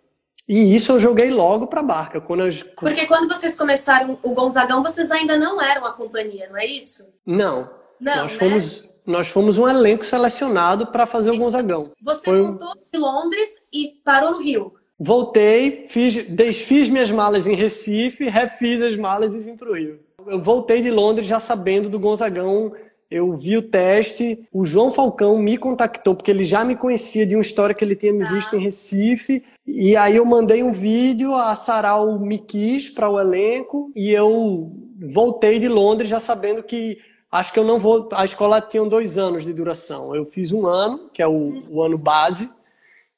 E 0.48 0.76
isso 0.76 0.92
eu 0.92 1.00
joguei 1.00 1.30
logo 1.30 1.68
para 1.68 1.80
a 1.80 1.84
barca. 1.84 2.20
Quando 2.20 2.46
eu... 2.46 2.52
Porque 2.76 3.06
quando 3.06 3.32
vocês 3.32 3.56
começaram 3.56 4.18
o 4.22 4.32
Gonzagão, 4.32 4.84
vocês 4.84 5.10
ainda 5.12 5.38
não 5.38 5.62
eram 5.62 5.86
a 5.86 5.94
companhia, 5.94 6.50
não 6.50 6.58
é 6.58 6.66
isso? 6.66 7.08
Não. 7.26 7.70
Não, 8.00 8.24
nós 8.24 8.34
né? 8.34 8.38
fomos 8.40 8.94
nós 9.06 9.28
fomos 9.28 9.58
um 9.58 9.68
elenco 9.68 10.06
selecionado 10.06 10.88
para 10.88 11.06
fazer 11.06 11.32
o 11.32 11.38
Gonzagão. 11.38 11.92
Você 12.02 12.24
Foi... 12.24 12.42
voltou 12.42 12.74
de 12.92 12.98
Londres 12.98 13.50
e 13.72 14.00
parou 14.04 14.32
no 14.32 14.42
Rio. 14.42 14.74
Voltei, 14.98 15.88
fiz, 15.90 16.26
desfiz 16.30 16.88
minhas 16.88 17.12
malas 17.12 17.46
em 17.46 17.56
Recife, 17.56 18.30
refiz 18.30 18.82
as 18.82 18.96
malas 18.96 19.34
e 19.34 19.40
vim 19.40 19.58
para 19.58 19.70
o 19.70 19.76
Rio. 19.76 20.00
Eu 20.26 20.42
voltei 20.42 20.82
de 20.82 20.90
Londres 20.90 21.28
já 21.28 21.40
sabendo 21.40 21.90
do 21.90 22.00
Gonzagão 22.00 22.72
eu 23.14 23.32
vi 23.34 23.56
o 23.56 23.62
teste, 23.62 24.44
o 24.52 24.66
João 24.66 24.92
Falcão 24.92 25.38
me 25.38 25.56
contactou, 25.56 26.16
porque 26.16 26.32
ele 26.32 26.46
já 26.46 26.66
me 26.66 26.76
conhecia 26.76 27.28
de 27.28 27.36
uma 27.36 27.44
história 27.44 27.76
que 27.76 27.86
ele 27.86 27.96
tinha 27.96 28.12
me 28.12 28.26
visto 28.26 28.56
ah. 28.56 28.60
em 28.60 28.64
Recife, 28.64 29.44
e 29.68 29.96
aí 29.96 30.16
eu 30.16 30.26
mandei 30.26 30.64
um 30.64 30.72
vídeo, 30.72 31.36
a 31.36 31.56
Sarau 31.56 32.20
me 32.20 32.40
quis 32.40 32.90
para 32.90 33.08
o 33.08 33.20
elenco, 33.20 33.92
e 33.96 34.10
eu 34.10 34.72
voltei 35.00 35.60
de 35.60 35.68
Londres 35.68 36.10
já 36.10 36.20
sabendo 36.20 36.64
que 36.64 36.98
acho 37.32 37.54
que 37.54 37.60
eu 37.60 37.64
não 37.64 37.80
vou. 37.80 38.10
A 38.14 38.26
escola 38.26 38.60
tinha 38.60 38.84
dois 38.84 39.18
anos 39.18 39.44
de 39.44 39.54
duração. 39.54 40.16
Eu 40.16 40.26
fiz 40.26 40.52
um 40.52 40.66
ano, 40.66 41.10
que 41.14 41.22
é 41.22 41.28
o, 41.28 41.64
o 41.70 41.84
ano 41.84 41.98
base, 41.98 42.50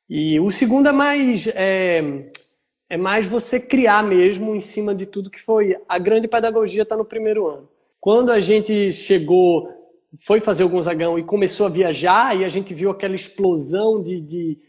e 0.10 0.40
o 0.42 0.52
segundo 0.52 0.90
é 0.90 0.92
mais. 0.92 1.48
É, 1.48 2.30
é 2.90 2.98
mais 2.98 3.28
você 3.28 3.60
criar 3.60 4.04
mesmo 4.04 4.56
em 4.56 4.62
cima 4.62 4.94
de 4.94 5.06
tudo 5.06 5.32
que 5.32 5.42
foi. 5.42 5.76
A 5.88 5.98
grande 5.98 6.28
pedagogia 6.28 6.84
está 6.84 6.98
no 6.98 7.06
primeiro 7.06 7.48
ano. 7.48 7.70
Quando 8.00 8.32
a 8.32 8.40
gente 8.40 8.94
chegou 8.94 9.75
foi 10.24 10.40
fazer 10.40 10.64
o 10.64 10.70
Gonzagão 10.70 11.18
e 11.18 11.24
começou 11.24 11.66
a 11.66 11.70
viajar, 11.70 12.38
e 12.38 12.46
a 12.46 12.50
gente 12.50 12.74
viu 12.74 12.90
aquela 12.90 13.16
explosão 13.16 14.02
de, 14.02 14.22
de, 14.22 14.60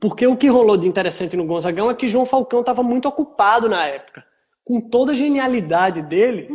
Porque 0.00 0.26
o 0.26 0.36
que 0.36 0.48
rolou 0.48 0.76
de 0.76 0.88
interessante 0.88 1.36
no 1.36 1.46
Gonzagão 1.46 1.90
é 1.90 1.94
que 1.94 2.08
João 2.08 2.26
Falcão 2.26 2.60
estava 2.60 2.82
muito 2.82 3.08
ocupado 3.08 3.68
na 3.68 3.86
época. 3.86 4.24
Com 4.64 4.80
toda 4.80 5.12
a 5.12 5.14
genialidade 5.14 6.02
dele, 6.02 6.48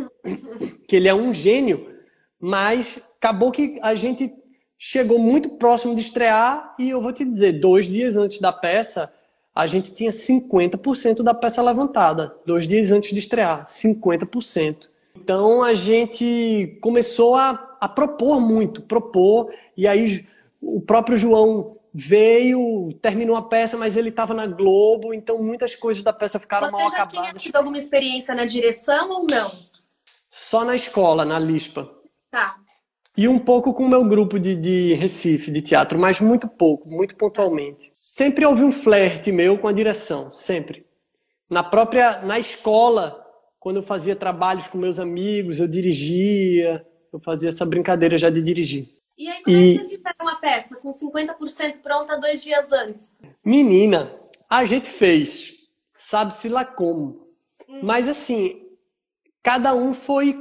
que 0.88 0.96
ele 0.96 1.08
é 1.08 1.14
um 1.14 1.34
gênio, 1.34 1.94
mas 2.40 3.00
acabou 3.18 3.52
que 3.52 3.80
a 3.82 3.94
gente 3.96 4.34
chegou 4.80 5.20
muito 5.20 5.58
próximo 5.58 5.96
de 5.96 6.02
estrear, 6.02 6.74
e 6.80 6.90
eu 6.90 7.02
vou 7.02 7.12
te 7.12 7.26
dizer, 7.26 7.60
dois 7.60 7.88
dias 7.88 8.16
antes 8.16 8.40
da 8.40 8.54
peça, 8.54 9.12
a 9.54 9.66
gente 9.66 9.92
tinha 9.92 10.12
50% 10.12 11.24
da 11.24 11.34
peça 11.34 11.64
levantada. 11.64 12.36
Dois 12.46 12.68
dias 12.68 12.92
antes 12.92 13.12
de 13.12 13.20
estrear, 13.20 13.66
50%. 13.66 14.88
Então 15.22 15.64
a 15.64 15.74
gente 15.74 16.78
começou 16.80 17.36
a, 17.36 17.78
a 17.82 17.90
propor 17.90 18.40
muito, 18.40 18.82
propor, 18.84 19.52
e 19.76 19.88
aí 19.88 20.28
o 20.62 20.80
próprio 20.80 21.18
João 21.18 21.78
veio, 21.94 22.94
terminou 23.02 23.36
a 23.36 23.42
peça, 23.42 23.76
mas 23.76 23.98
ele 23.98 24.10
estava 24.10 24.34
na 24.34 24.46
Globo, 24.46 25.14
então 25.14 25.42
muitas 25.42 25.76
coisas 25.76 26.04
da 26.04 26.14
peça 26.14 26.38
ficaram 26.38 26.68
Você 26.68 26.72
mal 26.72 26.82
já 26.82 26.88
acabadas. 26.88 27.12
tinha 27.14 27.34
tido 27.34 27.56
alguma 27.56 27.78
experiência 27.78 28.36
na 28.36 28.46
direção 28.46 29.10
ou 29.10 29.26
não? 29.30 29.52
Só 30.30 30.64
na 30.64 30.76
escola, 30.76 31.26
na 31.26 31.40
Lispa. 31.40 31.90
Tá. 32.30 32.58
E 33.18 33.28
um 33.28 33.40
pouco 33.40 33.74
com 33.74 33.84
o 33.84 33.90
meu 33.90 34.04
grupo 34.04 34.40
de, 34.40 34.56
de 34.56 34.94
Recife, 34.94 35.50
de 35.50 35.62
teatro, 35.62 35.98
mas 35.98 36.22
muito 36.22 36.48
pouco, 36.48 36.88
muito 36.88 37.16
pontualmente. 37.16 37.92
Sempre 38.00 38.46
houve 38.46 38.64
um 38.64 38.72
flerte 38.72 39.32
meu 39.32 39.58
com 39.58 39.68
a 39.68 39.74
direção, 39.74 40.32
sempre. 40.32 40.86
Na 41.50 41.64
própria, 41.64 42.22
na 42.22 42.38
escola, 42.38 43.27
quando 43.68 43.78
eu 43.78 43.84
fazia 43.84 44.16
trabalhos 44.16 44.66
com 44.70 44.78
meus 44.78 44.98
amigos, 44.98 45.60
eu 45.60 45.68
dirigia, 45.68 46.88
eu 47.12 47.20
fazia 47.20 47.50
essa 47.50 47.66
brincadeira 47.66 48.18
já 48.18 48.30
de 48.30 48.42
dirigir. 48.42 48.88
E 49.18 49.28
aí, 49.28 49.44
como 49.44 49.58
é 49.58 49.60
E- 49.60 49.74
que 49.74 49.84
vocês 49.84 49.90
fizeram 49.98 50.16
uma 50.22 50.36
peça 50.38 50.78
com 50.78 50.90
50% 50.90 51.82
pronta 51.84 52.18
dois 52.18 52.42
dias 52.42 52.72
antes? 52.72 53.12
Menina, 53.44 54.10
a 54.50 54.64
gente 54.64 54.88
fez, 54.90 55.54
sabe-se 55.98 56.48
lá 56.48 56.64
como. 56.64 57.28
Mas 57.84 58.08
assim, 58.08 58.70
cada 59.44 59.76
um 59.76 59.94
foi 59.94 60.34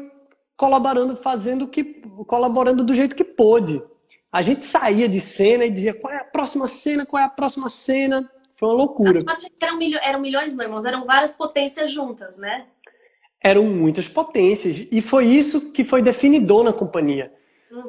colaborando, 0.57 1.17
fazendo 1.17 1.63
o 1.65 1.69
que, 1.69 1.83
colaborando 2.29 2.85
do 2.85 2.95
jeito 2.95 3.17
que 3.17 3.25
pôde. 3.25 3.83
A 4.31 4.41
gente 4.41 4.65
saía 4.65 5.09
de 5.09 5.21
cena 5.21 5.65
e 5.65 5.71
dizia 5.71 5.95
qual 5.95 6.13
é 6.15 6.19
a 6.21 6.25
próxima 6.25 6.69
cena, 6.69 7.05
qual 7.05 7.21
é 7.21 7.27
a 7.27 7.29
próxima 7.29 7.69
cena. 7.69 8.31
Foi 8.55 8.69
uma 8.69 8.75
loucura. 8.77 9.19
É 9.21 9.65
eram, 9.67 9.77
milho- 9.79 9.99
eram 10.01 10.21
milhões, 10.21 10.55
não, 10.55 10.65
irmãos, 10.65 10.85
eram 10.85 11.05
várias 11.05 11.37
potências 11.37 11.91
juntas, 11.91 12.39
né? 12.39 12.67
Eram 13.43 13.65
muitas 13.65 14.09
potências 14.09 14.87
e 14.91 15.01
foi 15.01 15.27
isso 15.27 15.73
que 15.73 15.85
foi 15.85 16.03
definidor 16.03 16.65
na 16.65 16.73
companhia. 16.73 17.33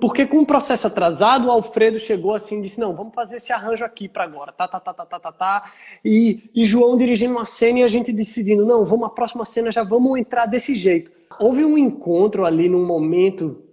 Porque 0.01 0.25
com 0.25 0.39
o 0.39 0.45
processo 0.45 0.87
atrasado, 0.87 1.47
o 1.47 1.51
Alfredo 1.51 1.99
chegou 1.99 2.33
assim 2.33 2.59
e 2.59 2.61
disse: 2.61 2.79
Não, 2.79 2.95
vamos 2.95 3.13
fazer 3.13 3.37
esse 3.37 3.53
arranjo 3.53 3.85
aqui 3.85 4.09
para 4.09 4.23
agora. 4.23 4.51
Tá, 4.51 4.67
tá, 4.67 4.79
tá, 4.79 4.93
tá, 4.93 5.05
tá, 5.05 5.19
tá, 5.19 5.31
tá. 5.31 5.71
E, 6.03 6.49
e 6.53 6.65
João 6.65 6.97
dirigindo 6.97 7.33
uma 7.33 7.45
cena 7.45 7.79
e 7.79 7.83
a 7.83 7.87
gente 7.87 8.11
decidindo: 8.11 8.65
Não, 8.65 8.83
vamos 8.83 9.05
a 9.05 9.09
próxima 9.09 9.45
cena, 9.45 9.71
já 9.71 9.83
vamos 9.83 10.19
entrar 10.19 10.45
desse 10.45 10.75
jeito. 10.75 11.11
Houve 11.39 11.63
um 11.63 11.77
encontro 11.77 12.45
ali 12.45 12.67
num 12.67 12.85
momento 12.85 13.63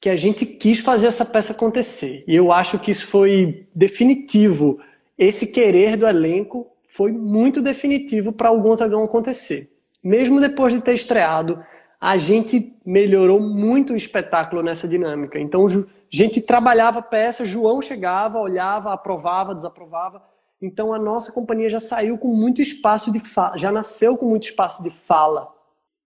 que 0.00 0.10
a 0.10 0.16
gente 0.16 0.44
quis 0.44 0.80
fazer 0.80 1.06
essa 1.06 1.24
peça 1.24 1.52
acontecer. 1.52 2.24
E 2.26 2.34
eu 2.34 2.52
acho 2.52 2.78
que 2.78 2.90
isso 2.90 3.06
foi 3.06 3.66
definitivo. 3.74 4.78
Esse 5.16 5.46
querer 5.46 5.96
do 5.96 6.06
elenco 6.06 6.66
foi 6.88 7.10
muito 7.12 7.62
definitivo 7.62 8.32
para 8.32 8.50
o 8.50 8.60
Gonzagão 8.60 9.02
acontecer. 9.02 9.70
Mesmo 10.04 10.38
depois 10.38 10.74
de 10.74 10.82
ter 10.82 10.94
estreado, 10.94 11.64
a 11.98 12.18
gente 12.18 12.76
melhorou 12.84 13.40
muito 13.40 13.94
o 13.94 13.96
espetáculo 13.96 14.62
nessa 14.62 14.86
dinâmica. 14.86 15.40
Então, 15.40 15.66
a 15.66 15.70
gente 16.10 16.42
trabalhava 16.42 17.00
peça, 17.00 17.46
João 17.46 17.80
chegava, 17.80 18.38
olhava, 18.38 18.92
aprovava, 18.92 19.54
desaprovava. 19.54 20.22
Então, 20.60 20.92
a 20.92 20.98
nossa 20.98 21.32
companhia 21.32 21.70
já 21.70 21.80
saiu 21.80 22.18
com 22.18 22.28
muito 22.28 22.60
espaço 22.60 23.10
de 23.10 23.20
fala, 23.20 23.56
já 23.56 23.72
nasceu 23.72 24.18
com 24.18 24.26
muito 24.26 24.44
espaço 24.44 24.82
de 24.82 24.90
fala. 24.90 25.50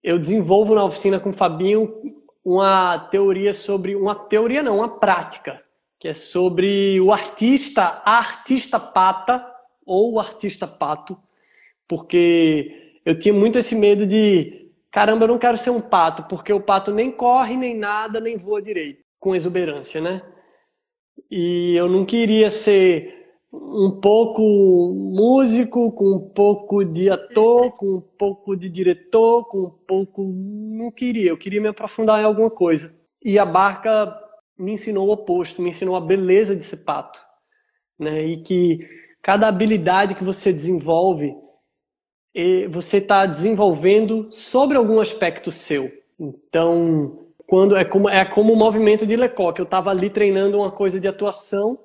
Eu 0.01 0.21
desenvolvo 0.21 0.75
na 0.77 0.85
oficina 0.85 1.19
com 1.19 1.31
o 1.31 1.37
Fabinho 1.37 1.93
uma 2.45 2.99
teoria 3.11 3.53
sobre 3.53 3.97
uma 3.97 4.15
teoria 4.15 4.63
não, 4.63 4.79
uma 4.79 5.01
prática, 5.01 5.61
que 5.99 6.07
é 6.07 6.15
sobre 6.15 7.01
o 7.01 7.13
artista, 7.13 8.01
a 8.05 8.19
artista 8.19 8.79
pata 8.79 9.45
ou 9.85 10.13
o 10.13 10.21
artista 10.21 10.67
pato, 10.67 11.19
porque 11.89 12.88
eu 13.09 13.19
tinha 13.19 13.33
muito 13.33 13.59
esse 13.59 13.75
medo 13.75 14.07
de, 14.07 14.71
caramba, 14.93 15.25
eu 15.25 15.29
não 15.29 15.39
quero 15.39 15.57
ser 15.57 15.71
um 15.71 15.81
pato, 15.81 16.25
porque 16.25 16.53
o 16.53 16.61
pato 16.61 16.93
nem 16.93 17.11
corre, 17.11 17.57
nem 17.57 17.75
nada, 17.75 18.21
nem 18.21 18.37
voa 18.37 18.61
direito, 18.61 19.03
com 19.19 19.35
exuberância, 19.35 19.99
né? 19.99 20.21
E 21.31 21.75
eu 21.75 21.89
não 21.89 22.05
queria 22.05 22.51
ser 22.51 23.33
um 23.51 23.99
pouco 23.99 24.43
músico, 25.17 25.91
com 25.93 26.17
um 26.17 26.29
pouco 26.35 26.85
de 26.85 27.09
ator, 27.09 27.73
com 27.79 27.95
um 27.95 28.01
pouco 28.19 28.55
de 28.55 28.69
diretor, 28.69 29.49
com 29.49 29.59
um 29.59 29.71
pouco. 29.87 30.23
Não 30.23 30.91
queria, 30.91 31.31
eu 31.31 31.39
queria 31.39 31.63
me 31.63 31.69
aprofundar 31.69 32.21
em 32.21 32.25
alguma 32.25 32.51
coisa. 32.51 32.95
E 33.25 33.39
a 33.39 33.47
barca 33.47 34.15
me 34.59 34.73
ensinou 34.73 35.09
o 35.09 35.13
oposto, 35.13 35.63
me 35.63 35.71
ensinou 35.71 35.97
a 35.97 36.01
beleza 36.03 36.55
de 36.55 36.63
ser 36.63 36.85
pato. 36.85 37.19
Né? 37.99 38.23
E 38.27 38.43
que 38.43 38.87
cada 39.23 39.49
habilidade 39.49 40.15
que 40.15 40.25
você 40.25 40.53
desenvolve, 40.53 41.35
você 42.71 42.99
está 42.99 43.27
desenvolvendo 43.27 44.29
sobre 44.31 44.77
algum 44.77 45.01
aspecto 45.01 45.51
seu. 45.51 45.91
Então, 46.19 47.19
quando 47.47 47.77
é 47.77 47.85
como, 47.85 48.09
é 48.09 48.25
como 48.25 48.53
o 48.53 48.57
movimento 48.57 49.07
de 49.07 49.17
Lecoq, 49.17 49.59
eu 49.59 49.65
estava 49.65 49.91
ali 49.91 50.11
treinando 50.11 50.59
uma 50.59 50.71
coisa 50.71 51.01
de 51.01 51.09
atuação 51.09 51.79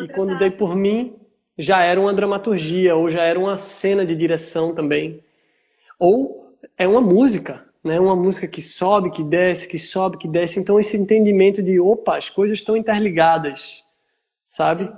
e 0.00 0.08
quando 0.08 0.30
tá- 0.30 0.38
dei 0.38 0.50
por 0.50 0.74
mim, 0.74 1.14
já 1.58 1.82
era 1.82 2.00
uma 2.00 2.12
dramaturgia, 2.14 2.96
ou 2.96 3.10
já 3.10 3.22
era 3.22 3.38
uma 3.38 3.56
cena 3.56 4.04
de 4.04 4.16
direção 4.16 4.74
também. 4.74 5.20
Ou 5.98 6.54
é 6.76 6.86
uma 6.88 7.00
música, 7.00 7.64
né? 7.82 8.00
Uma 8.00 8.16
música 8.16 8.48
que 8.48 8.62
sobe, 8.62 9.10
que 9.10 9.22
desce, 9.22 9.68
que 9.68 9.78
sobe, 9.78 10.18
que 10.18 10.26
desce. 10.26 10.58
Então 10.58 10.80
esse 10.80 10.96
entendimento 10.96 11.62
de, 11.62 11.78
opa, 11.78 12.16
as 12.16 12.28
coisas 12.30 12.58
estão 12.58 12.76
interligadas, 12.76 13.82
sabe? 14.46 14.90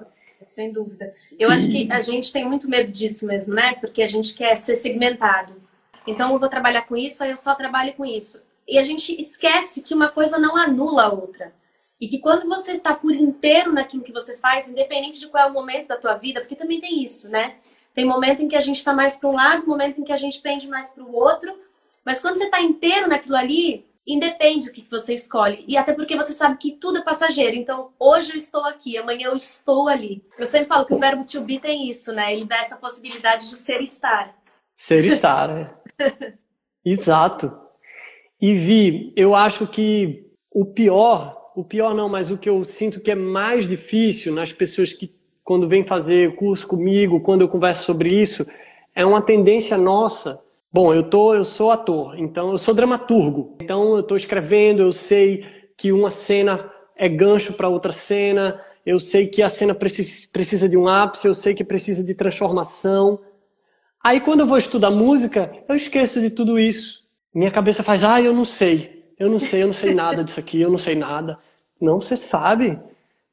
Sem 0.47 0.73
dúvida. 0.73 1.13
Eu 1.39 1.51
acho 1.51 1.69
que 1.69 1.89
a 1.91 2.01
gente 2.01 2.33
tem 2.33 2.45
muito 2.45 2.69
medo 2.69 2.93
disso 2.93 3.27
mesmo, 3.27 3.55
né? 3.55 3.75
Porque 3.75 4.03
a 4.03 4.07
gente 4.07 4.35
quer 4.35 4.57
ser 4.57 4.77
segmentado. 4.77 5.61
Então 6.07 6.33
eu 6.33 6.39
vou 6.39 6.49
trabalhar 6.49 6.83
com 6.83 6.97
isso, 6.97 7.23
aí 7.23 7.31
eu 7.31 7.37
só 7.37 7.55
trabalho 7.55 7.93
com 7.95 8.05
isso. 8.05 8.41
E 8.67 8.79
a 8.79 8.85
gente 8.85 9.19
esquece 9.21 9.83
que 9.83 9.95
uma 9.95 10.09
coisa 10.09 10.39
não 10.39 10.57
anula 10.57 11.05
a 11.05 11.13
outra. 11.13 11.53
E 12.01 12.07
que 12.09 12.19
quando 12.19 12.47
você 12.47 12.73
está 12.73 12.95
por 12.95 13.13
inteiro 13.13 13.73
naquilo 13.73 14.03
que 14.03 14.13
você 14.13 14.37
faz, 14.37 14.69
independente 14.69 15.19
de 15.19 15.29
qual 15.29 15.47
é 15.47 15.51
o 15.51 15.53
momento 15.53 15.89
da 15.89 15.97
tua 15.97 16.15
vida, 16.15 16.41
porque 16.41 16.57
também 16.57 16.81
tem 16.81 17.03
isso, 17.03 17.29
né? 17.29 17.57
Tem 17.95 18.05
momento 18.05 18.43
em 18.43 18.49
que 18.49 18.57
a 18.57 18.61
gente 18.61 18.77
está 18.77 18.93
mais 18.93 19.17
para 19.17 19.29
um 19.31 19.35
lado, 19.35 19.67
momento 19.67 20.01
em 20.01 20.05
que 20.05 20.13
a 20.13 20.17
gente 20.17 20.41
pende 20.41 20.69
mais 20.69 20.91
para 20.91 21.03
o 21.03 21.15
outro. 21.15 21.59
Mas 22.05 22.21
quando 22.21 22.37
você 22.37 22.45
está 22.45 22.61
inteiro 22.61 23.09
naquilo 23.09 23.37
ali, 23.37 23.87
independe 24.07 24.67
do 24.67 24.73
que 24.73 24.87
você 24.89 25.15
escolhe. 25.15 25.65
E 25.67 25.77
até 25.77 25.93
porque 25.93 26.17
você 26.17 26.33
sabe 26.33 26.57
que 26.59 26.73
tudo 26.73 26.99
é 26.99 27.03
passageiro. 27.03 27.57
Então, 27.57 27.91
hoje 27.99 28.33
eu 28.33 28.37
estou 28.37 28.65
aqui, 28.65 28.97
amanhã 28.97 29.29
eu 29.29 29.37
estou 29.37 29.89
ali. 29.89 30.25
Eu 30.39 30.47
sempre 30.47 30.69
falo 30.69 30.87
que 30.87 30.95
o 30.95 30.99
verbo 30.99 31.25
to 31.25 31.41
be 31.41 31.59
tem 31.59 31.91
isso, 31.91 32.13
né? 32.13 32.33
Ele 32.33 32.45
dá 32.45 32.59
essa 32.59 32.77
possibilidade 32.77 33.49
de 33.49 33.57
ser 33.57 33.81
e 33.81 33.85
estar. 33.85 34.35
Ser 34.77 35.05
e 35.05 35.09
estar, 35.09 35.49
né? 35.49 35.75
Exato. 36.85 37.53
E 38.41 38.55
Vi, 38.55 39.13
eu 39.17 39.35
acho 39.35 39.67
que 39.67 40.31
o 40.55 40.65
pior, 40.65 41.51
o 41.57 41.65
pior 41.65 41.95
não, 41.95 42.09
mas 42.09 42.31
o 42.31 42.39
que 42.39 42.49
eu 42.49 42.65
sinto 42.65 43.01
que 43.01 43.11
é 43.11 43.15
mais 43.15 43.69
difícil 43.69 44.33
nas 44.33 44.53
pessoas 44.53 44.93
que 44.93 45.15
quando 45.43 45.69
vêm 45.69 45.85
fazer 45.85 46.35
curso 46.37 46.67
comigo, 46.67 47.21
quando 47.21 47.41
eu 47.43 47.49
converso 47.49 47.85
sobre 47.85 48.11
isso, 48.11 48.47
é 48.95 49.07
uma 49.07 49.23
tendência 49.23 49.79
nossa. 49.79 50.43
Bom, 50.73 50.93
eu 50.93 51.03
tô, 51.05 51.35
eu 51.35 51.45
sou 51.45 51.71
ator, 51.71 52.19
então 52.19 52.51
eu 52.53 52.59
sou 52.59 52.75
dramaturgo. 52.75 53.57
Então 53.63 53.95
eu 53.95 54.01
estou 54.01 54.17
escrevendo, 54.17 54.83
eu 54.83 54.93
sei 54.93 55.45
que 55.77 55.93
uma 55.93 56.11
cena 56.11 56.71
é 56.97 57.09
gancho 57.09 57.53
para 57.55 57.69
outra 57.69 57.93
cena, 57.93 58.61
eu 58.85 59.01
sei 59.01 59.27
que 59.27 59.43
a 59.43 59.51
cena 59.51 59.75
precisa, 59.75 60.29
precisa 60.33 60.69
de 60.69 60.77
um 60.77 60.89
ápice, 60.89 61.27
eu 61.27 61.35
sei 61.35 61.55
que 61.55 61.65
precisa 61.65 62.05
de 62.05 62.15
transformação. 62.15 63.19
Aí 64.03 64.21
quando 64.21 64.41
eu 64.41 64.47
vou 64.47 64.59
estudar 64.59 64.91
música, 64.91 65.53
eu 65.69 65.75
esqueço 65.75 66.21
de 66.21 66.31
tudo 66.31 66.59
isso. 66.59 67.05
Minha 67.35 67.51
cabeça 67.51 67.83
faz, 67.83 68.05
ah, 68.05 68.21
eu 68.21 68.33
não 68.35 68.45
sei, 68.45 69.05
eu 69.19 69.31
não 69.31 69.41
sei, 69.41 69.63
eu 69.63 69.67
não 69.67 69.75
sei 69.75 69.95
nada 69.95 70.23
disso 70.25 70.41
aqui, 70.41 70.61
eu 70.61 70.71
não 70.71 70.79
sei 70.79 70.95
nada. 70.95 71.39
Não, 71.81 72.01
você 72.01 72.17
sabe. 72.17 72.79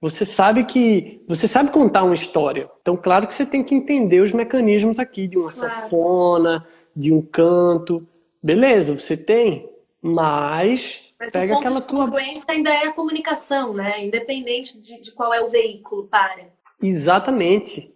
Você 0.02 0.26
sabe 0.26 0.65
que 0.65 1.24
você 1.28 1.48
sabe 1.48 1.72
contar 1.72 2.04
uma 2.04 2.13
história. 2.15 2.69
Então, 2.82 2.98
claro 2.98 3.26
que 3.26 3.34
você 3.34 3.46
tem 3.46 3.63
que 3.63 3.74
entender 3.74 4.19
os 4.19 4.34
mecanismos 4.34 5.00
aqui 5.00 5.28
de 5.30 5.38
uma 5.38 5.50
Claro. 5.50 5.74
sanfona, 5.76 6.65
de 6.95 7.12
um 7.12 7.21
canto. 7.21 8.08
Beleza, 8.41 8.93
você 8.97 9.15
tem, 9.15 9.69
mas, 10.01 11.01
Mas 11.19 11.32
pega 11.32 11.53
o 11.53 11.56
ponto 11.56 11.67
aquela 11.67 11.82
de 11.82 11.88
tua 11.88 12.06
congruência 12.06 12.45
ainda 12.49 12.69
é 12.69 12.88
a 12.88 12.91
comunicação, 12.91 13.73
né? 13.73 14.03
Independente 14.03 14.79
de, 14.79 15.01
de 15.01 15.12
qual 15.12 15.34
é 15.34 15.41
o 15.41 15.49
veículo 15.49 16.08
para. 16.08 16.47
Exatamente. 16.82 17.93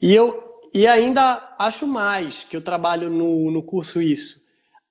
E 0.00 0.14
eu 0.14 0.46
e 0.72 0.86
ainda 0.86 1.54
acho 1.58 1.86
mais 1.86 2.44
que 2.44 2.56
eu 2.56 2.60
trabalho 2.60 3.08
no, 3.08 3.50
no 3.50 3.62
curso 3.62 4.02
isso. 4.02 4.40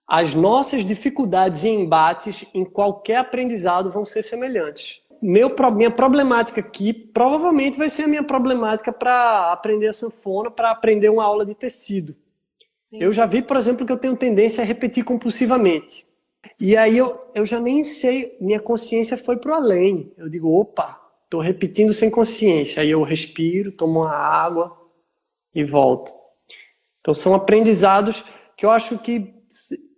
As 0.08 0.34
nossas 0.34 0.86
dificuldades 0.86 1.64
e 1.64 1.70
embates 1.70 2.46
em 2.54 2.66
qualquer 2.66 3.18
aprendizado 3.18 3.92
vão 3.92 4.06
ser 4.06 4.24
semelhantes. 4.24 5.02
Meu, 5.22 5.54
minha 5.74 5.92
problemática 5.92 6.62
aqui 6.62 6.94
provavelmente 6.94 7.78
vai 7.78 7.90
ser 7.90 8.04
a 8.04 8.08
minha 8.08 8.24
problemática 8.24 8.92
para 8.92 9.52
aprender 9.52 9.88
a 9.88 9.94
sanfona, 9.94 10.50
para 10.50 10.72
aprender 10.72 11.10
uma 11.10 11.24
aula 11.24 11.46
de 11.46 11.56
tecido. 11.56 12.16
Sim. 12.90 13.00
Eu 13.02 13.12
já 13.12 13.26
vi, 13.26 13.42
por 13.42 13.58
exemplo, 13.58 13.86
que 13.86 13.92
eu 13.92 13.98
tenho 13.98 14.16
tendência 14.16 14.64
a 14.64 14.66
repetir 14.66 15.04
compulsivamente. 15.04 16.08
E 16.58 16.78
aí 16.78 16.98
eu, 16.98 17.20
eu 17.36 17.46
já 17.46 17.60
nem 17.60 17.84
sei, 17.84 18.38
minha 18.40 18.62
consciência 18.62 19.18
foi 19.18 19.36
pro 19.36 19.54
além. 19.54 20.14
Eu 20.18 20.30
digo, 20.30 20.50
opa, 20.58 20.98
tô 21.30 21.42
repetindo 21.42 21.94
sem 21.94 22.10
consciência. 22.10 22.82
Aí 22.82 22.90
eu 22.90 23.04
respiro, 23.04 23.74
tomo 23.74 24.02
uma 24.02 24.16
água 24.16 24.78
e 25.54 25.66
volto. 25.66 26.14
Então 27.02 27.14
são 27.14 27.34
aprendizados 27.34 28.24
que 28.56 28.66
eu 28.66 28.70
acho 28.70 28.98
que 29.00 29.36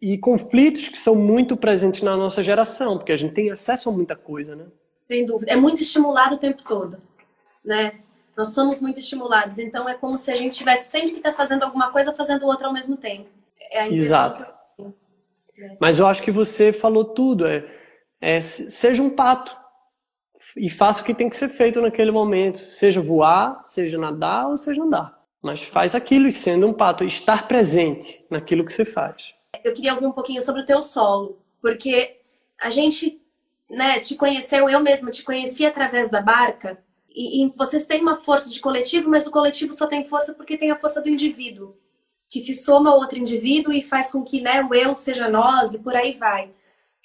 e 0.01 0.17
conflitos 0.17 0.89
que 0.89 0.97
são 0.97 1.15
muito 1.15 1.55
presentes 1.57 2.01
na 2.01 2.17
nossa 2.17 2.43
geração, 2.43 2.97
porque 2.97 3.11
a 3.11 3.17
gente 3.17 3.33
tem 3.33 3.51
acesso 3.51 3.89
a 3.89 3.91
muita 3.91 4.15
coisa, 4.15 4.55
né? 4.55 4.65
Sem 5.07 5.25
dúvida. 5.25 5.51
É 5.51 5.55
muito 5.55 5.81
estimulado 5.81 6.35
o 6.35 6.39
tempo 6.39 6.63
todo, 6.63 6.97
né? 7.63 7.99
Nós 8.39 8.53
somos 8.53 8.79
muito 8.79 9.01
estimulados, 9.01 9.57
então 9.57 9.89
é 9.89 9.95
como 9.95 10.17
se 10.17 10.31
a 10.31 10.35
gente 10.37 10.55
tivesse 10.55 10.89
sempre 10.89 11.11
que 11.11 11.17
estar 11.17 11.31
tá 11.31 11.35
fazendo 11.35 11.63
alguma 11.63 11.91
coisa, 11.91 12.15
fazendo 12.15 12.45
outra 12.45 12.67
ao 12.67 12.73
mesmo 12.73 12.95
tempo. 12.95 13.27
É 13.69 13.85
Exato. 13.89 14.45
Mas 15.77 15.99
eu 15.99 16.07
acho 16.07 16.23
que 16.23 16.31
você 16.31 16.71
falou 16.71 17.03
tudo. 17.03 17.45
É, 17.45 17.69
é, 18.21 18.39
seja 18.39 19.01
um 19.01 19.09
pato 19.09 19.53
e 20.55 20.69
faça 20.69 21.01
o 21.01 21.03
que 21.03 21.13
tem 21.13 21.29
que 21.29 21.35
ser 21.35 21.49
feito 21.49 21.81
naquele 21.81 22.11
momento. 22.11 22.59
Seja 22.59 23.01
voar, 23.01 23.61
seja 23.65 23.97
nadar 23.97 24.47
ou 24.47 24.55
seja 24.55 24.83
andar. 24.83 25.21
Mas 25.41 25.61
faz 25.61 25.93
aquilo 25.93 26.25
e 26.25 26.31
sendo 26.31 26.65
um 26.65 26.71
pato, 26.71 27.03
estar 27.03 27.45
presente 27.45 28.25
naquilo 28.29 28.63
que 28.63 28.71
você 28.71 28.85
faz. 28.85 29.21
Eu 29.61 29.73
queria 29.73 29.93
ouvir 29.93 30.05
um 30.05 30.13
pouquinho 30.13 30.41
sobre 30.41 30.61
o 30.61 30.65
teu 30.65 30.81
solo, 30.81 31.41
porque 31.61 32.21
a 32.57 32.69
gente, 32.69 33.21
né, 33.69 33.99
te 33.99 34.15
conheceu, 34.15 34.69
eu 34.69 34.79
mesma 34.79 35.11
te 35.11 35.23
conheci 35.23 35.65
através 35.65 36.09
da 36.09 36.21
barca, 36.21 36.81
e, 37.13 37.43
e 37.43 37.53
vocês 37.55 37.85
têm 37.85 38.01
uma 38.01 38.15
força 38.15 38.49
de 38.49 38.59
coletivo, 38.59 39.09
mas 39.09 39.27
o 39.27 39.31
coletivo 39.31 39.73
só 39.73 39.87
tem 39.87 40.05
força 40.05 40.33
porque 40.33 40.57
tem 40.57 40.71
a 40.71 40.79
força 40.79 41.01
do 41.01 41.09
indivíduo, 41.09 41.75
que 42.27 42.39
se 42.39 42.53
soma 42.55 42.91
a 42.91 42.95
outro 42.95 43.19
indivíduo 43.19 43.73
e 43.73 43.81
faz 43.81 44.11
com 44.11 44.23
que, 44.23 44.41
né, 44.41 44.63
o 44.63 44.73
eu 44.73 44.97
seja 44.97 45.29
nós 45.29 45.73
e 45.73 45.79
por 45.79 45.95
aí 45.95 46.13
vai. 46.13 46.51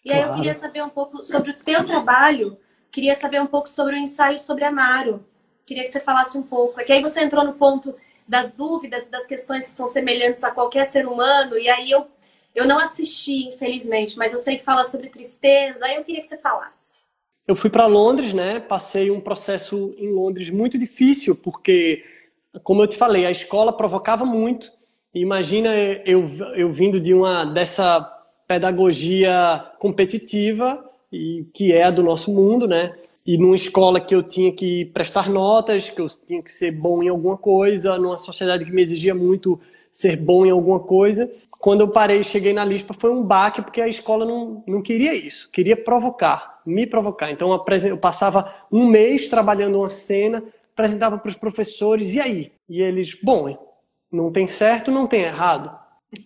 E 0.04 0.12
aí 0.12 0.20
eu 0.20 0.34
queria 0.34 0.54
saber 0.54 0.82
um 0.82 0.88
pouco 0.90 1.22
sobre 1.22 1.50
o 1.50 1.54
teu 1.54 1.84
trabalho, 1.84 2.58
queria 2.92 3.14
saber 3.14 3.40
um 3.40 3.46
pouco 3.46 3.68
sobre 3.68 3.94
o 3.94 3.98
ensaio 3.98 4.38
sobre 4.38 4.64
Amaro. 4.64 5.24
Queria 5.64 5.82
que 5.82 5.90
você 5.90 6.00
falasse 6.00 6.36
um 6.36 6.42
pouco. 6.42 6.78
É 6.78 6.84
que 6.84 6.92
aí 6.92 7.00
você 7.00 7.22
entrou 7.22 7.42
no 7.42 7.54
ponto 7.54 7.96
das 8.28 8.52
dúvidas, 8.54 9.08
das 9.08 9.26
questões 9.26 9.66
que 9.66 9.76
são 9.76 9.88
semelhantes 9.88 10.44
a 10.44 10.50
qualquer 10.50 10.86
ser 10.86 11.06
humano, 11.06 11.58
e 11.58 11.68
aí 11.68 11.90
eu, 11.90 12.06
eu 12.54 12.66
não 12.66 12.78
assisti, 12.78 13.48
infelizmente, 13.48 14.16
mas 14.16 14.32
eu 14.32 14.38
sei 14.38 14.58
que 14.58 14.64
fala 14.64 14.84
sobre 14.84 15.08
tristeza, 15.08 15.84
aí 15.84 15.96
eu 15.96 16.04
queria 16.04 16.20
que 16.20 16.26
você 16.26 16.38
falasse. 16.38 17.03
Eu 17.46 17.54
fui 17.54 17.68
para 17.68 17.86
Londres, 17.86 18.32
né? 18.32 18.60
Passei 18.60 19.10
um 19.10 19.20
processo 19.20 19.94
em 19.98 20.10
Londres 20.12 20.50
muito 20.50 20.78
difícil, 20.78 21.36
porque, 21.36 22.02
como 22.62 22.82
eu 22.82 22.86
te 22.86 22.96
falei, 22.96 23.26
a 23.26 23.30
escola 23.30 23.72
provocava 23.72 24.24
muito. 24.24 24.72
Imagina 25.14 25.74
eu, 26.04 26.28
eu 26.56 26.72
vindo 26.72 26.98
de 26.98 27.12
uma 27.14 27.44
dessa 27.44 28.00
pedagogia 28.48 29.72
competitiva 29.78 30.84
e 31.12 31.46
que 31.54 31.72
é 31.72 31.84
a 31.84 31.90
do 31.90 32.02
nosso 32.02 32.32
mundo, 32.32 32.66
né? 32.66 32.94
e 33.26 33.38
numa 33.38 33.56
escola 33.56 34.00
que 34.00 34.14
eu 34.14 34.22
tinha 34.22 34.52
que 34.52 34.84
prestar 34.86 35.30
notas, 35.30 35.88
que 35.88 36.00
eu 36.00 36.08
tinha 36.08 36.42
que 36.42 36.52
ser 36.52 36.72
bom 36.72 37.02
em 37.02 37.08
alguma 37.08 37.38
coisa, 37.38 37.96
numa 37.96 38.18
sociedade 38.18 38.64
que 38.64 38.72
me 38.72 38.82
exigia 38.82 39.14
muito 39.14 39.58
ser 39.90 40.16
bom 40.16 40.44
em 40.44 40.50
alguma 40.50 40.80
coisa. 40.80 41.30
Quando 41.58 41.80
eu 41.80 41.88
parei 41.88 42.20
e 42.20 42.24
cheguei 42.24 42.52
na 42.52 42.64
Lispa, 42.64 42.92
foi 42.92 43.10
um 43.10 43.22
baque, 43.22 43.62
porque 43.62 43.80
a 43.80 43.88
escola 43.88 44.26
não, 44.26 44.62
não 44.66 44.82
queria 44.82 45.14
isso, 45.14 45.48
queria 45.50 45.76
provocar, 45.76 46.53
me 46.66 46.86
provocar. 46.86 47.30
Então 47.30 47.50
eu 47.86 47.98
passava 47.98 48.52
um 48.70 48.86
mês 48.86 49.28
trabalhando 49.28 49.78
uma 49.78 49.88
cena, 49.88 50.42
apresentava 50.72 51.18
para 51.18 51.28
os 51.28 51.36
professores, 51.36 52.14
e 52.14 52.20
aí? 52.20 52.52
E 52.68 52.80
eles, 52.80 53.16
bom, 53.22 53.56
não 54.10 54.30
tem 54.30 54.46
certo, 54.46 54.90
não 54.90 55.06
tem 55.06 55.22
errado, 55.22 55.70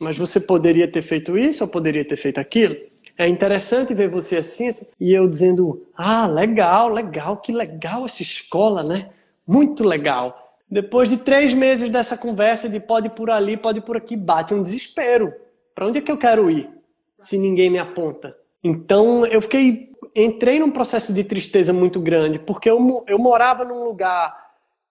mas 0.00 0.16
você 0.16 0.38
poderia 0.40 0.90
ter 0.90 1.02
feito 1.02 1.36
isso 1.38 1.64
ou 1.64 1.70
poderia 1.70 2.04
ter 2.04 2.16
feito 2.16 2.38
aquilo? 2.38 2.76
É 3.16 3.26
interessante 3.26 3.92
ver 3.94 4.08
você 4.08 4.36
assim, 4.36 4.70
e 5.00 5.12
eu 5.12 5.28
dizendo: 5.28 5.84
Ah, 5.96 6.26
legal, 6.26 6.88
legal, 6.88 7.36
que 7.38 7.50
legal 7.50 8.04
essa 8.04 8.22
escola, 8.22 8.84
né? 8.84 9.10
Muito 9.44 9.82
legal. 9.82 10.54
Depois 10.70 11.08
de 11.08 11.16
três 11.16 11.52
meses 11.52 11.90
dessa 11.90 12.16
conversa 12.16 12.68
de 12.68 12.78
pode 12.78 13.08
por 13.08 13.30
ali, 13.30 13.56
pode 13.56 13.80
por 13.80 13.96
aqui, 13.96 14.14
bate 14.14 14.54
um 14.54 14.62
desespero. 14.62 15.32
Para 15.74 15.86
onde 15.86 15.98
é 15.98 16.00
que 16.00 16.12
eu 16.12 16.18
quero 16.18 16.50
ir 16.50 16.68
se 17.18 17.38
ninguém 17.38 17.70
me 17.70 17.78
aponta? 17.78 18.36
Então 18.62 19.26
eu 19.26 19.40
fiquei, 19.40 19.87
entrei 20.14 20.58
num 20.58 20.70
processo 20.70 21.12
de 21.12 21.24
tristeza 21.24 21.72
muito 21.72 22.00
grande, 22.00 22.38
porque 22.38 22.70
eu, 22.70 23.04
eu 23.06 23.18
morava 23.18 23.64
num 23.64 23.84
lugar 23.84 24.36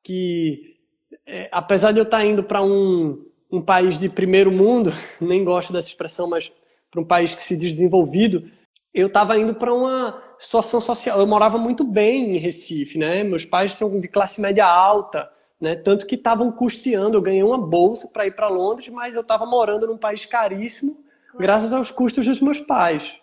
que, 0.04 0.78
é, 1.26 1.50
apesar 1.52 1.92
de 1.92 2.00
eu 2.00 2.04
estar 2.04 2.26
indo 2.26 2.44
para 2.44 2.62
um, 2.62 3.26
um 3.52 3.62
país 3.62 3.98
de 3.98 4.10
primeiro 4.10 4.52
mundo, 4.52 4.94
nem 5.20 5.44
gosto 5.44 5.74
dessa 5.74 5.90
expressão, 5.90 6.28
mas 6.28 6.52
para 6.90 7.02
um 7.02 7.06
país 7.06 7.34
que 7.34 7.44
se 7.44 7.58
diz 7.58 7.74
desenvolvido, 7.74 8.50
eu 8.94 9.08
estava 9.08 9.38
indo 9.38 9.54
para 9.54 9.74
uma 9.74 10.24
situação 10.40 10.82
social. 10.82 11.20
Eu 11.20 11.28
morava 11.28 11.58
muito 11.58 11.84
bem 11.84 12.36
em 12.36 12.38
Recife, 12.38 12.98
né? 12.98 13.24
Meus 13.24 13.46
pais 13.46 13.74
são 13.74 14.00
de 14.00 14.08
classe 14.08 14.42
média 14.42 14.66
alta, 14.66 15.30
né? 15.60 15.76
Tanto 15.76 16.06
que 16.06 16.16
estavam 16.16 16.52
custeando. 16.52 17.18
Eu 17.18 17.22
ganhei 17.22 17.44
uma 17.44 17.58
bolsa 17.58 18.08
para 18.08 18.26
ir 18.26 18.36
para 18.36 18.48
Londres, 18.48 18.90
mas 18.90 19.14
eu 19.14 19.22
estava 19.22 19.46
morando 19.46 19.86
num 19.86 19.98
país 19.98 20.26
caríssimo, 20.26 20.98
graças 21.38 21.74
aos 21.74 21.92
custos 21.92 22.26
dos 22.26 22.42
meus 22.42 22.60
pais. 22.60 23.14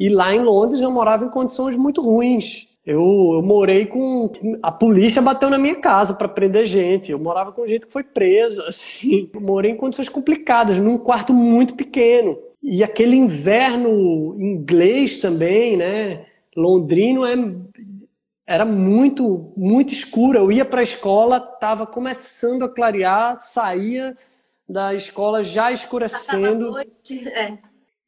E 0.00 0.08
lá 0.08 0.34
em 0.34 0.40
Londres 0.40 0.80
eu 0.80 0.90
morava 0.90 1.26
em 1.26 1.28
condições 1.28 1.76
muito 1.76 2.00
ruins. 2.00 2.66
Eu, 2.86 3.32
eu 3.34 3.42
morei 3.42 3.84
com. 3.84 4.32
A 4.62 4.72
polícia 4.72 5.20
bateu 5.20 5.50
na 5.50 5.58
minha 5.58 5.76
casa 5.76 6.14
para 6.14 6.26
prender 6.26 6.66
gente. 6.66 7.12
Eu 7.12 7.18
morava 7.18 7.52
com 7.52 7.66
gente 7.66 7.84
que 7.84 7.92
foi 7.92 8.02
presa, 8.02 8.64
assim. 8.66 9.30
Eu 9.32 9.40
morei 9.42 9.72
em 9.72 9.76
condições 9.76 10.08
complicadas, 10.08 10.78
num 10.78 10.96
quarto 10.96 11.34
muito 11.34 11.74
pequeno. 11.74 12.38
E 12.62 12.82
aquele 12.82 13.14
inverno 13.14 14.34
inglês 14.40 15.18
também, 15.20 15.76
né? 15.76 16.24
Londrino 16.56 17.26
é, 17.26 17.34
era 18.46 18.64
muito, 18.64 19.52
muito 19.54 19.92
escuro. 19.92 20.38
Eu 20.38 20.50
ia 20.50 20.64
para 20.64 20.80
a 20.80 20.82
escola, 20.82 21.36
estava 21.36 21.86
começando 21.86 22.64
a 22.64 22.74
clarear, 22.74 23.38
saía 23.38 24.16
da 24.66 24.94
escola 24.94 25.44
já 25.44 25.70
escurecendo. 25.70 26.78
É. 26.78 27.58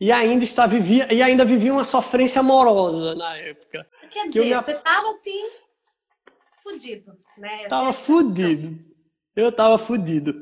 E 0.02 0.10
ainda 0.10 0.42
está 0.42 0.66
vivia 0.66 1.06
e 1.14 1.22
ainda 1.22 1.44
vivia 1.44 1.72
uma 1.72 1.84
sofrência 1.84 2.40
amorosa 2.40 3.14
na 3.14 3.36
época. 3.36 3.86
Quer 4.10 4.26
dizer, 4.26 4.48
que 4.48 4.54
você 4.56 4.72
estava 4.72 5.08
assim 5.10 5.48
fudido, 6.60 7.12
né? 7.38 7.66
Tava 7.68 7.92
fudido. 7.92 8.80
Eu 9.36 9.52
tava 9.52 9.78
fudido. 9.78 10.34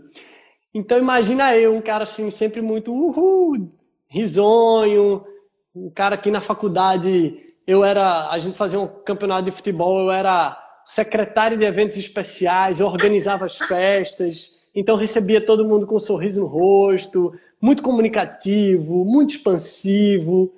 Então 0.72 0.96
imagina 0.96 1.54
eu, 1.54 1.74
um 1.74 1.82
cara 1.82 2.04
assim 2.04 2.30
sempre 2.30 2.62
muito 2.62 2.90
uhul, 2.90 3.70
risonho, 4.08 5.26
um 5.74 5.90
cara 5.90 6.16
que 6.16 6.30
na 6.30 6.40
faculdade 6.40 7.38
eu 7.66 7.84
era, 7.84 8.30
a 8.30 8.38
gente 8.38 8.56
fazia 8.56 8.80
um 8.80 8.88
campeonato 8.88 9.42
de 9.42 9.50
futebol, 9.50 10.00
eu 10.00 10.10
era 10.10 10.58
secretário 10.86 11.58
de 11.58 11.66
eventos 11.66 11.98
especiais, 11.98 12.80
eu 12.80 12.86
organizava 12.86 13.44
as 13.44 13.58
festas, 13.58 14.52
então 14.74 14.96
recebia 14.96 15.44
todo 15.44 15.68
mundo 15.68 15.86
com 15.86 15.96
um 15.96 16.00
sorriso 16.00 16.40
no 16.40 16.46
rosto, 16.46 17.38
muito 17.60 17.82
comunicativo, 17.82 19.04
muito 19.04 19.34
expansivo 19.34 20.52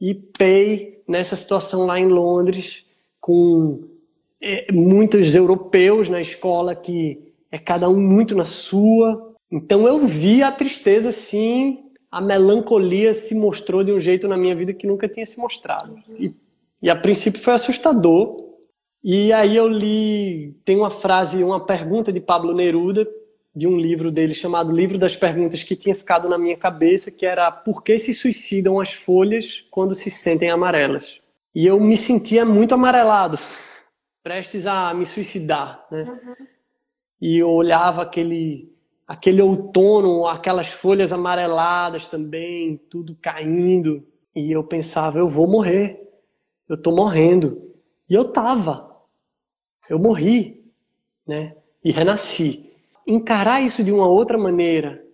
e 0.00 0.14
pei 0.14 1.02
nessa 1.06 1.36
situação 1.36 1.86
lá 1.86 1.98
em 1.98 2.08
Londres 2.08 2.84
com 3.20 3.84
é, 4.40 4.72
muitos 4.72 5.34
europeus 5.34 6.08
na 6.08 6.20
escola 6.20 6.74
que 6.74 7.32
é 7.50 7.58
cada 7.58 7.88
um 7.88 8.00
muito 8.00 8.34
na 8.34 8.46
sua. 8.46 9.34
Então 9.50 9.86
eu 9.86 10.06
vi 10.06 10.42
a 10.42 10.50
tristeza 10.50 11.12
sim 11.12 11.82
a 12.12 12.20
melancolia 12.20 13.14
se 13.14 13.34
mostrou 13.34 13.82
de 13.82 13.90
um 13.90 13.98
jeito 13.98 14.28
na 14.28 14.36
minha 14.36 14.54
vida 14.54 14.74
que 14.74 14.86
nunca 14.86 15.08
tinha 15.08 15.24
se 15.24 15.40
mostrado. 15.40 15.96
E, 16.18 16.34
e 16.82 16.90
a 16.90 16.94
princípio 16.94 17.40
foi 17.40 17.54
assustador. 17.54 18.36
E 19.02 19.32
aí 19.32 19.56
eu 19.56 19.66
li, 19.66 20.54
tem 20.62 20.76
uma 20.76 20.90
frase, 20.90 21.42
uma 21.42 21.64
pergunta 21.64 22.12
de 22.12 22.20
Pablo 22.20 22.54
Neruda, 22.54 23.08
de 23.54 23.66
um 23.66 23.76
livro 23.76 24.10
dele 24.10 24.34
chamado 24.34 24.72
Livro 24.72 24.98
das 24.98 25.14
Perguntas, 25.14 25.62
que 25.62 25.76
tinha 25.76 25.94
ficado 25.94 26.28
na 26.28 26.38
minha 26.38 26.56
cabeça, 26.56 27.10
que 27.10 27.26
era 27.26 27.50
Por 27.50 27.82
que 27.82 27.98
se 27.98 28.14
suicidam 28.14 28.80
as 28.80 28.92
folhas 28.92 29.64
quando 29.70 29.94
se 29.94 30.10
sentem 30.10 30.50
amarelas? 30.50 31.20
E 31.54 31.66
eu 31.66 31.78
me 31.78 31.96
sentia 31.96 32.44
muito 32.44 32.74
amarelado, 32.74 33.38
prestes 34.24 34.66
a 34.66 34.94
me 34.94 35.04
suicidar, 35.04 35.86
né? 35.90 36.04
Uhum. 36.04 36.46
E 37.20 37.38
eu 37.38 37.50
olhava 37.50 38.02
aquele 38.02 38.72
aquele 39.06 39.42
outono, 39.42 40.26
aquelas 40.26 40.68
folhas 40.68 41.12
amareladas 41.12 42.08
também, 42.08 42.78
tudo 42.88 43.16
caindo. 43.20 44.06
E 44.34 44.50
eu 44.50 44.64
pensava, 44.64 45.18
eu 45.18 45.28
vou 45.28 45.46
morrer. 45.46 46.00
Eu 46.66 46.80
tô 46.80 46.90
morrendo. 46.90 47.70
E 48.08 48.14
eu 48.14 48.24
tava. 48.24 48.90
Eu 49.88 49.98
morri, 49.98 50.72
né? 51.26 51.54
E 51.84 51.92
renasci. 51.92 52.71
Encarar 53.06 53.60
isso 53.60 53.82
de 53.82 53.90
uma 53.92 54.06
outra 54.06 54.38
maneira, 54.38 55.04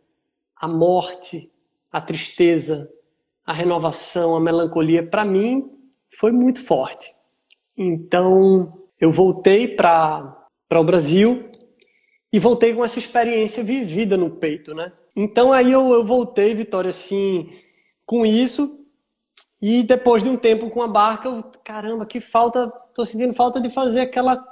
a 0.56 0.68
morte, 0.68 1.50
a 1.90 2.00
tristeza, 2.00 2.90
a 3.44 3.52
renovação, 3.52 4.36
a 4.36 4.40
melancolia, 4.40 5.06
para 5.06 5.24
mim 5.24 5.70
foi 6.18 6.32
muito 6.32 6.62
forte. 6.62 7.06
Então, 7.76 8.78
eu 9.00 9.10
voltei 9.10 9.68
para 9.68 10.46
o 10.70 10.84
Brasil 10.84 11.48
e 12.32 12.38
voltei 12.38 12.74
com 12.74 12.84
essa 12.84 12.98
experiência 12.98 13.62
vivida 13.62 14.16
no 14.16 14.30
peito, 14.30 14.74
né? 14.74 14.92
Então 15.16 15.52
aí 15.52 15.72
eu, 15.72 15.92
eu 15.92 16.04
voltei, 16.04 16.54
Vitória, 16.54 16.90
assim, 16.90 17.50
com 18.04 18.24
isso. 18.24 18.78
E 19.60 19.82
depois 19.82 20.22
de 20.22 20.28
um 20.28 20.36
tempo 20.36 20.70
com 20.70 20.82
a 20.82 20.88
barca, 20.88 21.28
eu, 21.28 21.42
caramba, 21.64 22.06
que 22.06 22.20
falta, 22.20 22.68
tô 22.94 23.04
sentindo 23.04 23.34
falta 23.34 23.60
de 23.60 23.70
fazer 23.70 24.00
aquela, 24.00 24.44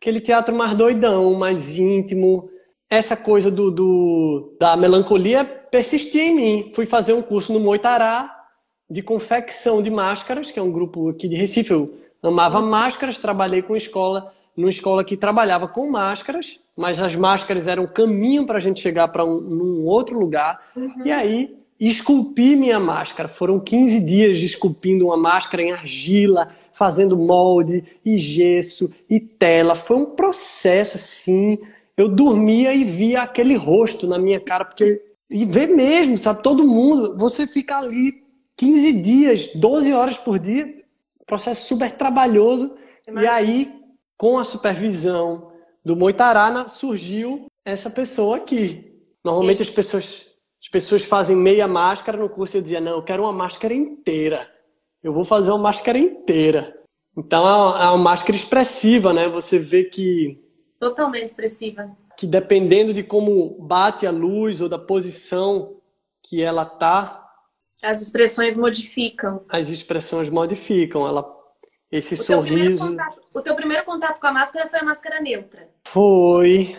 aquele 0.00 0.20
teatro 0.20 0.54
mais 0.54 0.74
doidão, 0.74 1.34
mais 1.34 1.76
íntimo. 1.78 2.50
Essa 2.90 3.16
coisa 3.16 3.50
do, 3.50 3.70
do, 3.70 4.56
da 4.58 4.76
melancolia 4.76 5.44
persistia 5.44 6.24
em 6.24 6.34
mim. 6.34 6.72
Fui 6.74 6.86
fazer 6.86 7.12
um 7.12 7.22
curso 7.22 7.52
no 7.52 7.60
Moitará 7.60 8.34
de 8.90 9.02
confecção 9.02 9.82
de 9.82 9.90
máscaras, 9.90 10.50
que 10.50 10.58
é 10.58 10.62
um 10.62 10.72
grupo 10.72 11.10
aqui 11.10 11.28
de 11.28 11.36
Recife. 11.36 11.72
Eu 11.72 11.94
amava 12.22 12.60
máscaras, 12.60 13.18
trabalhei 13.18 13.60
com 13.60 13.76
escola, 13.76 14.32
numa 14.56 14.70
escola 14.70 15.04
que 15.04 15.16
trabalhava 15.16 15.68
com 15.68 15.90
máscaras, 15.90 16.58
mas 16.76 17.00
as 17.00 17.14
máscaras 17.14 17.66
eram 17.66 17.86
caminho 17.86 18.46
para 18.46 18.56
a 18.56 18.60
gente 18.60 18.80
chegar 18.80 19.08
para 19.08 19.24
um 19.24 19.40
num 19.40 19.84
outro 19.84 20.18
lugar. 20.18 20.60
Uhum. 20.74 21.02
E 21.04 21.12
aí 21.12 21.56
esculpi 21.78 22.56
minha 22.56 22.80
máscara. 22.80 23.28
Foram 23.28 23.60
15 23.60 24.00
dias 24.00 24.38
esculpindo 24.38 25.06
uma 25.06 25.16
máscara 25.16 25.62
em 25.62 25.72
argila, 25.72 26.48
fazendo 26.72 27.16
molde 27.16 27.84
e 28.04 28.18
gesso 28.18 28.90
e 29.08 29.20
tela. 29.20 29.76
Foi 29.76 29.96
um 29.96 30.06
processo, 30.06 30.96
sim. 30.96 31.58
Eu 31.98 32.08
dormia 32.08 32.72
e 32.72 32.84
via 32.84 33.22
aquele 33.22 33.56
rosto 33.56 34.06
na 34.06 34.18
minha 34.18 34.40
cara, 34.40 34.64
porque 34.64 35.02
e 35.30 35.44
vê 35.44 35.66
mesmo, 35.66 36.16
sabe? 36.16 36.42
Todo 36.42 36.66
mundo, 36.66 37.16
você 37.18 37.46
fica 37.46 37.76
ali 37.76 38.12
15 38.56 38.92
dias, 39.02 39.54
12 39.54 39.92
horas 39.92 40.16
por 40.16 40.38
dia, 40.38 40.82
processo 41.26 41.66
super 41.66 41.92
trabalhoso. 41.92 42.74
Imagina. 43.06 43.32
E 43.32 43.34
aí, 43.34 43.80
com 44.16 44.38
a 44.38 44.44
supervisão 44.44 45.52
do 45.84 45.94
Moitarana, 45.94 46.68
surgiu 46.68 47.46
essa 47.64 47.90
pessoa 47.90 48.36
aqui. 48.36 49.02
Normalmente 49.22 49.60
as 49.60 49.70
pessoas, 49.70 50.26
as 50.62 50.68
pessoas 50.70 51.04
fazem 51.04 51.36
meia 51.36 51.68
máscara 51.68 52.16
no 52.16 52.28
curso 52.28 52.56
e 52.56 52.58
eu 52.58 52.62
dizia, 52.62 52.80
não, 52.80 52.92
eu 52.92 53.02
quero 53.02 53.24
uma 53.24 53.32
máscara 53.32 53.74
inteira. 53.74 54.48
Eu 55.02 55.12
vou 55.12 55.24
fazer 55.24 55.50
uma 55.50 55.58
máscara 55.58 55.98
inteira. 55.98 56.74
Então 57.16 57.46
é 57.46 57.52
uma, 57.52 57.82
é 57.82 57.86
uma 57.88 57.98
máscara 57.98 58.36
expressiva, 58.36 59.12
né? 59.12 59.28
Você 59.28 59.58
vê 59.58 59.84
que. 59.84 60.47
Totalmente 60.78 61.26
expressiva. 61.26 61.90
Que 62.16 62.26
dependendo 62.26 62.92
de 62.92 63.02
como 63.02 63.56
bate 63.60 64.06
a 64.06 64.10
luz 64.10 64.60
ou 64.60 64.68
da 64.68 64.78
posição 64.78 65.80
que 66.22 66.42
ela 66.42 66.64
tá. 66.64 67.24
As 67.82 68.00
expressões 68.00 68.56
modificam. 68.56 69.44
As 69.48 69.68
expressões 69.68 70.28
modificam. 70.28 71.06
Ela, 71.06 71.24
esse 71.90 72.14
o 72.14 72.16
sorriso. 72.16 72.78
Teu 72.78 72.88
contato, 72.88 73.20
o 73.34 73.40
teu 73.40 73.54
primeiro 73.54 73.84
contato 73.84 74.20
com 74.20 74.26
a 74.26 74.32
máscara 74.32 74.68
foi 74.68 74.80
a 74.80 74.84
máscara 74.84 75.20
neutra. 75.20 75.68
Foi. 75.86 76.76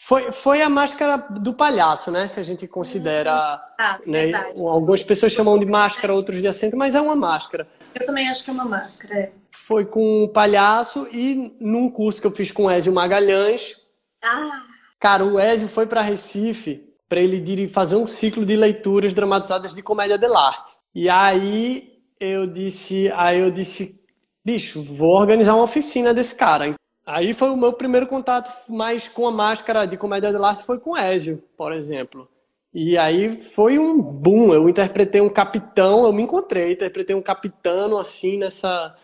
Foi, 0.00 0.30
foi 0.30 0.62
a 0.62 0.68
máscara 0.68 1.16
do 1.16 1.52
palhaço, 1.52 2.10
né? 2.10 2.28
Se 2.28 2.38
a 2.38 2.42
gente 2.44 2.68
considera. 2.68 3.60
Ah, 3.78 3.98
né? 4.06 4.30
Algumas 4.56 5.02
pessoas 5.02 5.32
chamam 5.32 5.58
de 5.58 5.66
máscara, 5.66 6.14
outros 6.14 6.40
de 6.40 6.46
acento, 6.46 6.76
mas 6.76 6.94
é 6.94 7.00
uma 7.00 7.16
máscara. 7.16 7.66
Eu 7.94 8.06
também 8.06 8.28
acho 8.28 8.44
que 8.44 8.50
é 8.50 8.52
uma 8.52 8.64
máscara. 8.64 9.18
É. 9.18 9.32
Foi 9.50 9.84
com 9.84 10.24
o 10.24 10.28
palhaço 10.28 11.08
e 11.12 11.52
num 11.60 11.90
curso 11.90 12.20
que 12.20 12.26
eu 12.26 12.30
fiz 12.30 12.52
com 12.52 12.64
o 12.66 12.70
Ézio 12.70 12.92
Magalhães. 12.92 13.74
Ah! 14.22 14.62
Cara, 15.00 15.24
o 15.24 15.38
Ézio 15.38 15.68
foi 15.68 15.86
para 15.86 16.00
Recife 16.00 16.88
para 17.08 17.20
ele 17.20 17.68
fazer 17.68 17.96
um 17.96 18.06
ciclo 18.06 18.46
de 18.46 18.56
leituras 18.56 19.12
dramatizadas 19.12 19.74
de 19.74 19.82
comédia 19.82 20.16
dell'arte. 20.16 20.76
E 20.94 21.08
aí 21.08 21.98
eu 22.20 22.46
disse, 22.46 23.10
aí 23.14 23.40
eu 23.40 23.50
disse, 23.50 24.00
bicho, 24.44 24.82
vou 24.82 25.18
organizar 25.18 25.54
uma 25.54 25.64
oficina 25.64 26.14
desse 26.14 26.36
cara. 26.36 26.74
Aí 27.08 27.32
foi 27.32 27.48
o 27.48 27.56
meu 27.56 27.72
primeiro 27.72 28.06
contato 28.06 28.70
mais 28.70 29.08
com 29.08 29.26
a 29.26 29.32
máscara 29.32 29.86
de 29.86 29.96
comédia 29.96 30.30
dell'arte 30.30 30.62
foi 30.64 30.78
com 30.78 30.90
o 30.90 30.96
Ezio, 30.96 31.42
por 31.56 31.72
exemplo. 31.72 32.28
E 32.74 32.98
aí 32.98 33.40
foi 33.40 33.78
um 33.78 33.98
boom. 33.98 34.52
Eu 34.52 34.68
interpretei 34.68 35.18
um 35.22 35.30
capitão, 35.30 36.04
eu 36.04 36.12
me 36.12 36.22
encontrei, 36.22 36.72
interpretei 36.72 37.16
um 37.16 37.22
capitão 37.22 37.96
assim 37.96 38.36
nessa. 38.36 38.94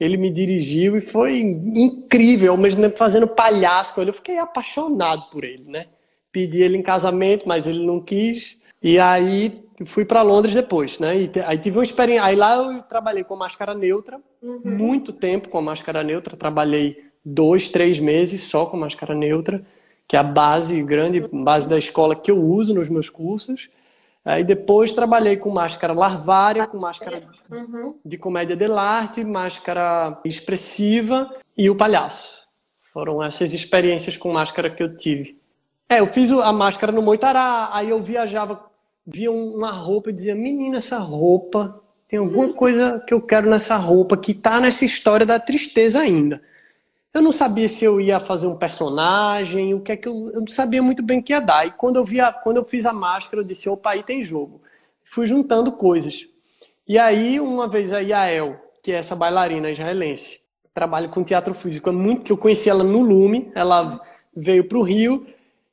Ele 0.00 0.16
me 0.16 0.30
dirigiu 0.30 0.96
e 0.96 1.00
foi 1.02 1.40
incrível, 1.40 2.52
ao 2.52 2.58
mesmo 2.58 2.80
tempo 2.80 2.96
fazendo 2.96 3.28
palhaço 3.28 3.92
com 3.92 4.00
ele. 4.00 4.10
Eu 4.10 4.14
fiquei 4.14 4.38
apaixonado 4.38 5.28
por 5.30 5.44
ele, 5.44 5.64
né? 5.70 5.88
Pedi 6.32 6.62
ele 6.62 6.78
em 6.78 6.82
casamento, 6.82 7.46
mas 7.46 7.66
ele 7.66 7.84
não 7.84 8.00
quis. 8.00 8.58
E 8.82 8.98
aí 8.98 9.62
fui 9.84 10.06
para 10.06 10.22
Londres 10.22 10.54
depois, 10.54 10.98
né? 10.98 11.18
E 11.18 11.30
aí 11.44 11.58
tive 11.58 11.76
uma 11.76 11.84
experiência. 11.84 12.24
Aí 12.24 12.34
lá 12.34 12.56
eu 12.56 12.82
trabalhei 12.84 13.24
com 13.24 13.36
máscara 13.36 13.74
neutra, 13.74 14.18
uhum. 14.42 14.62
muito 14.64 15.12
tempo 15.12 15.50
com 15.50 15.58
a 15.58 15.62
máscara 15.62 16.02
neutra. 16.02 16.34
Trabalhei 16.34 17.05
dois, 17.26 17.68
três 17.68 17.98
meses 17.98 18.42
só 18.42 18.66
com 18.66 18.76
máscara 18.76 19.12
neutra, 19.12 19.60
que 20.06 20.14
é 20.14 20.20
a 20.20 20.22
base, 20.22 20.80
grande 20.84 21.20
base 21.32 21.68
da 21.68 21.76
escola 21.76 22.14
que 22.14 22.30
eu 22.30 22.40
uso 22.40 22.72
nos 22.72 22.88
meus 22.88 23.10
cursos. 23.10 23.68
Aí 24.24 24.44
depois 24.44 24.92
trabalhei 24.92 25.36
com 25.36 25.50
máscara 25.50 25.92
larvária, 25.92 26.66
com 26.66 26.78
máscara 26.78 27.24
uhum. 27.50 27.94
de 28.04 28.16
comédia 28.16 28.54
dell'arte, 28.54 29.24
máscara 29.24 30.20
expressiva 30.24 31.34
e 31.56 31.68
o 31.68 31.76
palhaço. 31.76 32.38
Foram 32.92 33.22
essas 33.22 33.52
experiências 33.52 34.16
com 34.16 34.32
máscara 34.32 34.70
que 34.70 34.82
eu 34.82 34.96
tive. 34.96 35.38
É, 35.88 36.00
eu 36.00 36.06
fiz 36.06 36.30
a 36.30 36.52
máscara 36.52 36.92
no 36.92 37.02
Moitará, 37.02 37.70
aí 37.72 37.90
eu 37.90 38.02
viajava, 38.02 38.64
via 39.06 39.30
uma 39.30 39.70
roupa 39.70 40.10
e 40.10 40.12
dizia, 40.12 40.34
menina, 40.34 40.78
essa 40.78 40.98
roupa, 40.98 41.80
tem 42.08 42.18
alguma 42.18 42.52
coisa 42.52 43.02
que 43.06 43.14
eu 43.14 43.20
quero 43.20 43.48
nessa 43.48 43.76
roupa 43.76 44.16
que 44.16 44.34
tá 44.34 44.60
nessa 44.60 44.84
história 44.84 45.26
da 45.26 45.38
tristeza 45.38 46.00
ainda. 46.00 46.40
Eu 47.14 47.22
não 47.22 47.32
sabia 47.32 47.68
se 47.68 47.84
eu 47.84 48.00
ia 48.00 48.20
fazer 48.20 48.46
um 48.46 48.56
personagem, 48.56 49.72
o 49.74 49.80
que 49.80 49.92
é 49.92 49.96
que 49.96 50.06
eu, 50.06 50.30
eu 50.34 50.40
não 50.40 50.48
sabia 50.48 50.82
muito 50.82 51.02
bem 51.02 51.20
o 51.20 51.22
que 51.22 51.32
ia 51.32 51.40
dar. 51.40 51.66
E 51.66 51.70
quando 51.70 51.96
eu 51.96 52.04
vi 52.04 52.20
a, 52.20 52.32
quando 52.32 52.58
eu 52.58 52.64
fiz 52.64 52.84
a 52.84 52.92
máscara, 52.92 53.40
eu 53.40 53.46
disse, 53.46 53.68
opa, 53.68 53.90
aí 53.90 54.02
tem 54.02 54.22
jogo. 54.22 54.60
Fui 55.04 55.26
juntando 55.26 55.72
coisas. 55.72 56.26
E 56.86 56.98
aí, 56.98 57.40
uma 57.40 57.68
vez 57.68 57.92
a 57.92 58.00
Yael, 58.00 58.60
que 58.82 58.92
é 58.92 58.96
essa 58.96 59.16
bailarina 59.16 59.70
israelense, 59.70 60.40
trabalha 60.72 61.08
com 61.08 61.24
teatro 61.24 61.54
físico, 61.54 61.88
é 61.88 61.92
muito 61.92 62.22
que 62.22 62.30
eu 62.30 62.36
conheci 62.36 62.68
ela 62.68 62.84
no 62.84 63.00
Lume, 63.00 63.50
ela 63.54 64.00
veio 64.36 64.68
para 64.68 64.78
o 64.78 64.82
Rio, 64.82 65.26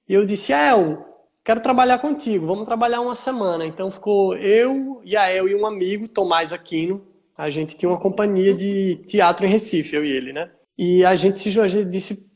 e 0.08 0.13
eu 0.13 0.26
disse, 0.26 0.52
Yael, 0.52 1.06
quero 1.43 1.60
trabalhar 1.60 2.00
contigo, 2.00 2.48
vamos 2.48 2.65
trabalhar 2.65 3.02
uma 3.02 3.15
semana. 3.15 3.65
Então 3.65 3.91
ficou 3.91 4.36
eu, 4.38 5.02
Yael 5.06 5.48
e 5.50 5.56
um 5.56 5.67
amigo, 5.67 6.08
Tomás 6.08 6.54
Aquino, 6.54 7.06
a 7.38 7.50
gente 7.50 7.76
tinha 7.76 7.89
uma 7.89 8.00
companhia 8.00 8.54
de 8.54 8.96
teatro 9.06 9.46
em 9.46 9.50
Recife, 9.50 9.96
eu 9.96 10.06
e 10.06 10.12
ele, 10.12 10.32
né? 10.32 10.50
E 10.77 11.05
a 11.05 11.15
gente 11.15 11.39
se 11.39 11.59
a 11.59 11.67
gente 11.67 12.29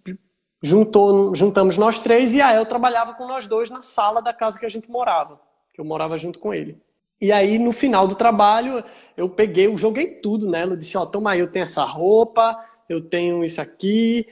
juntou, 0.61 1.35
juntamos 1.35 1.77
nós 1.77 1.99
três 1.99 2.33
e 2.33 2.41
a 2.41 2.53
El 2.53 2.65
trabalhava 2.65 3.13
com 3.13 3.27
nós 3.27 3.47
dois 3.47 3.69
na 3.69 3.81
sala 3.81 4.21
da 4.21 4.33
casa 4.33 4.59
que 4.59 4.65
a 4.65 4.69
gente 4.69 4.89
morava, 4.89 5.39
que 5.73 5.81
eu 5.81 5.85
morava 5.85 6.17
junto 6.17 6.39
com 6.39 6.53
ele. 6.53 6.79
E 7.19 7.31
aí, 7.31 7.57
no 7.57 7.71
final 7.71 8.07
do 8.07 8.13
trabalho, 8.13 8.83
eu 9.15 9.27
peguei, 9.27 9.65
eu 9.65 9.75
joguei 9.75 10.21
tudo 10.21 10.47
nela. 10.47 10.73
Eu 10.73 10.77
disse: 10.77 10.97
Ó, 10.97 11.01
oh, 11.01 11.05
toma 11.07 11.31
aí, 11.31 11.39
eu 11.39 11.51
tenho 11.51 11.63
essa 11.63 11.83
roupa, 11.83 12.63
eu 12.87 13.01
tenho 13.01 13.43
isso 13.43 13.59
aqui. 13.59 14.27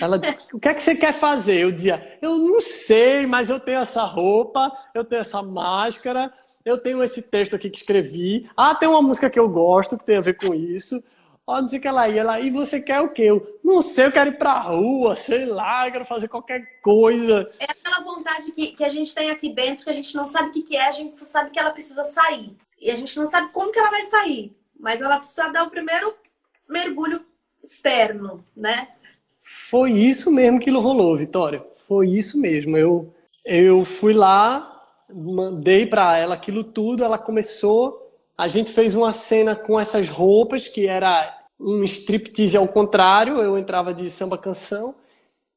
Ela 0.00 0.18
disse: 0.18 0.38
O 0.52 0.58
que 0.58 0.68
é 0.68 0.74
que 0.74 0.82
você 0.82 0.94
quer 0.94 1.12
fazer? 1.12 1.60
Eu 1.60 1.70
dizia: 1.70 2.18
Eu 2.22 2.38
não 2.38 2.62
sei, 2.62 3.26
mas 3.26 3.50
eu 3.50 3.60
tenho 3.60 3.80
essa 3.80 4.04
roupa, 4.04 4.72
eu 4.94 5.04
tenho 5.04 5.20
essa 5.20 5.42
máscara, 5.42 6.32
eu 6.64 6.78
tenho 6.78 7.02
esse 7.02 7.22
texto 7.22 7.56
aqui 7.56 7.68
que 7.68 7.78
escrevi. 7.78 8.48
Ah, 8.56 8.74
tem 8.74 8.88
uma 8.88 9.02
música 9.02 9.28
que 9.28 9.38
eu 9.38 9.48
gosto 9.48 9.98
que 9.98 10.04
tem 10.04 10.16
a 10.16 10.22
ver 10.22 10.34
com 10.34 10.54
isso. 10.54 11.02
Ó, 11.50 11.60
não 11.60 11.68
sei 11.68 11.80
o 11.80 11.82
que 11.82 11.88
ela 11.88 12.08
ia 12.08 12.22
lá, 12.22 12.40
e 12.40 12.48
você 12.48 12.80
quer 12.80 13.00
o 13.00 13.12
quê? 13.12 13.24
Eu 13.24 13.58
não 13.64 13.82
sei, 13.82 14.06
eu 14.06 14.12
quero 14.12 14.30
ir 14.30 14.38
pra 14.38 14.60
rua, 14.60 15.16
sei 15.16 15.46
lá, 15.46 15.90
quero 15.90 16.04
fazer 16.04 16.28
qualquer 16.28 16.80
coisa. 16.80 17.50
É 17.58 17.64
aquela 17.64 18.04
vontade 18.04 18.52
que, 18.52 18.68
que 18.68 18.84
a 18.84 18.88
gente 18.88 19.12
tem 19.12 19.32
aqui 19.32 19.52
dentro, 19.52 19.82
que 19.82 19.90
a 19.90 19.94
gente 19.94 20.14
não 20.14 20.28
sabe 20.28 20.50
o 20.50 20.52
que, 20.52 20.62
que 20.62 20.76
é, 20.76 20.86
a 20.86 20.92
gente 20.92 21.18
só 21.18 21.26
sabe 21.26 21.50
que 21.50 21.58
ela 21.58 21.72
precisa 21.72 22.04
sair. 22.04 22.56
E 22.80 22.88
a 22.88 22.94
gente 22.94 23.18
não 23.18 23.26
sabe 23.26 23.50
como 23.50 23.72
que 23.72 23.80
ela 23.80 23.90
vai 23.90 24.02
sair, 24.02 24.56
mas 24.78 25.00
ela 25.00 25.18
precisa 25.18 25.48
dar 25.48 25.64
o 25.64 25.70
primeiro 25.70 26.14
mergulho 26.68 27.26
externo, 27.60 28.44
né? 28.56 28.86
Foi 29.40 29.90
isso 29.90 30.30
mesmo 30.30 30.60
que 30.60 30.70
rolou, 30.70 31.16
Vitória. 31.16 31.66
Foi 31.88 32.06
isso 32.06 32.40
mesmo. 32.40 32.76
Eu, 32.76 33.12
eu 33.44 33.84
fui 33.84 34.12
lá, 34.12 34.84
mandei 35.12 35.84
para 35.84 36.16
ela 36.16 36.36
aquilo 36.36 36.62
tudo, 36.62 37.02
ela 37.02 37.18
começou. 37.18 38.08
A 38.38 38.46
gente 38.46 38.70
fez 38.70 38.94
uma 38.94 39.12
cena 39.12 39.56
com 39.56 39.80
essas 39.80 40.08
roupas 40.08 40.68
que 40.68 40.86
era 40.86 41.39
um 41.60 41.84
striptease 41.84 42.56
ao 42.56 42.66
contrário, 42.66 43.38
eu 43.38 43.58
entrava 43.58 43.92
de 43.92 44.10
samba 44.10 44.38
canção. 44.38 44.94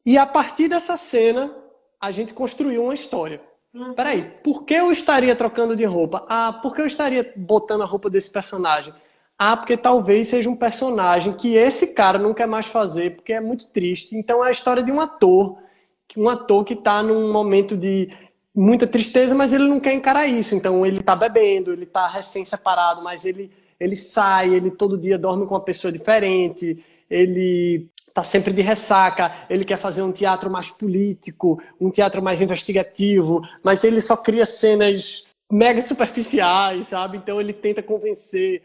E 0.06 0.18
a 0.18 0.26
partir 0.26 0.68
dessa 0.68 0.98
cena, 0.98 1.56
a 2.00 2.12
gente 2.12 2.34
construiu 2.34 2.84
uma 2.84 2.94
história. 2.94 3.42
Uhum. 3.74 3.94
Peraí, 3.94 4.32
por 4.44 4.66
que 4.66 4.74
eu 4.74 4.92
estaria 4.92 5.36
trocando 5.36 5.76
de 5.76 5.86
roupa? 5.86 6.26
Ah, 6.28 6.60
por 6.62 6.76
que 6.76 6.82
eu 6.82 6.86
estaria 6.86 7.34
botando 7.36 7.82
a 7.82 7.86
roupa 7.86 8.10
desse 8.10 8.30
personagem? 8.30 8.94
Ah, 9.38 9.58
porque 9.58 9.78
talvez 9.78 10.28
seja 10.28 10.50
um 10.50 10.56
personagem 10.56 11.34
que 11.34 11.56
esse 11.56 11.94
cara 11.94 12.20
não 12.20 12.34
quer 12.34 12.46
mais 12.48 12.68
fazer, 12.68 13.16
porque 13.16 13.34
é 13.34 13.40
muito 13.40 13.66
triste. 13.68 14.16
Então 14.16 14.44
é 14.44 14.50
a 14.50 14.52
história 14.52 14.84
de 14.84 14.92
um 14.92 15.00
ator, 15.00 15.58
um 16.16 16.30
ator 16.30 16.64
que 16.64 16.74
está 16.74 17.02
num 17.02 17.32
momento 17.32 17.76
de 17.76 18.16
muita 18.56 18.86
tristeza, 18.86 19.34
mas 19.34 19.52
ele 19.52 19.68
não 19.68 19.80
quer 19.80 19.94
encarar 19.94 20.28
isso. 20.28 20.54
Então 20.54 20.86
ele 20.86 21.00
está 21.00 21.16
bebendo, 21.16 21.72
ele 21.72 21.86
está 21.86 22.08
recém-separado, 22.08 23.02
mas 23.02 23.26
ele 23.26 23.52
ele 23.84 23.98
sai, 23.98 24.54
ele 24.54 24.72
todo 24.72 24.98
dia 24.98 25.18
dorme 25.18 25.46
com 25.46 25.54
uma 25.54 25.60
pessoa 25.60 25.92
diferente, 25.92 26.84
ele 27.10 27.90
tá 28.14 28.24
sempre 28.24 28.54
de 28.54 28.62
ressaca, 28.62 29.46
ele 29.50 29.66
quer 29.66 29.78
fazer 29.78 30.02
um 30.02 30.12
teatro 30.12 30.50
mais 30.50 30.70
político, 30.70 31.62
um 31.82 31.90
teatro 31.90 32.22
mais 32.22 32.40
investigativo, 32.40 33.42
mas 33.62 33.84
ele 33.84 34.00
só 34.00 34.16
cria 34.16 34.46
cenas 34.46 35.26
mega 35.52 35.82
superficiais, 35.82 36.88
sabe? 36.88 37.18
Então 37.18 37.42
ele 37.42 37.52
tenta 37.52 37.84
convencer. 37.84 38.62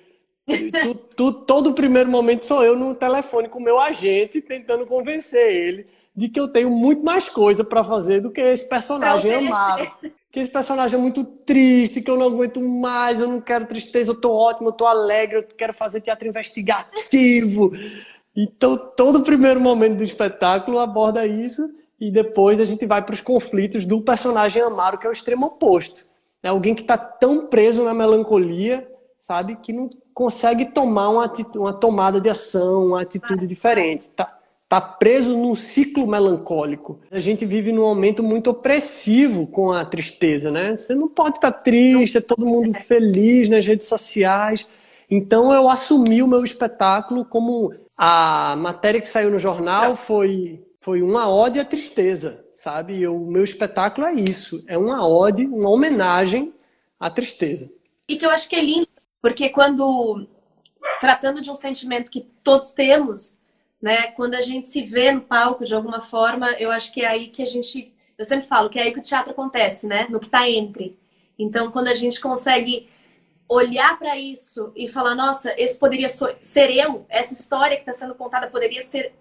Tu, 0.46 0.94
tu, 0.94 1.32
todo 1.32 1.70
o 1.70 1.74
primeiro 1.74 2.08
momento 2.08 2.46
sou 2.46 2.64
eu 2.64 2.76
no 2.76 2.94
telefone 2.94 3.48
com 3.48 3.58
o 3.58 3.62
meu 3.62 3.78
agente 3.78 4.40
tentando 4.40 4.86
convencer 4.86 5.52
ele 5.52 5.86
de 6.16 6.28
que 6.28 6.40
eu 6.40 6.48
tenho 6.48 6.70
muito 6.70 7.04
mais 7.04 7.28
coisa 7.28 7.62
para 7.62 7.84
fazer 7.84 8.20
do 8.20 8.30
que 8.30 8.40
esse 8.40 8.68
personagem 8.68 9.32
amado. 9.34 9.90
Que 10.30 10.40
esse 10.40 10.50
personagem 10.50 10.98
é 10.98 11.02
muito 11.02 11.24
triste, 11.24 12.02
que 12.02 12.10
eu 12.10 12.16
não 12.16 12.26
aguento 12.26 12.60
mais, 12.60 13.20
eu 13.20 13.28
não 13.28 13.40
quero 13.40 13.66
tristeza, 13.66 14.10
eu 14.10 14.20
tô 14.20 14.32
ótimo, 14.32 14.68
eu 14.68 14.72
tô 14.72 14.86
alegre, 14.86 15.38
eu 15.38 15.42
quero 15.42 15.72
fazer 15.72 16.00
teatro 16.00 16.28
investigativo. 16.28 17.72
Então, 18.36 18.76
todo 18.96 19.16
o 19.16 19.24
primeiro 19.24 19.60
momento 19.60 19.96
do 19.96 20.04
espetáculo 20.04 20.78
aborda 20.78 21.26
isso 21.26 21.68
e 22.00 22.10
depois 22.10 22.60
a 22.60 22.64
gente 22.64 22.86
vai 22.86 23.02
para 23.02 23.14
os 23.14 23.20
conflitos 23.20 23.84
do 23.84 24.00
personagem 24.00 24.62
Amaro, 24.62 24.98
que 24.98 25.06
é 25.06 25.10
o 25.10 25.12
extremo 25.12 25.46
oposto. 25.46 26.06
É 26.42 26.48
alguém 26.48 26.74
que 26.74 26.82
está 26.82 26.96
tão 26.96 27.48
preso 27.48 27.82
na 27.82 27.92
melancolia, 27.92 28.88
sabe, 29.18 29.56
que 29.56 29.72
não 29.72 29.90
consegue 30.14 30.66
tomar 30.66 31.08
uma, 31.08 31.32
uma 31.56 31.72
tomada 31.72 32.20
de 32.20 32.28
ação, 32.28 32.86
uma 32.86 33.02
atitude 33.02 33.46
diferente. 33.46 34.08
Tá, 34.10 34.37
tá 34.68 34.80
preso 34.80 35.36
num 35.36 35.56
ciclo 35.56 36.06
melancólico. 36.06 37.00
A 37.10 37.18
gente 37.18 37.46
vive 37.46 37.72
num 37.72 37.82
momento 37.82 38.22
muito 38.22 38.50
opressivo 38.50 39.46
com 39.46 39.72
a 39.72 39.84
tristeza, 39.84 40.50
né? 40.50 40.76
Você 40.76 40.94
não 40.94 41.08
pode 41.08 41.36
estar 41.36 41.52
tá 41.52 41.58
triste, 41.58 42.18
é 42.18 42.20
todo 42.20 42.44
mundo 42.44 42.74
feliz 42.74 43.48
nas 43.48 43.66
redes 43.66 43.88
sociais. 43.88 44.66
Então 45.10 45.52
eu 45.52 45.68
assumi 45.68 46.22
o 46.22 46.28
meu 46.28 46.44
espetáculo 46.44 47.24
como 47.24 47.72
a 47.96 48.54
matéria 48.56 49.00
que 49.00 49.08
saiu 49.08 49.30
no 49.30 49.38
jornal 49.38 49.96
foi 49.96 50.62
foi 50.80 51.02
uma 51.02 51.28
ode 51.28 51.58
à 51.58 51.64
tristeza, 51.64 52.46
sabe? 52.52 53.06
o 53.06 53.18
meu 53.18 53.44
espetáculo 53.44 54.06
é 54.06 54.14
isso, 54.14 54.64
é 54.66 54.78
uma 54.78 55.06
ode, 55.06 55.44
uma 55.44 55.68
homenagem 55.68 56.54
à 56.98 57.10
tristeza. 57.10 57.70
E 58.08 58.16
que 58.16 58.24
eu 58.24 58.30
acho 58.30 58.48
que 58.48 58.56
é 58.56 58.64
lindo, 58.64 58.88
porque 59.20 59.50
quando 59.50 60.26
tratando 61.00 61.42
de 61.42 61.50
um 61.50 61.54
sentimento 61.54 62.10
que 62.10 62.26
todos 62.42 62.72
temos, 62.72 63.37
né? 63.80 64.08
Quando 64.12 64.34
a 64.34 64.40
gente 64.40 64.68
se 64.68 64.82
vê 64.82 65.12
no 65.12 65.20
palco 65.20 65.64
de 65.64 65.74
alguma 65.74 66.00
forma, 66.00 66.50
eu 66.52 66.70
acho 66.70 66.92
que 66.92 67.02
é 67.02 67.06
aí 67.06 67.28
que 67.28 67.42
a 67.42 67.46
gente, 67.46 67.92
eu 68.16 68.24
sempre 68.24 68.48
falo 68.48 68.68
que 68.68 68.78
é 68.78 68.82
aí 68.82 68.92
que 68.92 68.98
o 68.98 69.02
teatro 69.02 69.30
acontece, 69.30 69.86
né? 69.86 70.06
No 70.10 70.18
que 70.18 70.26
está 70.26 70.48
entre. 70.48 70.98
Então, 71.38 71.70
quando 71.70 71.88
a 71.88 71.94
gente 71.94 72.20
consegue 72.20 72.88
olhar 73.48 73.98
para 73.98 74.18
isso 74.18 74.72
e 74.76 74.88
falar, 74.88 75.14
nossa, 75.14 75.54
esse 75.56 75.78
poderia 75.78 76.08
ser 76.08 76.70
eu, 76.70 77.06
essa 77.08 77.32
história 77.32 77.76
que 77.76 77.82
está 77.82 77.92
sendo 77.92 78.14
contada 78.14 78.48
poderia 78.48 78.82
ser 78.82 79.14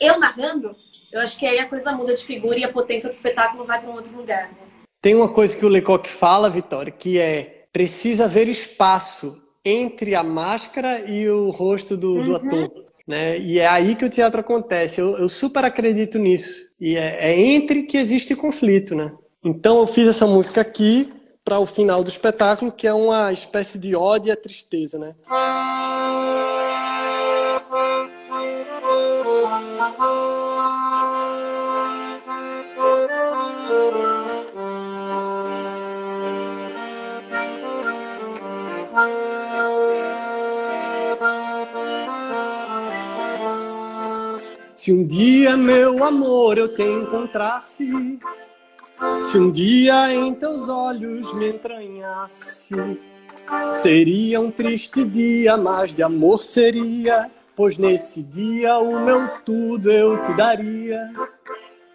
eu 0.00 0.18
narrando, 0.18 0.74
eu 1.12 1.20
acho 1.20 1.38
que 1.38 1.46
aí 1.46 1.58
a 1.58 1.68
coisa 1.68 1.92
muda 1.92 2.14
de 2.14 2.24
figura 2.24 2.58
e 2.58 2.64
a 2.64 2.72
potência 2.72 3.08
do 3.08 3.12
espetáculo 3.12 3.64
vai 3.64 3.80
para 3.80 3.90
um 3.90 3.94
outro 3.94 4.16
lugar. 4.16 4.48
Né? 4.48 4.56
Tem 5.00 5.14
uma 5.14 5.28
coisa 5.28 5.56
que 5.56 5.64
o 5.64 5.68
Lecoq 5.68 6.08
fala, 6.08 6.50
Vitória, 6.50 6.90
que 6.90 7.18
é 7.18 7.66
precisa 7.72 8.24
haver 8.24 8.48
espaço 8.48 9.40
entre 9.64 10.14
a 10.14 10.24
máscara 10.24 11.10
e 11.10 11.28
o 11.28 11.50
rosto 11.50 11.96
do, 11.96 12.14
uhum. 12.14 12.24
do 12.24 12.36
ator. 12.36 12.89
Né? 13.10 13.40
E 13.40 13.58
é 13.58 13.66
aí 13.66 13.96
que 13.96 14.04
o 14.04 14.08
teatro 14.08 14.38
acontece. 14.38 15.00
Eu, 15.00 15.18
eu 15.18 15.28
super 15.28 15.64
acredito 15.64 16.16
nisso. 16.16 16.60
E 16.80 16.96
é, 16.96 17.32
é, 17.32 17.40
entre 17.40 17.82
que 17.82 17.98
existe 17.98 18.36
conflito, 18.36 18.94
né? 18.94 19.10
Então 19.44 19.80
eu 19.80 19.86
fiz 19.88 20.06
essa 20.06 20.28
música 20.28 20.60
aqui 20.60 21.12
para 21.44 21.58
o 21.58 21.66
final 21.66 22.04
do 22.04 22.08
espetáculo, 22.08 22.70
que 22.70 22.86
é 22.86 22.94
uma 22.94 23.32
espécie 23.32 23.80
de 23.80 23.96
ódio 23.96 24.32
à 24.32 24.36
tristeza, 24.36 24.96
né? 24.96 25.16
Se 44.80 44.90
um 44.90 45.06
dia, 45.06 45.58
meu 45.58 46.02
amor, 46.02 46.56
eu 46.56 46.66
te 46.66 46.82
encontrasse, 46.82 48.18
se 49.20 49.36
um 49.36 49.50
dia 49.50 50.10
em 50.14 50.34
teus 50.34 50.70
olhos 50.70 51.34
me 51.34 51.50
entranhasse, 51.50 52.74
seria 53.72 54.40
um 54.40 54.50
triste 54.50 55.04
dia, 55.04 55.58
mas 55.58 55.94
de 55.94 56.02
amor 56.02 56.42
seria, 56.42 57.30
pois 57.54 57.76
nesse 57.76 58.22
dia 58.22 58.78
o 58.78 59.04
meu 59.04 59.28
tudo 59.44 59.92
eu 59.92 60.22
te 60.22 60.32
daria. 60.32 61.12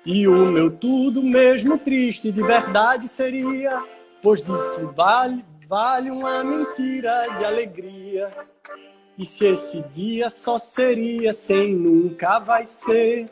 E 0.05 0.27
o 0.27 0.45
meu 0.45 0.69
tudo 0.69 1.23
mesmo 1.23 1.79
triste 1.79 2.31
de 2.31 2.43
verdade 2.43 3.07
seria, 3.07 3.83
pois 4.21 4.41
de 4.43 4.51
que 4.75 4.85
vale, 4.95 5.43
vale 5.67 6.11
uma 6.11 6.43
mentira 6.43 7.35
de 7.39 7.45
alegria. 7.45 8.31
E 9.17 9.25
se 9.25 9.45
esse 9.45 9.81
dia 9.93 10.29
só 10.29 10.59
seria 10.59 11.31
sem 11.31 11.73
nunca 11.73 12.37
vai 12.39 12.65
ser, 12.65 13.29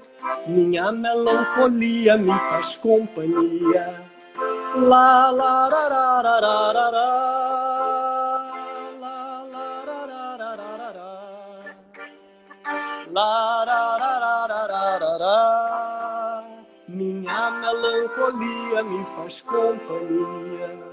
minha 0.48 0.94
melancolia 0.94 2.18
me 2.18 2.34
faz 2.34 2.78
companhia. 2.78 4.02
Lá, 4.76 5.30
lá, 5.30 5.68
lá, 5.68 5.88
lá, 5.90 6.22
lá, 6.22 6.40
lá, 6.40 6.72
lá, 6.72 6.90
lá. 6.90 7.64
Minha 16.88 17.52
melancolia 17.52 18.84
me 18.84 19.06
faz 19.16 19.42
companhia. 19.42 20.93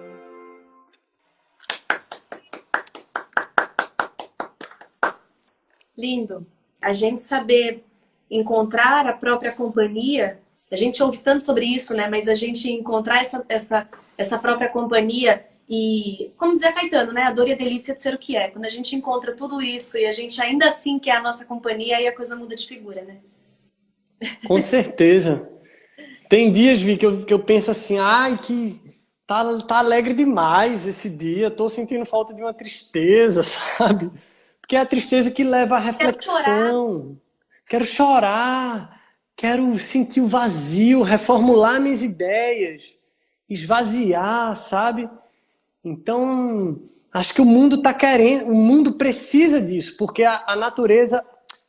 Lindo. 6.00 6.46
A 6.80 6.92
gente 6.92 7.20
saber 7.20 7.84
encontrar 8.30 9.06
a 9.06 9.12
própria 9.12 9.52
companhia, 9.52 10.38
a 10.70 10.76
gente 10.76 11.02
ouve 11.02 11.18
tanto 11.18 11.44
sobre 11.44 11.66
isso, 11.66 11.94
né? 11.94 12.08
Mas 12.08 12.28
a 12.28 12.34
gente 12.34 12.70
encontrar 12.70 13.20
essa, 13.20 13.44
essa, 13.48 13.88
essa 14.16 14.38
própria 14.38 14.68
companhia 14.68 15.44
e, 15.68 16.32
como 16.36 16.54
dizia 16.54 16.72
Caetano, 16.72 17.12
né? 17.12 17.22
A 17.22 17.32
dor 17.32 17.48
e 17.48 17.52
a 17.52 17.56
delícia 17.56 17.94
de 17.94 18.00
ser 18.00 18.14
o 18.14 18.18
que 18.18 18.36
é. 18.36 18.48
Quando 18.48 18.64
a 18.64 18.70
gente 18.70 18.96
encontra 18.96 19.34
tudo 19.34 19.60
isso 19.60 19.96
e 19.96 20.06
a 20.06 20.12
gente 20.12 20.40
ainda 20.40 20.68
assim 20.68 20.98
quer 20.98 21.16
a 21.16 21.22
nossa 21.22 21.44
companhia, 21.44 21.96
aí 21.96 22.08
a 22.08 22.14
coisa 22.14 22.34
muda 22.34 22.56
de 22.56 22.66
figura, 22.66 23.02
né? 23.02 23.16
Com 24.46 24.58
certeza. 24.62 25.48
Tem 26.28 26.52
dias, 26.52 26.80
Vi, 26.80 26.96
que 26.96 27.06
eu, 27.06 27.24
que 27.24 27.34
eu 27.34 27.40
penso 27.40 27.70
assim, 27.70 27.98
ai, 27.98 28.38
que 28.38 28.80
tá, 29.26 29.58
tá 29.62 29.78
alegre 29.78 30.14
demais 30.14 30.86
esse 30.86 31.08
dia, 31.08 31.50
tô 31.50 31.68
sentindo 31.68 32.04
falta 32.04 32.34
de 32.34 32.42
uma 32.42 32.54
tristeza, 32.54 33.42
sabe? 33.44 34.10
Que 34.70 34.76
é 34.76 34.78
a 34.78 34.86
tristeza 34.86 35.32
que 35.32 35.42
leva 35.42 35.74
à 35.74 35.78
reflexão. 35.80 36.36
Quero 36.46 36.54
chorar, 36.54 37.66
quero, 37.66 37.84
chorar, 37.84 39.00
quero 39.36 39.78
sentir 39.80 40.20
o 40.20 40.28
vazio, 40.28 41.02
reformular 41.02 41.80
minhas 41.80 42.04
ideias, 42.04 42.84
esvaziar, 43.48 44.54
sabe? 44.54 45.10
Então, 45.84 46.80
acho 47.12 47.34
que 47.34 47.40
o 47.40 47.44
mundo 47.44 47.76
está 47.76 47.92
querendo, 47.92 48.48
o 48.48 48.54
mundo 48.54 48.92
precisa 48.92 49.60
disso, 49.60 49.96
porque 49.98 50.22
a, 50.22 50.44
a, 50.46 50.54
natureza, 50.54 51.24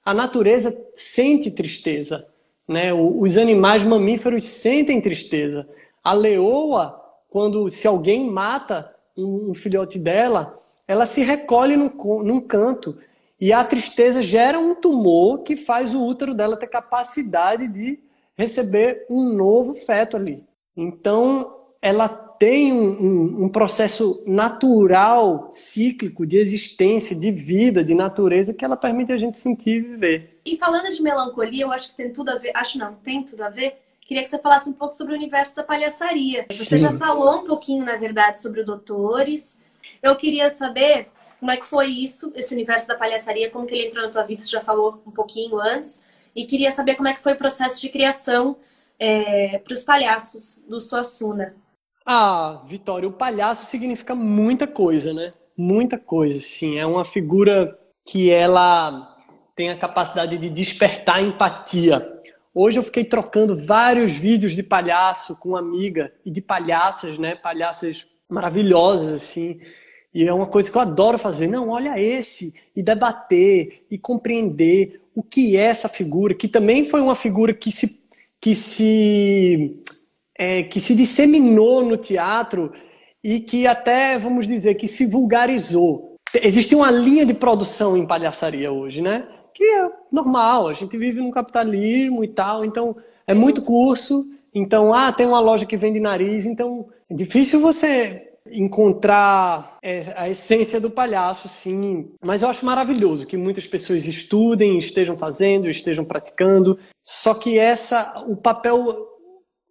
a 0.05 0.13
natureza 0.13 0.79
sente 0.93 1.49
tristeza, 1.49 2.27
né? 2.67 2.93
Os 2.93 3.35
animais 3.35 3.83
mamíferos 3.83 4.45
sentem 4.45 5.01
tristeza. 5.01 5.67
A 6.03 6.13
leoa, 6.13 7.03
quando 7.27 7.67
se 7.67 7.87
alguém 7.87 8.29
mata 8.29 8.95
um, 9.17 9.49
um 9.49 9.53
filhote 9.55 9.97
dela, 9.97 10.60
ela 10.91 11.05
se 11.05 11.23
recolhe 11.23 11.77
num, 11.77 11.89
num 12.21 12.41
canto. 12.41 12.97
E 13.39 13.53
a 13.53 13.63
tristeza 13.63 14.21
gera 14.21 14.59
um 14.59 14.75
tumor 14.75 15.41
que 15.41 15.55
faz 15.55 15.95
o 15.95 16.05
útero 16.05 16.33
dela 16.33 16.57
ter 16.57 16.67
capacidade 16.67 17.65
de 17.69 17.97
receber 18.37 19.05
um 19.09 19.33
novo 19.33 19.73
feto 19.73 20.17
ali. 20.17 20.43
Então, 20.75 21.61
ela 21.81 22.09
tem 22.09 22.73
um, 22.73 22.89
um, 22.91 23.43
um, 23.45 23.49
processo 23.49 24.21
natural, 24.27 25.47
cíclico, 25.49 26.25
de 26.25 26.35
existência, 26.35 27.15
de 27.15 27.31
vida, 27.31 27.85
de 27.85 27.95
natureza, 27.95 28.53
que 28.53 28.65
ela 28.65 28.75
permite 28.75 29.13
a 29.13 29.17
gente 29.17 29.37
sentir 29.37 29.77
e 29.77 29.81
viver. 29.81 30.41
E 30.45 30.57
falando 30.57 30.93
de 30.93 31.01
melancolia, 31.01 31.63
eu 31.63 31.71
acho 31.71 31.91
que 31.91 31.95
tem 31.95 32.11
tudo 32.11 32.31
a 32.31 32.35
ver, 32.35 32.51
acho 32.53 32.77
não, 32.77 32.95
tem 32.95 33.23
tudo 33.23 33.43
a 33.43 33.49
ver. 33.49 33.77
Queria 34.01 34.23
que 34.23 34.29
você 34.29 34.39
falasse 34.39 34.69
um 34.69 34.73
pouco 34.73 34.93
sobre 34.93 35.13
o 35.13 35.15
universo 35.15 35.55
da 35.55 35.63
palhaçaria. 35.63 36.47
Você 36.51 36.65
Sim. 36.65 36.79
já 36.79 36.97
falou 36.97 37.39
um 37.39 37.43
pouquinho, 37.45 37.85
na 37.85 37.95
verdade, 37.95 38.41
sobre 38.41 38.59
o 38.59 38.65
Doutores, 38.65 39.60
eu 40.01 40.15
queria 40.15 40.49
saber 40.49 41.09
como 41.39 41.51
é 41.51 41.57
que 41.57 41.65
foi 41.65 41.87
isso, 41.87 42.31
esse 42.35 42.53
universo 42.53 42.87
da 42.87 42.95
palhaçaria, 42.95 43.49
como 43.49 43.65
que 43.65 43.73
ele 43.73 43.87
entrou 43.87 44.05
na 44.05 44.11
tua 44.11 44.23
vida, 44.23 44.41
você 44.41 44.49
já 44.49 44.61
falou 44.61 45.01
um 45.05 45.11
pouquinho 45.11 45.59
antes, 45.59 46.03
e 46.35 46.45
queria 46.45 46.71
saber 46.71 46.95
como 46.95 47.07
é 47.07 47.13
que 47.13 47.19
foi 47.19 47.33
o 47.33 47.37
processo 47.37 47.81
de 47.81 47.89
criação 47.89 48.57
é, 48.99 49.57
para 49.57 49.73
os 49.73 49.83
palhaços 49.83 50.63
do 50.67 50.79
Suassuna. 50.79 51.55
Ah, 52.05 52.61
Vitória, 52.65 53.09
o 53.09 53.13
palhaço 53.13 53.65
significa 53.65 54.13
muita 54.13 54.67
coisa, 54.67 55.13
né? 55.13 55.33
Muita 55.57 55.97
coisa, 55.97 56.39
sim. 56.39 56.77
É 56.77 56.85
uma 56.85 57.05
figura 57.05 57.77
que 58.05 58.31
ela 58.31 59.17
tem 59.55 59.69
a 59.69 59.77
capacidade 59.77 60.37
de 60.37 60.49
despertar 60.49 61.21
empatia. 61.21 62.21
Hoje 62.53 62.79
eu 62.79 62.83
fiquei 62.83 63.03
trocando 63.03 63.65
vários 63.65 64.11
vídeos 64.11 64.53
de 64.53 64.63
palhaço 64.63 65.35
com 65.35 65.49
uma 65.49 65.59
amiga 65.59 66.13
e 66.25 66.31
de 66.31 66.41
palhaças, 66.41 67.17
né? 67.17 67.35
Palhaças 67.35 68.07
maravilhosas, 68.29 69.13
assim. 69.13 69.59
E 70.13 70.27
é 70.27 70.33
uma 70.33 70.45
coisa 70.45 70.69
que 70.69 70.77
eu 70.77 70.81
adoro 70.81 71.17
fazer. 71.17 71.47
Não, 71.47 71.69
olha 71.69 71.99
esse, 71.99 72.53
e 72.75 72.83
debater, 72.83 73.85
e 73.89 73.97
compreender 73.97 75.01
o 75.15 75.23
que 75.23 75.57
é 75.57 75.61
essa 75.61 75.89
figura, 75.89 76.33
que 76.33 76.47
também 76.47 76.85
foi 76.85 77.01
uma 77.01 77.15
figura 77.15 77.53
que 77.53 77.71
se, 77.71 78.01
que 78.39 78.55
se, 78.55 79.81
é, 80.37 80.63
que 80.63 80.79
se 80.79 80.95
disseminou 80.95 81.85
no 81.85 81.97
teatro 81.97 82.71
e 83.23 83.39
que 83.39 83.67
até, 83.67 84.17
vamos 84.17 84.47
dizer, 84.47 84.75
que 84.75 84.87
se 84.87 85.05
vulgarizou. 85.05 86.15
Existe 86.33 86.75
uma 86.75 86.89
linha 86.89 87.25
de 87.25 87.33
produção 87.33 87.97
em 87.97 88.07
palhaçaria 88.07 88.71
hoje, 88.71 89.01
né? 89.01 89.27
Que 89.53 89.63
é 89.63 89.91
normal, 90.11 90.69
a 90.69 90.73
gente 90.73 90.97
vive 90.97 91.19
no 91.19 91.31
capitalismo 91.31 92.23
e 92.23 92.27
tal, 92.29 92.63
então 92.63 92.95
é 93.27 93.33
muito 93.33 93.61
curso, 93.61 94.25
então, 94.53 94.93
ah, 94.93 95.11
tem 95.11 95.25
uma 95.25 95.39
loja 95.39 95.65
que 95.65 95.77
vende 95.77 95.99
nariz, 95.99 96.45
então 96.45 96.87
é 97.09 97.13
difícil 97.13 97.59
você 97.59 98.30
encontrar 98.53 99.77
é, 99.81 100.13
a 100.15 100.29
essência 100.29 100.79
do 100.79 100.89
palhaço, 100.89 101.47
sim. 101.49 102.11
Mas 102.23 102.41
eu 102.41 102.49
acho 102.49 102.65
maravilhoso 102.65 103.25
que 103.25 103.37
muitas 103.37 103.65
pessoas 103.65 104.05
estudem, 104.07 104.77
estejam 104.77 105.17
fazendo, 105.17 105.69
estejam 105.69 106.05
praticando. 106.05 106.77
Só 107.03 107.33
que 107.33 107.57
essa, 107.57 108.23
o 108.27 108.35
papel, 108.35 109.07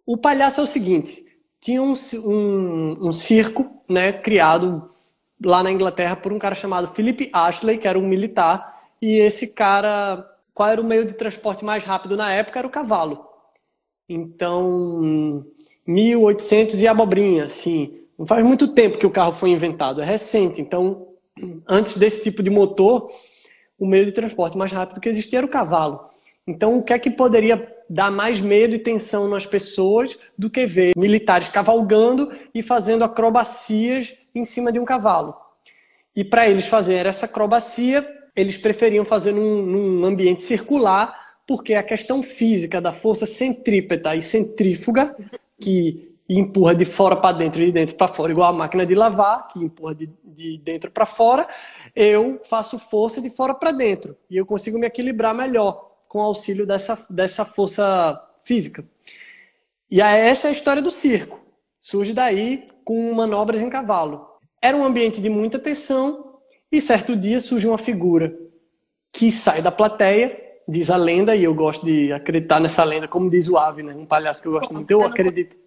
o 0.05 0.17
palhaço 0.17 0.61
é 0.61 0.63
o 0.63 0.67
seguinte: 0.67 1.23
tinha 1.59 1.81
um, 1.81 1.93
um, 2.25 3.07
um 3.07 3.13
circo, 3.13 3.83
né, 3.87 4.11
criado 4.11 4.89
lá 5.43 5.63
na 5.63 5.71
Inglaterra 5.71 6.15
por 6.15 6.31
um 6.31 6.39
cara 6.39 6.55
chamado 6.55 6.93
Philip 6.93 7.29
Ashley, 7.33 7.77
que 7.77 7.87
era 7.87 7.97
um 7.97 8.07
militar, 8.07 8.81
e 9.01 9.17
esse 9.17 9.53
cara, 9.53 10.27
qual 10.53 10.69
era 10.69 10.81
o 10.81 10.85
meio 10.85 11.05
de 11.05 11.13
transporte 11.13 11.65
mais 11.65 11.83
rápido 11.83 12.15
na 12.15 12.31
época? 12.31 12.59
Era 12.59 12.67
o 12.67 12.71
cavalo. 12.71 13.25
Então, 14.07 15.45
1800 15.87 16.81
e 16.81 16.87
abobrinha, 16.87 17.45
assim. 17.45 18.00
Não 18.21 18.27
faz 18.27 18.45
muito 18.45 18.67
tempo 18.67 18.99
que 18.99 19.05
o 19.07 19.09
carro 19.09 19.31
foi 19.31 19.49
inventado, 19.49 19.99
é 19.99 20.05
recente. 20.05 20.61
Então, 20.61 21.07
antes 21.67 21.97
desse 21.97 22.21
tipo 22.21 22.43
de 22.43 22.51
motor, 22.51 23.09
o 23.79 23.85
meio 23.87 24.05
de 24.05 24.11
transporte 24.11 24.55
mais 24.55 24.71
rápido 24.71 25.01
que 25.01 25.09
existia 25.09 25.39
era 25.39 25.45
o 25.45 25.49
cavalo. 25.49 25.99
Então, 26.45 26.77
o 26.77 26.83
que 26.83 26.93
é 26.93 26.99
que 26.99 27.09
poderia 27.09 27.75
dar 27.89 28.11
mais 28.11 28.39
medo 28.39 28.75
e 28.75 28.79
tensão 28.79 29.27
nas 29.27 29.47
pessoas 29.47 30.19
do 30.37 30.51
que 30.51 30.67
ver 30.67 30.93
militares 30.95 31.49
cavalgando 31.49 32.31
e 32.53 32.61
fazendo 32.61 33.03
acrobacias 33.03 34.13
em 34.35 34.45
cima 34.45 34.71
de 34.71 34.79
um 34.79 34.85
cavalo? 34.85 35.33
E 36.15 36.23
para 36.23 36.47
eles 36.47 36.67
fazerem 36.67 37.09
essa 37.09 37.25
acrobacia, 37.25 38.07
eles 38.35 38.55
preferiam 38.55 39.03
fazer 39.03 39.31
num, 39.31 39.63
num 39.63 40.05
ambiente 40.05 40.43
circular, 40.43 41.39
porque 41.47 41.73
a 41.73 41.81
questão 41.81 42.21
física 42.21 42.79
da 42.79 42.93
força 42.93 43.25
centrípeta 43.25 44.15
e 44.15 44.21
centrífuga, 44.21 45.15
que 45.59 46.10
empurra 46.27 46.73
de 46.73 46.85
fora 46.85 47.15
para 47.15 47.37
dentro 47.37 47.61
e 47.61 47.65
de 47.65 47.71
dentro 47.71 47.95
para 47.95 48.07
fora, 48.07 48.31
igual 48.31 48.49
a 48.49 48.53
máquina 48.53 48.85
de 48.85 48.95
lavar, 48.95 49.47
que 49.47 49.59
empurra 49.59 49.93
de, 49.93 50.09
de 50.23 50.57
dentro 50.59 50.89
para 50.89 51.05
fora, 51.05 51.47
eu 51.95 52.39
faço 52.49 52.79
força 52.79 53.21
de 53.21 53.29
fora 53.29 53.53
para 53.53 53.71
dentro 53.71 54.17
e 54.29 54.37
eu 54.37 54.45
consigo 54.45 54.79
me 54.79 54.87
equilibrar 54.87 55.33
melhor 55.33 55.91
com 56.07 56.19
o 56.19 56.23
auxílio 56.23 56.65
dessa, 56.65 57.05
dessa 57.09 57.45
força 57.45 58.21
física. 58.43 58.85
E 59.89 60.01
essa 60.01 60.47
é 60.47 60.49
a 60.49 60.53
história 60.53 60.81
do 60.81 60.91
circo. 60.91 61.39
Surge 61.79 62.13
daí 62.13 62.65
com 62.85 63.13
manobras 63.13 63.61
em 63.61 63.69
cavalo. 63.69 64.25
Era 64.61 64.77
um 64.77 64.85
ambiente 64.85 65.21
de 65.21 65.29
muita 65.29 65.59
tensão 65.59 66.37
e 66.71 66.79
certo 66.79 67.15
dia 67.15 67.39
surge 67.41 67.67
uma 67.67 67.77
figura 67.77 68.33
que 69.11 69.31
sai 69.31 69.61
da 69.61 69.71
plateia 69.71 70.50
diz 70.71 70.89
a 70.89 70.95
lenda, 70.95 71.35
e 71.35 71.43
eu 71.43 71.53
gosto 71.53 71.85
de 71.85 72.11
acreditar 72.13 72.59
nessa 72.59 72.83
lenda, 72.83 73.07
como 73.07 73.29
diz 73.29 73.47
o 73.49 73.57
Ave, 73.57 73.83
né? 73.83 73.93
um 73.93 74.05
palhaço 74.05 74.41
que 74.41 74.47
eu 74.47 74.53
gosto 74.53 74.73
muito. 74.73 74.89
Eu 74.89 75.03
acredito, 75.03 75.57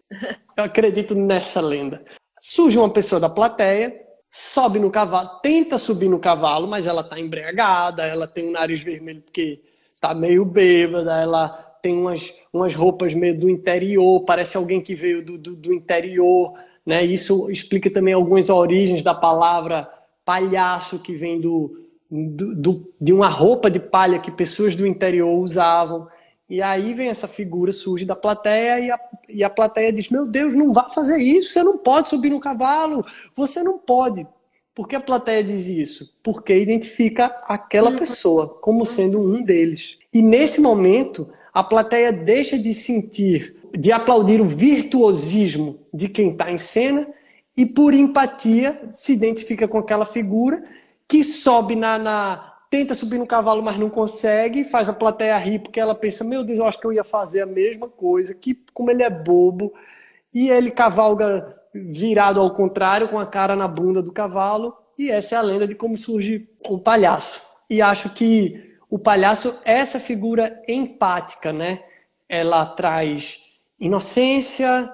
eu 0.56 0.64
acredito 0.64 1.14
nessa 1.14 1.60
lenda. 1.60 2.02
Surge 2.40 2.78
uma 2.78 2.90
pessoa 2.90 3.20
da 3.20 3.28
plateia, 3.28 3.94
sobe 4.30 4.78
no 4.78 4.90
cavalo, 4.90 5.28
tenta 5.42 5.78
subir 5.78 6.08
no 6.08 6.18
cavalo, 6.18 6.66
mas 6.66 6.86
ela 6.86 7.02
está 7.02 7.20
embriagada, 7.20 8.04
ela 8.06 8.26
tem 8.26 8.48
um 8.48 8.52
nariz 8.52 8.82
vermelho 8.82 9.22
porque 9.22 9.60
está 9.94 10.14
meio 10.14 10.44
bêbada, 10.44 11.20
ela 11.20 11.48
tem 11.82 11.96
umas, 11.96 12.34
umas 12.52 12.74
roupas 12.74 13.14
meio 13.14 13.38
do 13.38 13.48
interior, 13.48 14.24
parece 14.24 14.56
alguém 14.56 14.80
que 14.80 14.94
veio 14.94 15.24
do, 15.24 15.36
do, 15.36 15.54
do 15.54 15.72
interior. 15.72 16.54
Né? 16.84 17.04
Isso 17.04 17.50
explica 17.50 17.90
também 17.90 18.14
algumas 18.14 18.48
origens 18.48 19.02
da 19.02 19.14
palavra 19.14 19.88
palhaço, 20.24 20.98
que 20.98 21.14
vem 21.14 21.40
do, 21.40 21.83
do, 22.14 22.54
do, 22.54 22.94
de 23.00 23.12
uma 23.12 23.28
roupa 23.28 23.68
de 23.68 23.80
palha 23.80 24.20
que 24.20 24.30
pessoas 24.30 24.76
do 24.76 24.86
interior 24.86 25.36
usavam. 25.36 26.06
E 26.48 26.62
aí 26.62 26.94
vem 26.94 27.08
essa 27.08 27.26
figura, 27.26 27.72
surge 27.72 28.04
da 28.04 28.14
plateia 28.14 28.78
e 28.78 28.90
a, 28.90 29.00
e 29.28 29.42
a 29.42 29.50
plateia 29.50 29.92
diz: 29.92 30.08
Meu 30.10 30.26
Deus, 30.26 30.54
não 30.54 30.72
vá 30.72 30.90
fazer 30.90 31.18
isso, 31.18 31.52
você 31.52 31.62
não 31.62 31.78
pode 31.78 32.08
subir 32.08 32.30
no 32.30 32.38
cavalo, 32.38 33.02
você 33.34 33.62
não 33.62 33.78
pode. 33.78 34.26
Por 34.74 34.86
que 34.86 34.94
a 34.94 35.00
plateia 35.00 35.42
diz 35.42 35.68
isso? 35.68 36.14
Porque 36.22 36.56
identifica 36.56 37.26
aquela 37.46 37.90
uhum. 37.90 37.96
pessoa 37.96 38.48
como 38.60 38.84
sendo 38.84 39.20
um 39.20 39.42
deles. 39.42 39.98
E 40.12 40.20
nesse 40.20 40.60
momento, 40.60 41.28
a 41.52 41.62
plateia 41.62 42.12
deixa 42.12 42.58
de 42.58 42.74
sentir, 42.74 43.56
de 43.72 43.92
aplaudir 43.92 44.40
o 44.40 44.48
virtuosismo 44.48 45.78
de 45.92 46.08
quem 46.08 46.30
está 46.30 46.50
em 46.50 46.58
cena 46.58 47.06
e, 47.56 47.66
por 47.66 47.94
empatia, 47.94 48.90
se 48.94 49.12
identifica 49.12 49.68
com 49.68 49.78
aquela 49.78 50.04
figura 50.04 50.62
que 51.08 51.22
sobe 51.22 51.76
na, 51.76 51.98
na, 51.98 52.54
tenta 52.70 52.94
subir 52.94 53.18
no 53.18 53.26
cavalo, 53.26 53.62
mas 53.62 53.78
não 53.78 53.88
consegue, 53.88 54.64
faz 54.64 54.88
a 54.88 54.92
plateia 54.92 55.36
rir 55.36 55.60
porque 55.60 55.78
ela 55.78 55.94
pensa: 55.94 56.24
meu 56.24 56.42
Deus, 56.42 56.58
eu 56.58 56.66
acho 56.66 56.80
que 56.80 56.86
eu 56.86 56.92
ia 56.92 57.04
fazer 57.04 57.42
a 57.42 57.46
mesma 57.46 57.88
coisa, 57.88 58.34
que 58.34 58.54
como 58.72 58.90
ele 58.90 59.02
é 59.02 59.10
bobo, 59.10 59.72
e 60.32 60.50
ele 60.50 60.70
cavalga 60.70 61.54
virado 61.72 62.40
ao 62.40 62.54
contrário, 62.54 63.08
com 63.08 63.18
a 63.18 63.26
cara 63.26 63.54
na 63.54 63.68
bunda 63.68 64.02
do 64.02 64.12
cavalo, 64.12 64.76
e 64.98 65.10
essa 65.10 65.34
é 65.34 65.38
a 65.38 65.42
lenda 65.42 65.66
de 65.66 65.74
como 65.74 65.96
surge 65.96 66.48
o 66.68 66.78
palhaço. 66.78 67.42
E 67.68 67.82
acho 67.82 68.10
que 68.10 68.76
o 68.90 68.98
palhaço 68.98 69.58
é 69.64 69.72
essa 69.74 69.98
figura 69.98 70.60
empática, 70.68 71.52
né? 71.52 71.82
Ela 72.28 72.66
traz 72.66 73.40
inocência, 73.78 74.92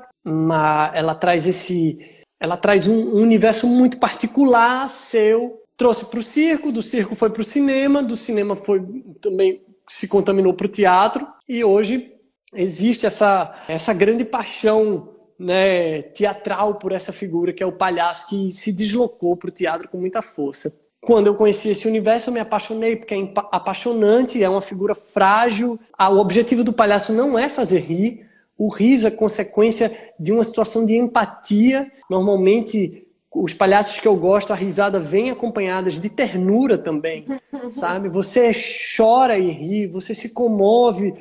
ela 0.94 1.14
traz 1.14 1.46
esse, 1.46 1.98
ela 2.38 2.56
traz 2.56 2.86
um 2.86 3.14
universo 3.14 3.66
muito 3.66 3.98
particular 3.98 4.88
seu 4.88 5.59
trouxe 5.80 6.04
para 6.04 6.20
o 6.20 6.22
circo, 6.22 6.70
do 6.70 6.82
circo 6.82 7.14
foi 7.14 7.30
para 7.30 7.40
o 7.40 7.44
cinema, 7.44 8.02
do 8.02 8.14
cinema 8.14 8.54
foi 8.54 8.82
também 9.18 9.62
se 9.88 10.06
contaminou 10.06 10.52
para 10.52 10.66
o 10.66 10.68
teatro 10.68 11.26
e 11.48 11.64
hoje 11.64 12.12
existe 12.54 13.06
essa, 13.06 13.64
essa 13.66 13.94
grande 13.94 14.22
paixão 14.22 15.08
né, 15.38 16.02
teatral 16.02 16.74
por 16.74 16.92
essa 16.92 17.14
figura 17.14 17.54
que 17.54 17.62
é 17.62 17.66
o 17.66 17.72
palhaço 17.72 18.28
que 18.28 18.52
se 18.52 18.70
deslocou 18.70 19.34
para 19.38 19.48
o 19.48 19.50
teatro 19.50 19.88
com 19.88 19.96
muita 19.96 20.20
força. 20.20 20.78
Quando 21.00 21.28
eu 21.28 21.34
conheci 21.34 21.70
esse 21.70 21.88
universo, 21.88 22.28
eu 22.28 22.34
me 22.34 22.40
apaixonei, 22.40 22.96
porque 22.96 23.14
é 23.14 23.32
apaixonante, 23.50 24.44
é 24.44 24.50
uma 24.50 24.60
figura 24.60 24.94
frágil. 24.94 25.80
Ah, 25.96 26.10
o 26.10 26.18
objetivo 26.18 26.62
do 26.62 26.74
palhaço 26.74 27.10
não 27.10 27.38
é 27.38 27.48
fazer 27.48 27.78
rir, 27.78 28.28
o 28.58 28.68
riso 28.68 29.06
é 29.06 29.10
consequência 29.10 30.12
de 30.18 30.30
uma 30.30 30.44
situação 30.44 30.84
de 30.84 30.94
empatia. 30.94 31.90
Normalmente, 32.10 33.06
os 33.32 33.54
palhaços 33.54 34.00
que 34.00 34.08
eu 34.08 34.16
gosto, 34.16 34.52
a 34.52 34.56
risada 34.56 34.98
vem 34.98 35.30
acompanhadas 35.30 36.00
de 36.00 36.08
ternura 36.08 36.76
também, 36.76 37.26
sabe? 37.70 38.08
Você 38.08 38.52
chora 38.96 39.38
e 39.38 39.50
ri, 39.50 39.86
você 39.86 40.14
se 40.14 40.30
comove 40.30 41.14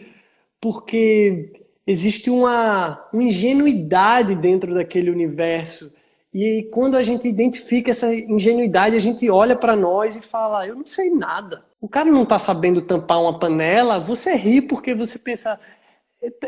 porque 0.59 1.53
existe 1.85 2.29
uma, 2.29 3.07
uma 3.13 3.23
ingenuidade 3.23 4.35
dentro 4.35 4.73
daquele 4.73 5.11
universo. 5.11 5.93
E 6.33 6.69
quando 6.71 6.95
a 6.95 7.03
gente 7.03 7.27
identifica 7.27 7.91
essa 7.91 8.13
ingenuidade, 8.13 8.95
a 8.95 8.99
gente 8.99 9.29
olha 9.29 9.55
para 9.55 9.75
nós 9.75 10.15
e 10.15 10.21
fala: 10.21 10.67
Eu 10.67 10.75
não 10.75 10.85
sei 10.85 11.09
nada. 11.09 11.63
O 11.81 11.87
cara 11.87 12.11
não 12.11 12.23
está 12.23 12.37
sabendo 12.37 12.81
tampar 12.81 13.21
uma 13.21 13.39
panela, 13.39 13.99
você 13.99 14.35
ri 14.35 14.61
porque 14.61 14.93
você 14.93 15.17
pensa: 15.17 15.59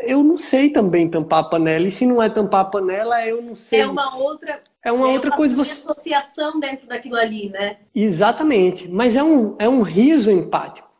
eu 0.04 0.22
não 0.22 0.36
sei 0.36 0.68
também 0.70 1.08
tampar 1.08 1.40
a 1.40 1.48
panela. 1.48 1.86
E 1.86 1.90
se 1.90 2.06
não 2.06 2.22
é 2.22 2.28
tampar 2.28 2.60
a 2.60 2.64
panela, 2.66 3.26
eu 3.26 3.40
não 3.40 3.56
sei. 3.56 3.80
É 3.80 3.86
uma 3.86 4.16
outra. 4.16 4.60
É 4.84 4.90
uma 4.90 5.08
outra 5.08 5.30
uma 5.30 5.36
coisa. 5.36 5.54
Você... 5.54 5.72
associação 5.72 6.58
dentro 6.58 6.86
daquilo 6.86 7.16
ali, 7.16 7.48
né? 7.48 7.78
Exatamente. 7.94 8.88
Mas 8.88 9.16
é 9.16 9.22
um, 9.22 9.56
é 9.58 9.68
um 9.68 9.82
riso 9.82 10.30
empático. 10.30 10.90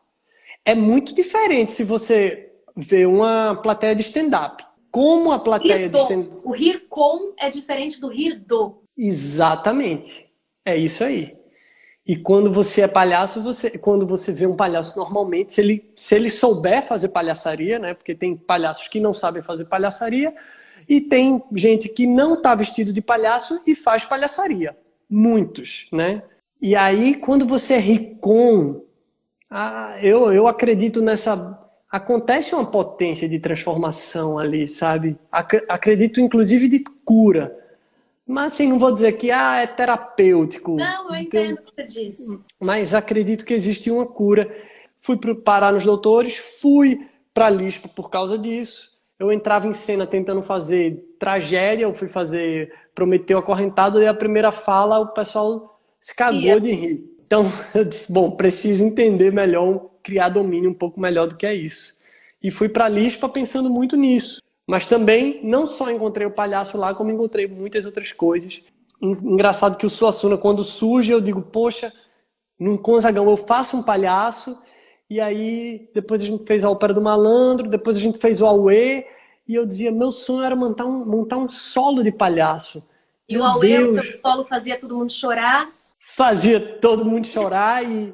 É 0.63 0.73
muito 0.73 1.13
diferente 1.13 1.73
se 1.73 1.83
você 1.83 2.51
vê 2.75 3.05
uma 3.05 3.55
plateia 3.55 3.95
de 3.95 4.01
stand-up. 4.01 4.63
Como 4.89 5.31
a 5.31 5.39
plateia 5.39 5.89
de 5.89 5.97
stand-up. 5.97 6.39
O 6.43 6.51
rir 6.51 6.85
com 6.87 7.33
é 7.37 7.49
diferente 7.49 7.99
do 7.99 8.07
rir 8.07 8.35
do. 8.35 8.83
Exatamente. 8.97 10.29
É 10.65 10.77
isso 10.77 11.03
aí. 11.03 11.35
E 12.05 12.17
quando 12.17 12.51
você 12.51 12.81
é 12.81 12.87
palhaço, 12.87 13.41
você, 13.41 13.77
quando 13.77 14.05
você 14.05 14.33
vê 14.33 14.45
um 14.45 14.55
palhaço 14.55 14.97
normalmente, 14.97 15.53
se 15.53 15.61
ele, 15.61 15.91
se 15.95 16.15
ele 16.15 16.29
souber 16.29 16.85
fazer 16.85 17.09
palhaçaria, 17.09 17.79
né? 17.79 17.93
Porque 17.93 18.13
tem 18.13 18.35
palhaços 18.35 18.87
que 18.87 18.99
não 18.99 19.13
sabem 19.13 19.41
fazer 19.41 19.65
palhaçaria 19.65 20.33
e 20.87 21.01
tem 21.01 21.41
gente 21.55 21.89
que 21.89 22.05
não 22.05 22.35
está 22.35 22.55
vestido 22.55 22.91
de 22.91 23.01
palhaço 23.01 23.59
e 23.65 23.75
faz 23.75 24.05
palhaçaria. 24.05 24.75
Muitos, 25.09 25.87
né? 25.91 26.23
E 26.61 26.75
aí, 26.75 27.15
quando 27.15 27.45
você 27.45 27.77
ri 27.77 28.15
com, 28.19 28.83
ah, 29.49 29.97
eu, 30.01 30.31
eu 30.31 30.47
acredito 30.47 31.01
nessa. 31.01 31.59
Acontece 31.91 32.55
uma 32.55 32.65
potência 32.65 33.29
de 33.29 33.37
transformação 33.39 34.39
ali, 34.39 34.67
sabe? 34.67 35.15
Acredito, 35.31 36.19
inclusive, 36.19 36.67
de 36.67 36.83
cura 37.05 37.55
mas 38.25 38.53
assim, 38.53 38.67
não 38.67 38.79
vou 38.79 38.91
dizer 38.91 39.13
que 39.13 39.31
ah, 39.31 39.57
é 39.57 39.67
terapêutico. 39.67 40.75
Não, 40.75 41.09
eu 41.09 41.15
entendo 41.15 41.55
o 41.55 41.61
que 41.61 41.71
você 41.75 41.83
disse. 41.83 42.39
Mas 42.59 42.93
acredito 42.93 43.45
que 43.45 43.53
existe 43.53 43.91
uma 43.91 44.05
cura. 44.05 44.49
Fui 45.01 45.17
parar 45.35 45.73
nos 45.73 45.83
doutores, 45.83 46.37
fui 46.37 47.05
para 47.33 47.49
Lispa 47.49 47.89
por 47.89 48.09
causa 48.09 48.37
disso. 48.37 48.92
Eu 49.23 49.31
entrava 49.31 49.67
em 49.67 49.73
cena 49.73 50.05
tentando 50.05 50.41
fazer 50.41 51.01
tragédia, 51.17 51.85
eu 51.85 51.93
fui 51.93 52.09
fazer 52.09 52.73
Prometeu 52.93 53.37
Acorrentado, 53.37 54.03
e 54.03 54.07
a 54.07 54.13
primeira 54.13 54.51
fala 54.51 54.99
o 54.99 55.13
pessoal 55.13 55.79
se 55.97 56.13
cagou 56.13 56.41
yeah. 56.41 56.59
de 56.59 56.71
rir. 56.73 57.03
Então 57.25 57.45
eu 57.73 57.85
disse, 57.85 58.11
bom, 58.11 58.31
preciso 58.31 58.83
entender 58.83 59.31
melhor, 59.31 59.89
criar 60.03 60.27
domínio 60.27 60.69
um 60.69 60.73
pouco 60.73 60.99
melhor 60.99 61.27
do 61.27 61.37
que 61.37 61.45
é 61.45 61.53
isso. 61.53 61.95
E 62.41 62.51
fui 62.51 62.67
para 62.67 62.89
Lispa 62.89 63.29
pensando 63.29 63.69
muito 63.69 63.95
nisso. 63.95 64.41
Mas 64.67 64.87
também 64.87 65.39
não 65.41 65.67
só 65.67 65.89
encontrei 65.89 66.27
o 66.27 66.31
palhaço 66.31 66.77
lá, 66.77 66.93
como 66.93 67.11
encontrei 67.11 67.47
muitas 67.47 67.85
outras 67.85 68.11
coisas. 68.11 68.61
Engraçado 69.01 69.77
que 69.77 69.85
o 69.85 69.89
Suassuna, 69.89 70.37
quando 70.37 70.63
surge, 70.65 71.11
eu 71.11 71.21
digo, 71.21 71.41
poxa, 71.41 71.93
no 72.59 72.77
Gonzagão 72.77 73.29
eu 73.29 73.37
faço 73.37 73.77
um 73.77 73.83
palhaço, 73.83 74.57
e 75.09 75.19
aí 75.19 75.89
depois 75.93 76.21
a 76.21 76.25
gente 76.25 76.45
fez 76.45 76.63
a 76.63 76.69
Ópera 76.69 76.93
do 76.93 77.01
Malandro, 77.01 77.69
depois 77.69 77.97
a 77.97 77.99
gente 77.99 78.19
fez 78.19 78.41
o 78.41 78.45
Aue, 78.45 79.05
e 79.47 79.55
eu 79.55 79.65
dizia, 79.65 79.91
meu 79.91 80.11
sonho 80.11 80.43
era 80.43 80.55
montar 80.55 80.85
um, 80.85 81.05
montar 81.05 81.37
um 81.37 81.49
solo 81.49 82.03
de 82.03 82.11
palhaço. 82.11 82.83
E 83.27 83.33
meu 83.33 83.43
o 83.43 83.45
Aue, 83.45 83.77
o 83.79 83.93
seu 83.93 84.19
solo 84.21 84.45
fazia 84.45 84.79
todo 84.79 84.97
mundo 84.97 85.11
chorar? 85.11 85.69
Fazia 85.99 86.59
todo 86.59 87.05
mundo 87.05 87.25
chorar 87.27 87.83
e, 87.83 88.13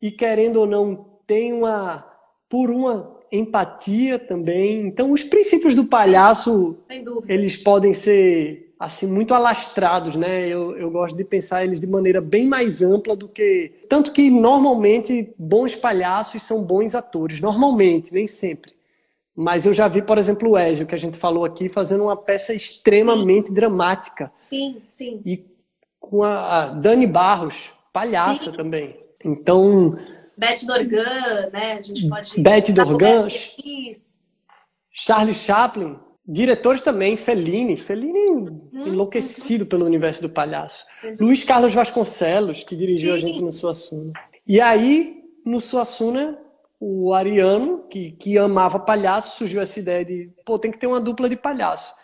e 0.00 0.10
querendo 0.10 0.60
ou 0.60 0.66
não, 0.66 1.18
tem 1.26 1.52
uma, 1.52 2.04
por 2.48 2.70
uma 2.70 3.14
empatia 3.32 4.18
também. 4.18 4.86
Então, 4.86 5.12
os 5.12 5.24
princípios 5.24 5.74
do 5.74 5.84
palhaço, 5.84 6.76
eles 7.28 7.56
podem 7.56 7.92
ser 7.92 8.63
assim 8.78 9.06
muito 9.06 9.34
alastrados, 9.34 10.16
né? 10.16 10.48
Eu, 10.48 10.76
eu 10.76 10.90
gosto 10.90 11.16
de 11.16 11.24
pensar 11.24 11.64
eles 11.64 11.80
de 11.80 11.86
maneira 11.86 12.20
bem 12.20 12.46
mais 12.46 12.82
ampla 12.82 13.14
do 13.14 13.28
que 13.28 13.72
tanto 13.88 14.12
que 14.12 14.30
normalmente 14.30 15.32
bons 15.38 15.74
palhaços 15.74 16.42
são 16.42 16.64
bons 16.64 16.94
atores, 16.94 17.40
normalmente, 17.40 18.12
nem 18.12 18.26
sempre. 18.26 18.72
Mas 19.36 19.66
eu 19.66 19.72
já 19.72 19.88
vi, 19.88 20.00
por 20.00 20.16
exemplo, 20.16 20.50
o 20.50 20.58
Ezio, 20.58 20.86
que 20.86 20.94
a 20.94 20.98
gente 20.98 21.18
falou 21.18 21.44
aqui, 21.44 21.68
fazendo 21.68 22.04
uma 22.04 22.16
peça 22.16 22.54
extremamente 22.54 23.48
sim. 23.48 23.54
dramática. 23.54 24.32
Sim, 24.36 24.80
sim. 24.84 25.20
E 25.26 25.44
com 25.98 26.22
a 26.22 26.66
Dani 26.66 27.06
Barros, 27.06 27.72
palhaça 27.92 28.50
sim. 28.50 28.56
também. 28.56 28.96
Então, 29.24 29.96
Beth 30.36 30.66
Dorgan, 30.66 31.50
né? 31.52 31.72
A 31.78 31.80
gente 31.80 32.08
pode. 32.08 32.40
Beth 32.40 32.72
Dorgan. 32.72 33.28
Charlie 34.90 35.34
Chaplin. 35.34 35.98
Diretores 36.26 36.80
também, 36.80 37.16
Fellini. 37.16 37.76
Fellini 37.76 38.30
uhum, 38.30 38.86
enlouquecido 38.86 39.66
pelo 39.66 39.84
universo 39.84 40.22
do 40.22 40.30
palhaço. 40.30 40.86
Uhum. 41.02 41.16
Luiz 41.20 41.44
Carlos 41.44 41.74
Vasconcelos, 41.74 42.64
que 42.64 42.74
dirigiu 42.74 43.12
Sim. 43.12 43.16
a 43.16 43.20
gente 43.20 43.42
no 43.42 43.52
Suassuna. 43.52 44.12
E 44.46 44.60
aí, 44.60 45.22
no 45.44 45.60
Suassuna, 45.60 46.38
o 46.80 47.12
Ariano, 47.12 47.84
que, 47.90 48.12
que 48.12 48.38
amava 48.38 48.78
palhaço, 48.78 49.36
surgiu 49.36 49.60
essa 49.60 49.78
ideia 49.78 50.04
de, 50.04 50.30
pô, 50.46 50.58
tem 50.58 50.70
que 50.70 50.78
ter 50.78 50.86
uma 50.86 51.00
dupla 51.00 51.28
de 51.28 51.36
palhaço. 51.36 51.94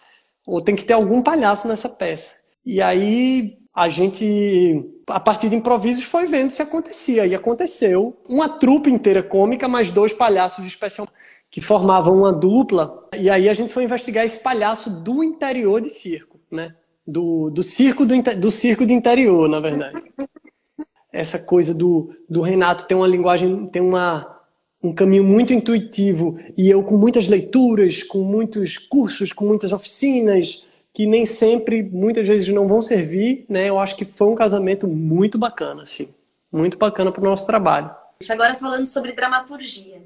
Ou 0.47 0.61
tem 0.61 0.77
que 0.77 0.85
ter 0.85 0.93
algum 0.93 1.23
palhaço 1.23 1.67
nessa 1.67 1.89
peça. 1.89 2.35
E 2.65 2.83
aí, 2.83 3.59
a 3.75 3.89
gente, 3.89 4.85
a 5.07 5.21
partir 5.21 5.49
de 5.49 5.57
improvisos, 5.57 6.05
foi 6.05 6.27
vendo 6.27 6.51
se 6.51 6.61
acontecia. 6.61 7.27
E 7.27 7.35
aconteceu. 7.35 8.21
Uma 8.29 8.59
trupe 8.59 8.91
inteira 8.91 9.23
cômica, 9.23 9.67
mais 9.67 9.91
dois 9.91 10.13
palhaços 10.13 10.67
especial 10.67 11.09
que 11.51 11.61
formavam 11.61 12.17
uma 12.17 12.33
dupla. 12.33 13.09
E 13.19 13.29
aí 13.29 13.49
a 13.49 13.55
gente 13.55 13.73
foi 13.73 13.85
investigar 13.85 14.25
esse 14.25 14.39
palhaço 14.39 14.89
do 14.89 15.25
interior 15.25 15.81
de 15.81 15.91
circo, 15.91 16.39
né? 16.51 16.75
Do, 17.07 17.51
do 17.51 17.63
circo 17.63 18.07
do, 18.07 18.15
do 18.39 18.51
circo 18.51 18.87
de 18.87 18.93
interior, 18.93 19.49
na 19.49 19.59
verdade. 19.59 20.01
Essa 21.13 21.39
coisa 21.39 21.75
do, 21.75 22.15
do 22.29 22.41
Renato 22.41 22.87
tem 22.87 22.97
uma 22.97 23.07
linguagem, 23.09 23.67
tem 23.67 23.83
uma, 23.83 24.41
um 24.81 24.95
caminho 24.95 25.25
muito 25.25 25.53
intuitivo 25.53 26.39
e 26.57 26.71
eu 26.71 26.85
com 26.85 26.97
muitas 26.97 27.27
leituras, 27.27 28.05
com 28.05 28.23
muitos 28.23 28.79
cursos, 28.79 29.33
com 29.33 29.45
muitas 29.45 29.73
oficinas, 29.73 30.65
que 30.95 31.07
nem 31.07 31.27
sempre, 31.27 31.83
muitas 31.83 32.27
vezes 32.29 32.49
não 32.49 32.69
vão 32.69 32.81
servir, 32.81 33.45
né? 33.49 33.69
Eu 33.69 33.79
acho 33.79 33.97
que 33.97 34.05
foi 34.05 34.29
um 34.29 34.37
casamento 34.37 34.87
muito 34.87 35.37
bacana, 35.37 35.83
assim, 35.83 36.09
muito 36.53 36.79
bacana 36.79 37.11
para 37.11 37.23
o 37.23 37.25
nosso 37.25 37.45
trabalho. 37.45 37.91
Agora 38.29 38.55
falando 38.55 38.87
sobre 38.87 39.13
dramaturgia, 39.13 40.03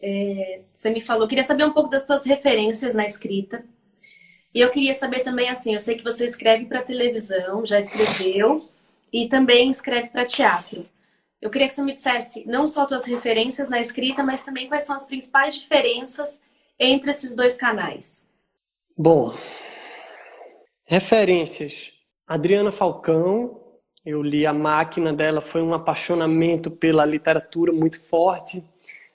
é, 0.00 0.62
você 0.72 0.90
me 0.90 1.00
falou, 1.00 1.28
queria 1.28 1.44
saber 1.44 1.64
um 1.64 1.72
pouco 1.72 1.90
das 1.90 2.04
suas 2.04 2.24
referências 2.24 2.94
na 2.94 3.04
escrita. 3.04 3.64
E 4.54 4.60
eu 4.60 4.70
queria 4.70 4.94
saber 4.94 5.20
também, 5.20 5.48
assim, 5.48 5.74
eu 5.74 5.80
sei 5.80 5.96
que 5.96 6.04
você 6.04 6.24
escreve 6.24 6.66
para 6.66 6.82
televisão, 6.82 7.64
já 7.66 7.78
escreveu, 7.78 8.68
e 9.12 9.28
também 9.28 9.70
escreve 9.70 10.08
para 10.08 10.24
teatro. 10.24 10.86
Eu 11.40 11.50
queria 11.50 11.68
que 11.68 11.74
você 11.74 11.82
me 11.82 11.94
dissesse 11.94 12.44
não 12.46 12.66
só 12.66 12.86
suas 12.86 13.04
referências 13.04 13.68
na 13.68 13.80
escrita, 13.80 14.22
mas 14.22 14.44
também 14.44 14.68
quais 14.68 14.84
são 14.84 14.96
as 14.96 15.06
principais 15.06 15.54
diferenças 15.54 16.40
entre 16.78 17.10
esses 17.10 17.34
dois 17.34 17.56
canais. 17.56 18.26
Bom, 18.96 19.32
Referências: 20.90 21.92
Adriana 22.26 22.72
Falcão. 22.72 23.60
Eu 24.06 24.22
li 24.22 24.46
A 24.46 24.54
Máquina 24.54 25.12
dela, 25.12 25.42
foi 25.42 25.60
um 25.60 25.74
apaixonamento 25.74 26.70
pela 26.70 27.04
literatura 27.04 27.74
muito 27.74 28.02
forte. 28.02 28.64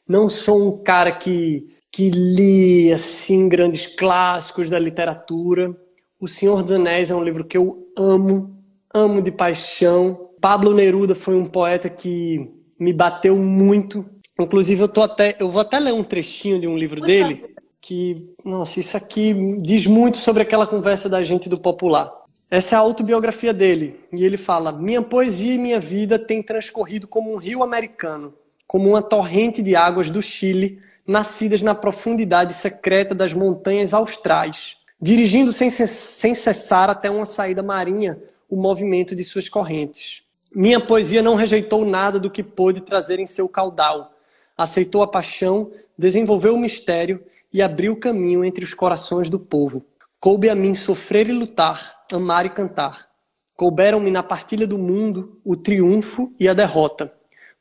Não 0.08 0.30
sou 0.30 0.68
um 0.68 0.84
cara 0.84 1.12
que, 1.12 1.68
que 1.92 2.10
li 2.10 2.92
assim 2.92 3.48
grandes 3.48 3.88
clássicos 3.88 4.70
da 4.70 4.78
literatura. 4.78 5.76
O 6.20 6.28
Senhor 6.28 6.62
dos 6.62 6.72
Anéis 6.72 7.10
é 7.10 7.16
um 7.16 7.24
livro 7.24 7.46
que 7.46 7.58
eu 7.58 7.88
amo, 7.98 8.58
amo 8.94 9.22
de 9.22 9.32
paixão. 9.32 10.30
Pablo 10.42 10.74
Neruda 10.74 11.16
foi 11.16 11.36
um 11.36 11.46
poeta 11.46 11.90
que 11.90 12.52
me 12.80 12.92
bateu 12.92 13.38
muito. 13.38 14.06
Inclusive 14.40 14.82
eu 14.82 14.88
tô 14.88 15.02
até, 15.04 15.36
eu 15.40 15.50
vou 15.50 15.62
até 15.62 15.80
ler 15.80 15.94
um 15.94 16.04
trechinho 16.04 16.60
de 16.60 16.68
um 16.68 16.78
livro 16.78 17.00
dele 17.00 17.54
que, 17.84 18.34
nossa, 18.46 18.80
isso 18.80 18.96
aqui 18.96 19.34
diz 19.62 19.86
muito 19.86 20.18
sobre 20.18 20.42
aquela 20.42 20.66
conversa 20.66 21.10
da 21.10 21.22
gente 21.22 21.50
do 21.50 21.60
popular. 21.60 22.10
Essa 22.50 22.76
é 22.76 22.78
a 22.78 22.82
autobiografia 22.82 23.54
dele, 23.54 24.00
e 24.12 24.24
ele 24.24 24.38
fala: 24.38 24.72
Minha 24.72 25.02
poesia 25.02 25.56
e 25.56 25.58
minha 25.58 25.80
vida 25.80 26.18
têm 26.18 26.42
transcorrido 26.42 27.08
como 27.08 27.34
um 27.34 27.38
rio 27.38 27.62
americano, 27.62 28.34
como 28.68 28.90
uma 28.90 29.02
torrente 29.02 29.62
de 29.62 29.76
águas 29.76 30.10
do 30.10 30.22
Chile, 30.22 30.82
nascidas 31.06 31.62
na 31.62 31.76
profundidade 31.76 32.54
secreta 32.54 33.14
das 33.14 33.34
montanhas 33.34 33.94
austrais, 33.94 34.78
dirigindo 35.02 35.52
sem, 35.52 35.70
sem 35.70 36.34
cessar 36.34 36.90
até 36.90 37.10
uma 37.10 37.26
saída 37.26 37.62
marinha 37.62 38.18
o 38.50 38.56
movimento 38.56 39.16
de 39.16 39.24
suas 39.24 39.50
correntes. 39.50 40.24
Minha 40.54 40.80
poesia 40.80 41.22
não 41.22 41.36
rejeitou 41.36 41.84
nada 41.84 42.20
do 42.20 42.30
que 42.30 42.44
pôde 42.44 42.82
trazer 42.82 43.20
em 43.20 43.26
seu 43.26 43.50
caudal. 43.50 44.14
Aceitou 44.56 45.02
a 45.02 45.08
paixão, 45.08 45.72
desenvolveu 45.98 46.54
o 46.54 46.60
mistério 46.60 47.24
e 47.52 47.62
abriu 47.62 47.96
caminho 47.96 48.46
entre 48.46 48.64
os 48.64 48.74
corações 48.74 49.30
do 49.30 49.40
povo. 49.40 49.84
Coube 50.20 50.50
a 50.50 50.56
mim 50.56 50.76
sofrer 50.76 51.28
e 51.28 51.34
lutar, 51.34 52.06
amar 52.12 52.46
e 52.46 52.50
cantar. 52.50 53.08
Couberam-me 53.56 54.12
na 54.12 54.24
partilha 54.24 54.68
do 54.68 54.78
mundo 54.78 55.40
o 55.44 55.56
triunfo 55.56 56.32
e 56.40 56.48
a 56.48 56.54
derrota. 56.54 57.14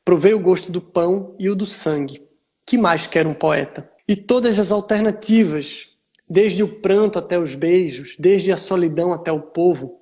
Provei 0.05 0.33
o 0.33 0.39
gosto 0.39 0.69
do 0.69 0.81
pão 0.81 1.33
e 1.39 1.49
o 1.49 1.55
do 1.55 1.65
sangue. 1.65 2.21
Que 2.65 2.77
mais 2.77 3.07
quer 3.07 3.25
um 3.25 3.33
poeta? 3.33 3.89
E 4.05 4.17
todas 4.17 4.59
as 4.59 4.69
alternativas, 4.69 5.91
desde 6.29 6.61
o 6.61 6.67
pranto 6.67 7.17
até 7.17 7.39
os 7.39 7.55
beijos, 7.55 8.15
desde 8.19 8.51
a 8.51 8.57
solidão 8.57 9.13
até 9.13 9.31
o 9.31 9.39
povo, 9.39 10.01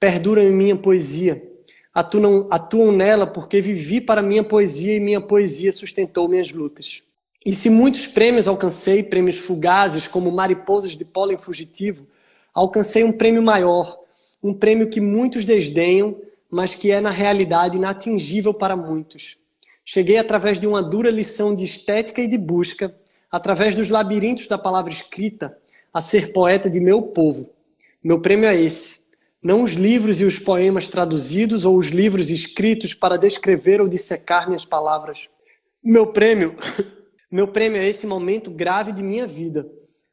perduram 0.00 0.42
em 0.42 0.50
minha 0.50 0.74
poesia. 0.74 1.42
Atuam, 1.92 2.48
atuam 2.50 2.92
nela 2.92 3.26
porque 3.26 3.60
vivi 3.60 4.00
para 4.00 4.22
minha 4.22 4.42
poesia 4.42 4.96
e 4.96 5.00
minha 5.00 5.20
poesia 5.20 5.70
sustentou 5.70 6.28
minhas 6.28 6.50
lutas. 6.50 7.02
E 7.44 7.52
se 7.52 7.68
muitos 7.68 8.06
prêmios 8.06 8.48
alcancei, 8.48 9.02
prêmios 9.02 9.36
fugazes, 9.36 10.08
como 10.08 10.32
mariposas 10.32 10.96
de 10.96 11.04
pólen 11.04 11.36
fugitivo, 11.36 12.06
alcancei 12.54 13.04
um 13.04 13.12
prêmio 13.12 13.42
maior, 13.42 13.98
um 14.42 14.54
prêmio 14.54 14.88
que 14.88 15.00
muitos 15.00 15.44
desdenham, 15.44 16.16
mas 16.50 16.74
que 16.74 16.90
é 16.90 17.02
na 17.02 17.10
realidade 17.10 17.76
inatingível 17.76 18.54
para 18.54 18.74
muitos. 18.74 19.41
Cheguei 19.84 20.18
através 20.18 20.60
de 20.60 20.66
uma 20.66 20.82
dura 20.82 21.10
lição 21.10 21.54
de 21.54 21.64
estética 21.64 22.20
e 22.20 22.28
de 22.28 22.38
busca, 22.38 22.94
através 23.30 23.74
dos 23.74 23.88
labirintos 23.88 24.46
da 24.46 24.58
palavra 24.58 24.92
escrita, 24.92 25.56
a 25.92 26.00
ser 26.00 26.32
poeta 26.32 26.70
de 26.70 26.80
meu 26.80 27.02
povo. 27.02 27.50
Meu 28.02 28.20
prêmio 28.20 28.48
é 28.48 28.54
esse. 28.54 29.02
Não 29.42 29.62
os 29.62 29.72
livros 29.72 30.20
e 30.20 30.24
os 30.24 30.38
poemas 30.38 30.88
traduzidos 30.88 31.64
ou 31.64 31.76
os 31.76 31.88
livros 31.88 32.30
escritos 32.30 32.94
para 32.94 33.16
descrever 33.16 33.80
ou 33.80 33.88
dissecar 33.88 34.46
minhas 34.46 34.64
palavras. 34.64 35.28
Meu 35.82 36.06
prêmio 36.06 36.54
Meu 37.32 37.48
prêmio 37.48 37.80
é 37.80 37.88
esse 37.88 38.06
momento 38.06 38.50
grave 38.50 38.92
de 38.92 39.02
minha 39.02 39.26
vida, 39.26 39.66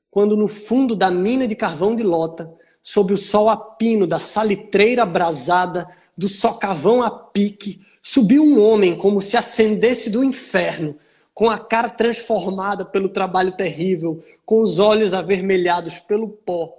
quando 0.10 0.38
no 0.38 0.48
fundo 0.48 0.96
da 0.96 1.12
mina 1.12 1.46
de 1.46 1.54
carvão 1.54 1.94
de 1.94 2.02
Lota, 2.02 2.50
sob 2.82 3.12
o 3.12 3.18
sol 3.18 3.50
a 3.50 3.58
pino 3.58 4.08
da 4.08 4.22
salitreira 4.22 5.04
abrasada, 5.04 5.86
do 6.18 6.30
socavão 6.30 7.04
a 7.04 7.12
pique, 7.12 7.82
subiu 8.12 8.42
um 8.42 8.60
homem 8.60 8.96
como 8.96 9.22
se 9.22 9.38
acendesse 9.38 10.10
do 10.10 10.24
inferno, 10.24 10.96
com 11.32 11.48
a 11.48 11.60
cara 11.60 11.92
transformada 11.92 12.84
pelo 12.84 13.08
trabalho 13.08 13.52
terrível, 13.52 14.24
com 14.44 14.64
os 14.64 14.80
olhos 14.80 15.14
avermelhados 15.14 16.00
pelo 16.00 16.28
pó, 16.28 16.74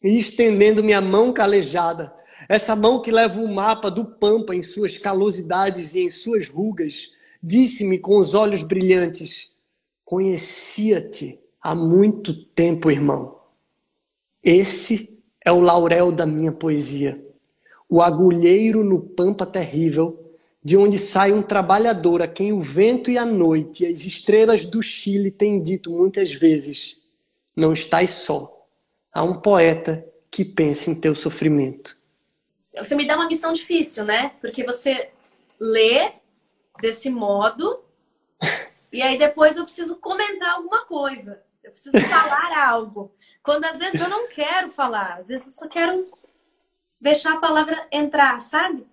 e 0.00 0.16
estendendo 0.16 0.84
minha 0.84 1.00
mão 1.00 1.32
calejada, 1.32 2.14
essa 2.48 2.76
mão 2.76 3.02
que 3.02 3.10
leva 3.10 3.40
o 3.40 3.52
mapa 3.52 3.90
do 3.90 4.04
pampa 4.04 4.54
em 4.54 4.62
suas 4.62 4.96
calosidades 4.96 5.96
e 5.96 6.02
em 6.02 6.08
suas 6.08 6.48
rugas, 6.48 7.10
disse-me 7.42 7.98
com 7.98 8.20
os 8.20 8.32
olhos 8.32 8.62
brilhantes: 8.62 9.56
Conhecia-te 10.04 11.40
há 11.60 11.74
muito 11.74 12.32
tempo, 12.32 12.92
irmão. 12.92 13.40
Esse 14.40 15.18
é 15.44 15.50
o 15.50 15.58
laurel 15.58 16.12
da 16.12 16.24
minha 16.24 16.52
poesia, 16.52 17.20
o 17.88 18.00
agulheiro 18.00 18.84
no 18.84 19.00
pampa 19.00 19.44
terrível, 19.44 20.25
de 20.66 20.76
onde 20.76 20.98
sai 20.98 21.32
um 21.32 21.42
trabalhador 21.42 22.20
a 22.20 22.26
quem 22.26 22.52
o 22.52 22.60
vento 22.60 23.08
e 23.08 23.16
a 23.16 23.24
noite 23.24 23.84
e 23.84 23.86
as 23.86 24.00
estrelas 24.00 24.64
do 24.64 24.82
Chile 24.82 25.30
têm 25.30 25.62
dito 25.62 25.92
muitas 25.92 26.32
vezes: 26.32 26.96
não 27.54 27.72
estás 27.72 28.10
só. 28.10 28.66
Há 29.14 29.22
um 29.22 29.40
poeta 29.40 30.04
que 30.28 30.44
pensa 30.44 30.90
em 30.90 31.00
teu 31.00 31.14
sofrimento. 31.14 31.96
Você 32.76 32.96
me 32.96 33.06
dá 33.06 33.14
uma 33.14 33.28
missão 33.28 33.52
difícil, 33.52 34.04
né? 34.04 34.32
Porque 34.40 34.64
você 34.64 35.10
lê 35.60 36.14
desse 36.80 37.10
modo 37.10 37.84
e 38.92 39.00
aí 39.00 39.16
depois 39.16 39.56
eu 39.56 39.62
preciso 39.62 39.98
comentar 39.98 40.56
alguma 40.56 40.84
coisa. 40.84 41.44
Eu 41.62 41.70
preciso 41.70 41.96
falar 41.96 42.58
algo. 42.68 43.14
Quando 43.40 43.66
às 43.66 43.78
vezes 43.78 44.00
eu 44.00 44.08
não 44.08 44.26
quero 44.26 44.72
falar, 44.72 45.14
às 45.14 45.28
vezes 45.28 45.46
eu 45.46 45.52
só 45.52 45.68
quero 45.68 46.04
deixar 47.00 47.34
a 47.34 47.40
palavra 47.40 47.86
entrar, 47.92 48.40
sabe? 48.40 48.84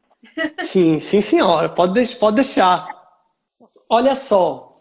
Sim, 0.60 1.00
sim, 1.00 1.22
senhora. 1.22 1.70
Pode, 1.70 2.16
pode 2.16 2.36
deixar. 2.38 2.88
Olha 3.90 4.16
só, 4.16 4.80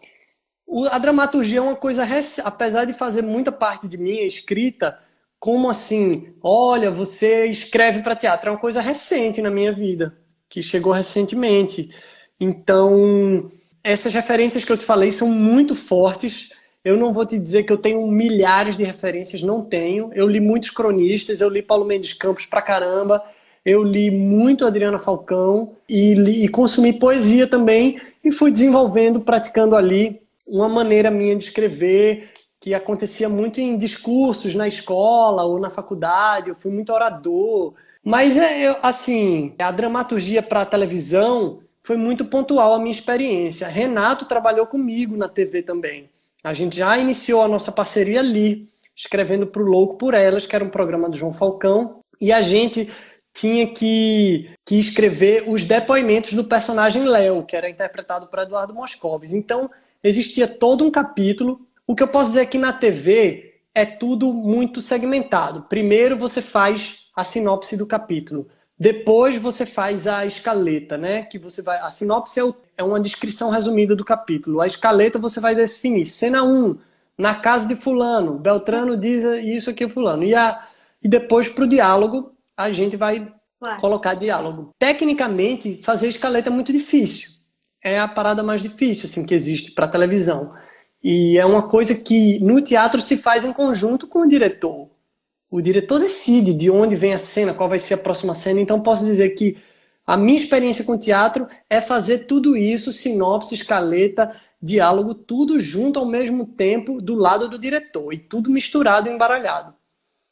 a 0.89 0.97
dramaturgia 0.97 1.59
é 1.59 1.61
uma 1.61 1.75
coisa, 1.75 2.03
apesar 2.43 2.85
de 2.85 2.93
fazer 2.93 3.21
muita 3.21 3.51
parte 3.51 3.87
de 3.87 3.97
minha 3.97 4.25
escrita, 4.25 4.99
como 5.39 5.69
assim? 5.69 6.33
Olha, 6.41 6.89
você 6.89 7.47
escreve 7.47 8.01
para 8.01 8.15
teatro, 8.15 8.49
é 8.49 8.51
uma 8.51 8.59
coisa 8.59 8.81
recente 8.81 9.41
na 9.41 9.51
minha 9.51 9.71
vida, 9.71 10.17
que 10.49 10.63
chegou 10.63 10.93
recentemente. 10.93 11.93
Então, 12.39 13.51
essas 13.83 14.13
referências 14.13 14.63
que 14.63 14.71
eu 14.71 14.77
te 14.77 14.85
falei 14.85 15.11
são 15.11 15.27
muito 15.27 15.75
fortes. 15.75 16.49
Eu 16.83 16.97
não 16.97 17.13
vou 17.13 17.25
te 17.25 17.37
dizer 17.37 17.63
que 17.63 17.71
eu 17.71 17.77
tenho 17.77 18.05
milhares 18.07 18.75
de 18.75 18.83
referências, 18.83 19.43
não 19.43 19.63
tenho. 19.63 20.11
Eu 20.13 20.27
li 20.27 20.39
muitos 20.39 20.69
cronistas, 20.69 21.39
eu 21.39 21.49
li 21.49 21.61
Paulo 21.61 21.85
Mendes 21.85 22.13
Campos 22.13 22.45
pra 22.45 22.61
caramba, 22.61 23.23
eu 23.65 23.83
li 23.83 24.11
muito 24.11 24.65
Adriana 24.65 24.99
Falcão 24.99 25.73
e, 25.87 26.13
li, 26.13 26.43
e 26.43 26.47
consumi 26.49 26.91
poesia 26.93 27.47
também 27.47 28.01
e 28.23 28.31
fui 28.31 28.51
desenvolvendo, 28.51 29.21
praticando 29.21 29.75
ali 29.75 30.21
uma 30.45 30.67
maneira 30.67 31.09
minha 31.09 31.35
de 31.35 31.45
escrever 31.45 32.29
que 32.59 32.73
acontecia 32.73 33.27
muito 33.27 33.59
em 33.59 33.77
discursos 33.77 34.55
na 34.55 34.67
escola 34.67 35.43
ou 35.43 35.59
na 35.59 35.69
faculdade. 35.69 36.49
Eu 36.49 36.55
fui 36.55 36.71
muito 36.71 36.93
orador. 36.93 37.73
Mas, 38.01 38.37
é, 38.37 38.77
assim, 38.81 39.53
a 39.59 39.69
dramaturgia 39.69 40.41
para 40.41 40.65
televisão 40.65 41.59
foi 41.81 41.97
muito 41.97 42.23
pontual 42.23 42.73
a 42.73 42.79
minha 42.79 42.91
experiência. 42.91 43.67
Renato 43.67 44.25
trabalhou 44.25 44.65
comigo 44.65 45.17
na 45.17 45.27
TV 45.27 45.61
também. 45.61 46.09
A 46.41 46.53
gente 46.53 46.77
já 46.77 46.97
iniciou 46.97 47.41
a 47.41 47.49
nossa 47.49 47.69
parceria 47.69 48.21
ali, 48.21 48.69
escrevendo 48.95 49.45
para 49.45 49.61
o 49.61 49.65
Louco 49.65 49.97
por 49.97 50.13
Elas, 50.13 50.47
que 50.47 50.55
era 50.55 50.63
um 50.63 50.69
programa 50.69 51.09
do 51.09 51.17
João 51.17 51.33
Falcão. 51.33 51.99
E 52.21 52.31
a 52.31 52.41
gente 52.41 52.89
tinha 53.33 53.67
que, 53.67 54.51
que 54.63 54.79
escrever 54.79 55.43
os 55.47 55.65
depoimentos 55.65 56.33
do 56.33 56.43
personagem 56.43 57.03
Léo, 57.03 57.43
que 57.43 57.55
era 57.55 57.69
interpretado 57.69 58.27
por 58.27 58.39
Eduardo 58.39 58.73
Moscovis. 58.73 59.33
Então, 59.33 59.69
existia 60.03 60.47
todo 60.47 60.83
um 60.83 60.91
capítulo. 60.91 61.59
O 61.87 61.95
que 61.95 62.03
eu 62.03 62.07
posso 62.07 62.29
dizer 62.29 62.41
é 62.41 62.45
que 62.45 62.57
na 62.57 62.71
TV 62.71 63.55
é 63.73 63.85
tudo 63.85 64.31
muito 64.31 64.81
segmentado. 64.81 65.63
Primeiro 65.63 66.15
você 66.15 66.41
faz 66.41 67.07
a 67.15 67.23
sinopse 67.23 67.75
do 67.75 67.87
capítulo. 67.87 68.47
Depois 68.77 69.37
você 69.37 69.65
faz 69.65 70.07
a 70.07 70.25
escaleta, 70.25 70.97
né? 70.97 71.23
Que 71.23 71.39
você 71.39 71.61
vai. 71.61 71.79
A 71.79 71.89
sinopse 71.89 72.39
é, 72.39 72.43
é 72.77 72.83
uma 72.83 72.99
descrição 72.99 73.49
resumida 73.49 73.95
do 73.95 74.05
capítulo. 74.05 74.61
A 74.61 74.67
escaleta 74.67 75.17
você 75.17 75.39
vai 75.39 75.55
definir. 75.55 76.05
Cena 76.05 76.43
1, 76.43 76.77
na 77.17 77.35
casa 77.35 77.67
de 77.67 77.75
fulano. 77.75 78.37
Beltrano 78.37 78.97
diz 78.97 79.23
isso 79.43 79.69
aqui 79.69 79.85
é 79.85 79.89
fulano. 79.89 80.23
E, 80.23 80.35
a... 80.35 80.67
e 81.01 81.07
depois 81.07 81.47
para 81.47 81.63
o 81.63 81.67
diálogo, 81.67 82.32
a 82.57 82.71
gente 82.71 82.97
vai 82.97 83.33
claro. 83.59 83.79
colocar 83.79 84.15
diálogo. 84.15 84.71
Tecnicamente, 84.79 85.81
fazer 85.83 86.07
escaleta 86.09 86.49
é 86.49 86.51
muito 86.51 86.71
difícil 86.71 87.33
é 87.83 87.99
a 87.99 88.07
parada 88.07 88.41
mais 88.41 88.61
difícil 88.61 89.05
assim 89.05 89.25
que 89.25 89.35
existe 89.35 89.71
para 89.71 89.87
televisão. 89.87 90.53
E 91.03 91.37
é 91.37 91.45
uma 91.45 91.67
coisa 91.67 91.93
que 91.93 92.39
no 92.39 92.61
teatro 92.61 93.01
se 93.01 93.17
faz 93.17 93.43
em 93.43 93.51
conjunto 93.51 94.07
com 94.07 94.19
o 94.19 94.27
diretor. 94.27 94.89
O 95.51 95.61
diretor 95.61 95.99
decide 95.99 96.53
de 96.53 96.71
onde 96.71 96.95
vem 96.95 97.13
a 97.13 97.19
cena, 97.19 97.53
qual 97.53 97.67
vai 97.67 97.77
ser 97.77 97.95
a 97.95 97.97
próxima 97.97 98.33
cena. 98.33 98.61
Então 98.61 98.81
posso 98.81 99.03
dizer 99.03 99.31
que 99.31 99.57
a 100.07 100.15
minha 100.15 100.37
experiência 100.37 100.85
com 100.85 100.97
teatro 100.97 101.47
é 101.69 101.81
fazer 101.81 102.19
tudo 102.19 102.55
isso, 102.55 102.93
sinopse, 102.93 103.53
escaleta, 103.53 104.33
diálogo, 104.61 105.13
tudo 105.13 105.59
junto 105.59 105.99
ao 105.99 106.05
mesmo 106.05 106.45
tempo 106.45 107.01
do 107.01 107.15
lado 107.15 107.49
do 107.49 107.59
diretor 107.59 108.13
e 108.13 108.17
tudo 108.17 108.49
misturado 108.49 109.09
e 109.09 109.13
embaralhado. 109.13 109.75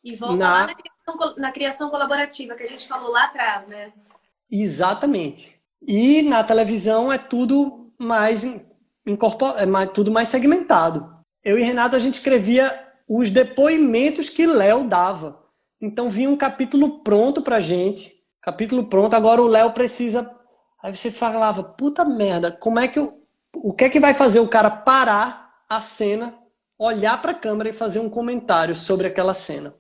E 0.04 0.16
volta 0.16 0.38
na... 0.38 0.52
lá 0.52 0.68
na 0.68 0.74
criação, 0.74 1.01
na 1.38 1.52
criação 1.52 1.90
colaborativa 1.90 2.56
que 2.56 2.64
a 2.64 2.68
gente 2.68 2.88
falou 2.88 3.12
lá 3.12 3.26
atrás, 3.26 3.68
né? 3.68 3.92
Exatamente. 4.50 5.60
E 5.82 6.22
na 6.24 6.44
televisão 6.44 7.12
é 7.12 7.18
tudo 7.18 7.92
mais 8.00 8.46
incorpor... 9.06 9.56
é 9.58 9.66
mais, 9.66 9.92
tudo 9.92 10.12
mais 10.12 10.28
segmentado. 10.28 11.10
Eu 11.44 11.58
e 11.58 11.64
Renato 11.64 11.96
a 11.96 12.00
gente 12.00 12.16
escrevia 12.16 12.88
os 13.08 13.32
depoimentos 13.32 14.30
que 14.30 14.46
Léo 14.46 14.84
dava. 14.84 15.42
Então 15.82 16.10
vinha 16.10 16.30
um 16.30 16.38
capítulo 16.38 17.00
pronto 17.00 17.42
pra 17.42 17.60
gente, 17.60 18.14
capítulo 18.42 18.86
pronto, 18.88 19.16
agora 19.16 19.42
o 19.42 19.48
Léo 19.48 19.72
precisa 19.72 20.40
Aí 20.82 20.96
você 20.96 21.12
falava, 21.12 21.64
puta 21.64 22.04
merda, 22.04 22.52
como 22.52 22.80
é 22.80 22.88
que 22.88 22.98
eu 22.98 23.22
o 23.54 23.74
que 23.74 23.84
é 23.84 23.90
que 23.90 24.00
vai 24.00 24.14
fazer 24.14 24.40
o 24.40 24.48
cara 24.48 24.72
parar 24.72 25.54
a 25.70 25.82
cena, 25.82 26.34
olhar 26.80 27.22
para 27.22 27.32
a 27.32 27.36
câmera 27.36 27.70
e 27.70 27.74
fazer 27.74 28.00
um 28.00 28.10
comentário 28.10 28.74
sobre 28.76 29.08
aquela 29.08 29.34
cena? 29.34 29.76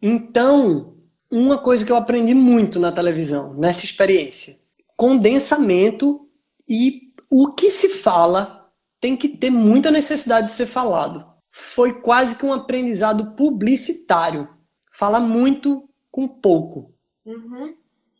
Então, 0.00 0.96
uma 1.30 1.58
coisa 1.58 1.84
que 1.84 1.90
eu 1.90 1.96
aprendi 1.96 2.34
muito 2.34 2.78
na 2.78 2.92
televisão, 2.92 3.54
nessa 3.54 3.84
experiência, 3.84 4.58
condensamento 4.96 6.28
e 6.68 7.12
o 7.30 7.52
que 7.52 7.70
se 7.70 7.88
fala 7.88 8.70
tem 9.00 9.16
que 9.16 9.28
ter 9.28 9.50
muita 9.50 9.90
necessidade 9.90 10.48
de 10.48 10.52
ser 10.52 10.66
falado. 10.66 11.26
Foi 11.50 12.00
quase 12.00 12.36
que 12.36 12.44
um 12.44 12.52
aprendizado 12.52 13.34
publicitário. 13.34 14.48
Fala 14.92 15.20
muito 15.20 15.88
com 16.10 16.26
pouco. 16.26 16.94
Uhum. 17.24 17.74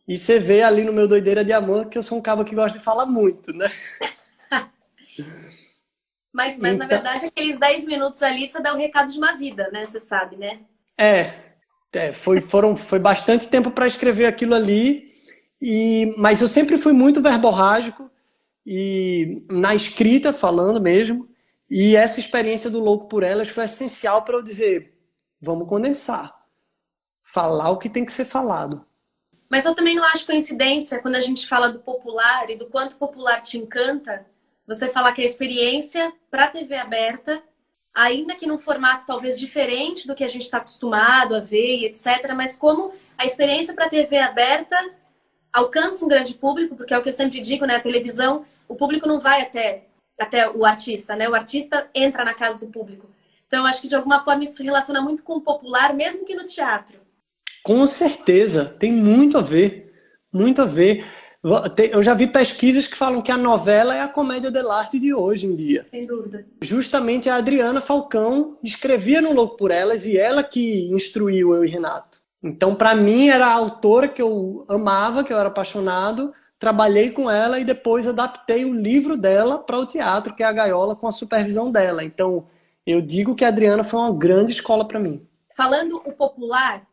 E 0.06 0.16
você 0.16 0.38
vê 0.38 0.62
ali 0.62 0.84
no 0.84 0.92
meu 0.92 1.08
Doideira 1.08 1.44
de 1.44 1.52
Amor 1.52 1.86
que 1.86 1.98
eu 1.98 2.02
sou 2.02 2.18
um 2.18 2.22
cabo 2.22 2.44
que 2.44 2.54
gosta 2.54 2.78
de 2.78 2.84
falar 2.84 3.06
muito, 3.06 3.52
né? 3.52 3.70
mas, 6.32 6.58
mas 6.58 6.74
então... 6.74 6.76
na 6.76 6.86
verdade, 6.86 7.26
aqueles 7.26 7.58
10 7.58 7.84
minutos 7.84 8.22
ali 8.22 8.46
você 8.46 8.60
dá 8.60 8.74
um 8.74 8.78
recado 8.78 9.10
de 9.10 9.18
uma 9.18 9.34
vida, 9.34 9.70
né? 9.72 9.84
Você 9.86 9.98
sabe, 9.98 10.36
né? 10.36 10.60
É. 10.96 11.45
é 11.97 12.12
foi, 12.12 12.40
foram, 12.40 12.76
foi 12.76 12.99
bastante 12.99 13.49
tempo 13.49 13.70
para 13.70 13.86
escrever 13.86 14.26
aquilo 14.26 14.55
ali. 14.55 15.12
E, 15.61 16.14
mas 16.18 16.40
eu 16.40 16.49
sempre 16.49 16.76
fui 16.76 16.92
muito 16.92 17.22
verborrágico 17.22 18.11
e 18.64 19.42
na 19.51 19.74
escrita 19.74 20.32
falando 20.32 20.80
mesmo. 20.80 21.28
E 21.68 21.97
essa 21.97 22.20
experiência 22.20 22.70
do 22.70 22.78
Louco 22.78 23.09
por 23.09 23.22
Elas 23.22 23.49
foi 23.49 23.64
essencial 23.64 24.22
para 24.22 24.36
eu 24.36 24.42
dizer: 24.42 24.94
vamos 25.40 25.68
condensar, 25.68 26.34
falar 27.22 27.70
o 27.70 27.78
que 27.78 27.88
tem 27.88 28.05
que 28.05 28.12
ser 28.12 28.24
falado. 28.24 28.84
Mas 29.49 29.64
eu 29.64 29.74
também 29.74 29.94
não 29.94 30.05
acho 30.05 30.26
coincidência 30.26 31.01
quando 31.01 31.14
a 31.14 31.20
gente 31.20 31.47
fala 31.49 31.70
do 31.70 31.78
popular 31.78 32.51
e 32.51 32.57
do 32.57 32.66
quanto 32.66 32.97
popular 32.97 33.40
te 33.40 33.57
encanta, 33.57 34.26
você 34.66 34.88
falar 34.88 35.12
que 35.12 35.22
a 35.22 35.24
experiência 35.24 36.12
para 36.30 36.49
TV 36.49 36.76
aberta, 36.76 37.42
ainda 37.97 38.34
que 38.34 38.47
num 38.47 38.59
formato 38.59 39.07
talvez 39.07 39.40
diferente 39.40 40.07
do 40.07 40.14
que 40.14 40.22
a 40.22 40.28
gente 40.28 40.42
está 40.42 40.59
acostumado 40.59 41.34
a 41.34 41.40
ver 41.40 41.86
etc., 41.86 42.34
mas 42.36 42.57
como 42.57 42.92
a 43.16 43.24
experiência 43.24 43.74
para 43.74 43.88
TV 43.88 44.18
aberta 44.18 44.76
alcança 45.51 46.05
um 46.05 46.09
grande 46.09 46.34
público, 46.34 46.76
porque 46.76 46.92
é 46.92 46.99
o 46.99 47.03
que 47.03 47.09
eu 47.09 47.14
sempre 47.14 47.40
digo, 47.40 47.64
né? 47.64 47.76
A 47.76 47.80
televisão, 47.80 48.44
o 48.68 48.74
público 48.74 49.09
não 49.09 49.18
vai 49.18 49.40
até, 49.40 49.86
até 50.20 50.51
o 50.51 50.66
artista, 50.66 51.16
né? 51.16 51.26
O 51.26 51.34
artista 51.34 51.88
entra 51.94 52.24
na 52.24 52.34
casa 52.34 52.61
do 52.61 52.70
público. 52.70 53.09
Então, 53.47 53.61
eu 53.61 53.66
acho 53.66 53.80
que 53.80 53.88
de 53.88 53.94
alguma 53.94 54.22
forma 54.22 54.44
isso 54.44 54.62
relaciona 54.62 55.01
muito 55.01 55.22
com 55.22 55.36
o 55.36 55.40
popular, 55.40 55.94
mesmo 55.94 56.26
que 56.26 56.34
no 56.34 56.44
teatro. 56.44 57.01
Com 57.64 57.86
certeza, 57.86 58.66
tem 58.66 58.92
muito 58.92 59.38
a 59.38 59.42
ver. 59.42 59.94
Muito 60.30 60.61
a 60.61 60.66
ver. 60.66 61.07
Eu 61.92 62.03
já 62.03 62.12
vi 62.12 62.26
pesquisas 62.26 62.88
que 62.88 62.97
falam 62.97 63.22
que 63.22 63.30
a 63.30 63.36
novela 63.36 63.94
é 63.94 64.01
a 64.01 64.09
comédia 64.09 64.51
dell'arte 64.51 64.99
de 64.99 65.14
hoje 65.14 65.47
em 65.47 65.55
dia. 65.55 65.86
Sem 65.90 66.05
dúvida. 66.05 66.44
Justamente 66.61 67.28
a 67.28 67.36
Adriana 67.36 67.80
Falcão 67.80 68.59
escrevia 68.64 69.22
no 69.22 69.32
Louco 69.32 69.57
por 69.57 69.70
Elas 69.70 70.05
e 70.07 70.18
ela 70.18 70.42
que 70.42 70.90
instruiu 70.90 71.55
eu 71.55 71.64
e 71.64 71.68
Renato. 71.68 72.20
Então, 72.42 72.74
para 72.74 72.94
mim, 72.94 73.28
era 73.28 73.47
a 73.47 73.53
autora 73.53 74.09
que 74.09 74.20
eu 74.20 74.64
amava, 74.68 75.24
que 75.24 75.32
eu 75.32 75.38
era 75.38 75.49
apaixonado. 75.49 76.32
Trabalhei 76.59 77.11
com 77.11 77.30
ela 77.30 77.61
e 77.61 77.64
depois 77.64 78.07
adaptei 78.07 78.64
o 78.64 78.74
livro 78.74 79.16
dela 79.16 79.59
para 79.59 79.78
o 79.78 79.86
teatro, 79.86 80.34
que 80.34 80.42
é 80.42 80.47
a 80.47 80.53
Gaiola, 80.53 80.97
com 80.97 81.07
a 81.07 81.12
supervisão 81.12 81.70
dela. 81.70 82.03
Então, 82.03 82.47
eu 82.86 83.01
digo 83.01 83.34
que 83.34 83.44
a 83.44 83.49
Adriana 83.49 83.84
foi 83.84 84.01
uma 84.01 84.12
grande 84.12 84.53
escola 84.53 84.86
para 84.86 84.99
mim. 84.99 85.26
Falando 85.57 85.97
o 86.05 86.12
popular, 86.12 86.86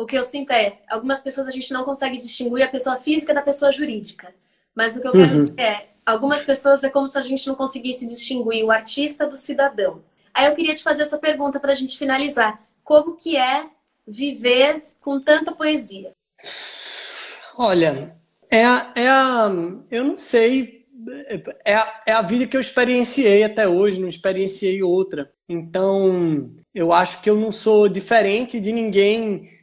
o 0.00 0.06
que 0.06 0.16
eu 0.16 0.22
sinto 0.24 0.50
é, 0.50 0.78
algumas 0.88 1.20
pessoas 1.20 1.46
a 1.46 1.50
gente 1.50 1.70
não 1.74 1.84
consegue 1.84 2.16
distinguir 2.16 2.62
a 2.62 2.68
pessoa 2.68 2.96
física 2.96 3.34
da 3.34 3.42
pessoa 3.42 3.70
jurídica. 3.70 4.32
Mas 4.74 4.96
o 4.96 5.00
que 5.02 5.06
eu 5.06 5.12
quero 5.12 5.34
uhum. 5.34 5.40
dizer 5.40 5.60
é, 5.60 5.88
algumas 6.06 6.42
pessoas 6.42 6.82
é 6.82 6.88
como 6.88 7.06
se 7.06 7.18
a 7.18 7.22
gente 7.22 7.46
não 7.46 7.54
conseguisse 7.54 8.06
distinguir 8.06 8.64
o 8.64 8.70
artista 8.70 9.26
do 9.26 9.36
cidadão. 9.36 10.02
Aí 10.32 10.46
eu 10.46 10.54
queria 10.54 10.74
te 10.74 10.82
fazer 10.82 11.02
essa 11.02 11.18
pergunta 11.18 11.60
para 11.60 11.72
a 11.72 11.74
gente 11.74 11.98
finalizar. 11.98 12.62
Como 12.82 13.14
que 13.14 13.36
é 13.36 13.66
viver 14.08 14.84
com 15.02 15.20
tanta 15.20 15.52
poesia? 15.52 16.12
Olha, 17.58 18.16
é 18.50 18.64
a, 18.64 18.92
é 18.96 19.06
a 19.06 19.52
eu 19.90 20.02
não 20.02 20.16
sei, 20.16 20.86
é 21.62 21.74
a, 21.74 22.02
é 22.06 22.12
a 22.12 22.22
vida 22.22 22.46
que 22.46 22.56
eu 22.56 22.60
experienciei 22.60 23.44
até 23.44 23.68
hoje, 23.68 24.00
não 24.00 24.08
experienciei 24.08 24.82
outra. 24.82 25.30
Então, 25.46 26.50
eu 26.74 26.90
acho 26.90 27.20
que 27.20 27.28
eu 27.28 27.36
não 27.36 27.52
sou 27.52 27.86
diferente 27.86 28.58
de 28.58 28.72
ninguém 28.72 29.59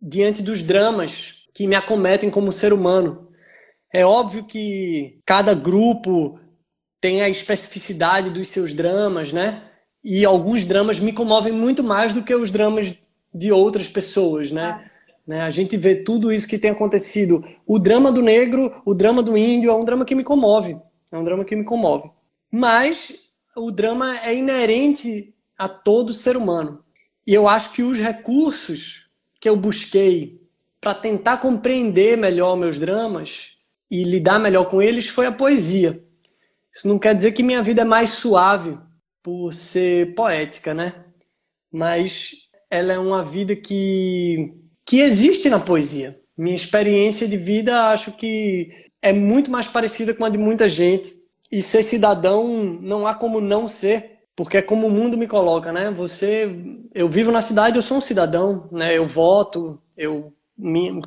diante 0.00 0.42
dos 0.42 0.62
dramas 0.62 1.44
que 1.54 1.66
me 1.66 1.74
acometem 1.74 2.30
como 2.30 2.52
ser 2.52 2.72
humano. 2.72 3.28
É 3.92 4.04
óbvio 4.04 4.44
que 4.44 5.18
cada 5.24 5.54
grupo 5.54 6.38
tem 7.00 7.22
a 7.22 7.28
especificidade 7.28 8.30
dos 8.30 8.48
seus 8.48 8.72
dramas, 8.74 9.32
né? 9.32 9.64
E 10.04 10.24
alguns 10.24 10.64
dramas 10.64 11.00
me 11.00 11.12
comovem 11.12 11.52
muito 11.52 11.82
mais 11.82 12.12
do 12.12 12.22
que 12.22 12.34
os 12.34 12.50
dramas 12.50 12.94
de 13.34 13.52
outras 13.52 13.88
pessoas, 13.88 14.52
né? 14.52 14.64
Ah. 14.64 14.90
né? 15.26 15.40
A 15.42 15.50
gente 15.50 15.76
vê 15.76 15.96
tudo 15.96 16.32
isso 16.32 16.46
que 16.48 16.58
tem 16.58 16.70
acontecido. 16.70 17.44
O 17.66 17.78
drama 17.78 18.12
do 18.12 18.22
negro, 18.22 18.80
o 18.84 18.94
drama 18.94 19.22
do 19.22 19.36
índio 19.36 19.70
é 19.70 19.74
um 19.74 19.84
drama 19.84 20.04
que 20.04 20.14
me 20.14 20.24
comove. 20.24 20.76
É 21.10 21.16
um 21.16 21.24
drama 21.24 21.44
que 21.44 21.56
me 21.56 21.64
comove. 21.64 22.10
Mas 22.50 23.12
o 23.56 23.70
drama 23.70 24.18
é 24.20 24.34
inerente 24.34 25.34
a 25.56 25.68
todo 25.68 26.14
ser 26.14 26.36
humano. 26.36 26.84
E 27.26 27.34
eu 27.34 27.48
acho 27.48 27.72
que 27.72 27.82
os 27.82 27.98
recursos 27.98 29.07
que 29.40 29.48
eu 29.48 29.56
busquei 29.56 30.40
para 30.80 30.94
tentar 30.94 31.38
compreender 31.38 32.16
melhor 32.16 32.56
meus 32.56 32.78
dramas 32.78 33.50
e 33.90 34.04
lidar 34.04 34.38
melhor 34.38 34.68
com 34.68 34.80
eles 34.80 35.08
foi 35.08 35.26
a 35.26 35.32
poesia. 35.32 36.02
Isso 36.74 36.86
não 36.86 36.98
quer 36.98 37.14
dizer 37.14 37.32
que 37.32 37.42
minha 37.42 37.62
vida 37.62 37.82
é 37.82 37.84
mais 37.84 38.10
suave 38.10 38.78
por 39.22 39.52
ser 39.52 40.14
poética, 40.14 40.72
né? 40.74 41.04
Mas 41.72 42.32
ela 42.70 42.92
é 42.92 42.98
uma 42.98 43.24
vida 43.24 43.56
que, 43.56 44.54
que 44.84 45.00
existe 45.00 45.48
na 45.48 45.58
poesia. 45.58 46.20
Minha 46.36 46.54
experiência 46.54 47.26
de 47.26 47.36
vida 47.36 47.90
acho 47.90 48.12
que 48.12 48.70
é 49.02 49.12
muito 49.12 49.50
mais 49.50 49.66
parecida 49.66 50.14
com 50.14 50.24
a 50.24 50.28
de 50.28 50.38
muita 50.38 50.68
gente. 50.68 51.16
E 51.50 51.62
ser 51.62 51.82
cidadão 51.82 52.46
não 52.80 53.06
há 53.06 53.14
como 53.14 53.40
não 53.40 53.66
ser, 53.66 54.17
porque 54.38 54.58
é 54.58 54.62
como 54.62 54.86
o 54.86 54.90
mundo 54.90 55.18
me 55.18 55.26
coloca, 55.26 55.72
né? 55.72 55.90
Você, 55.90 56.48
eu 56.94 57.08
vivo 57.08 57.32
na 57.32 57.42
cidade, 57.42 57.74
eu 57.74 57.82
sou 57.82 57.98
um 57.98 58.00
cidadão, 58.00 58.68
né? 58.70 58.96
Eu 58.96 59.04
voto, 59.04 59.82
eu 59.96 60.32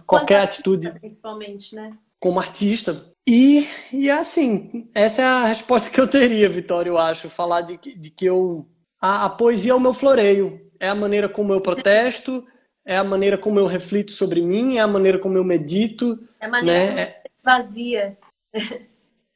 qualquer 0.05 0.41
atitude, 0.41 0.91
principalmente, 0.91 1.73
né? 1.73 1.91
Como 2.19 2.41
artista, 2.41 2.93
e, 3.25 3.65
e 3.93 4.11
assim, 4.11 4.89
essa 4.93 5.21
é 5.21 5.25
a 5.25 5.45
resposta 5.45 5.89
que 5.89 6.01
eu 6.01 6.09
teria, 6.09 6.49
Vitória, 6.49 6.89
eu 6.89 6.97
acho. 6.97 7.29
Falar 7.29 7.61
de, 7.61 7.77
de 7.77 8.09
que 8.09 8.25
eu. 8.25 8.67
A, 8.99 9.27
a, 9.27 9.29
poesia 9.29 9.71
é 9.71 9.75
o 9.75 9.79
meu 9.79 9.93
floreio. 9.93 10.69
É 10.77 10.89
a 10.89 10.95
maneira 10.95 11.29
como 11.29 11.53
eu 11.53 11.61
protesto, 11.61 12.45
é 12.83 12.97
a 12.97 13.03
maneira 13.03 13.37
como 13.37 13.59
eu 13.59 13.65
reflito 13.65 14.11
sobre 14.11 14.41
mim, 14.41 14.75
é 14.75 14.81
a 14.81 14.87
maneira 14.87 15.17
como 15.17 15.37
eu 15.37 15.43
medito. 15.45 16.19
É 16.37 16.47
a 16.47 16.49
maneira 16.49 16.95
né? 16.95 17.15
vazia. 17.41 18.17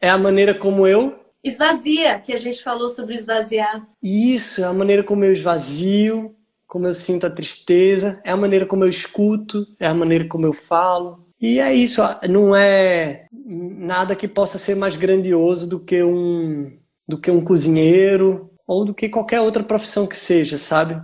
É 0.02 0.10
a 0.10 0.18
maneira 0.18 0.54
como 0.54 0.86
eu. 0.86 1.25
Esvazia, 1.46 2.20
que 2.20 2.34
a 2.34 2.38
gente 2.38 2.64
falou 2.64 2.90
sobre 2.90 3.14
esvaziar. 3.14 3.88
Isso, 4.02 4.62
é 4.62 4.64
a 4.64 4.74
maneira 4.74 5.04
como 5.04 5.24
eu 5.24 5.32
esvazio, 5.32 6.36
como 6.68 6.88
eu 6.88 6.94
sinto 6.94 7.28
a 7.28 7.30
tristeza, 7.30 8.20
é 8.24 8.32
a 8.32 8.38
maneira 8.38 8.66
como 8.66 8.84
eu 8.84 8.90
escuto, 8.90 9.64
é 9.80 9.86
a 9.86 9.94
maneira 9.94 10.28
como 10.28 10.48
eu 10.48 10.54
falo. 10.54 11.24
E 11.40 11.60
é 11.60 11.72
isso, 11.72 12.02
não 12.28 12.56
é 12.56 13.28
nada 13.46 14.16
que 14.16 14.28
possa 14.28 14.58
ser 14.58 14.76
mais 14.76 14.96
grandioso 14.96 15.68
do 15.68 15.80
que 15.80 16.04
um 16.04 16.76
do 17.08 17.20
que 17.20 17.30
um 17.30 17.44
cozinheiro 17.44 18.50
ou 18.66 18.84
do 18.84 18.94
que 18.94 19.08
qualquer 19.08 19.42
outra 19.42 19.64
profissão 19.64 20.08
que 20.08 20.18
seja, 20.18 20.58
sabe? 20.58 21.00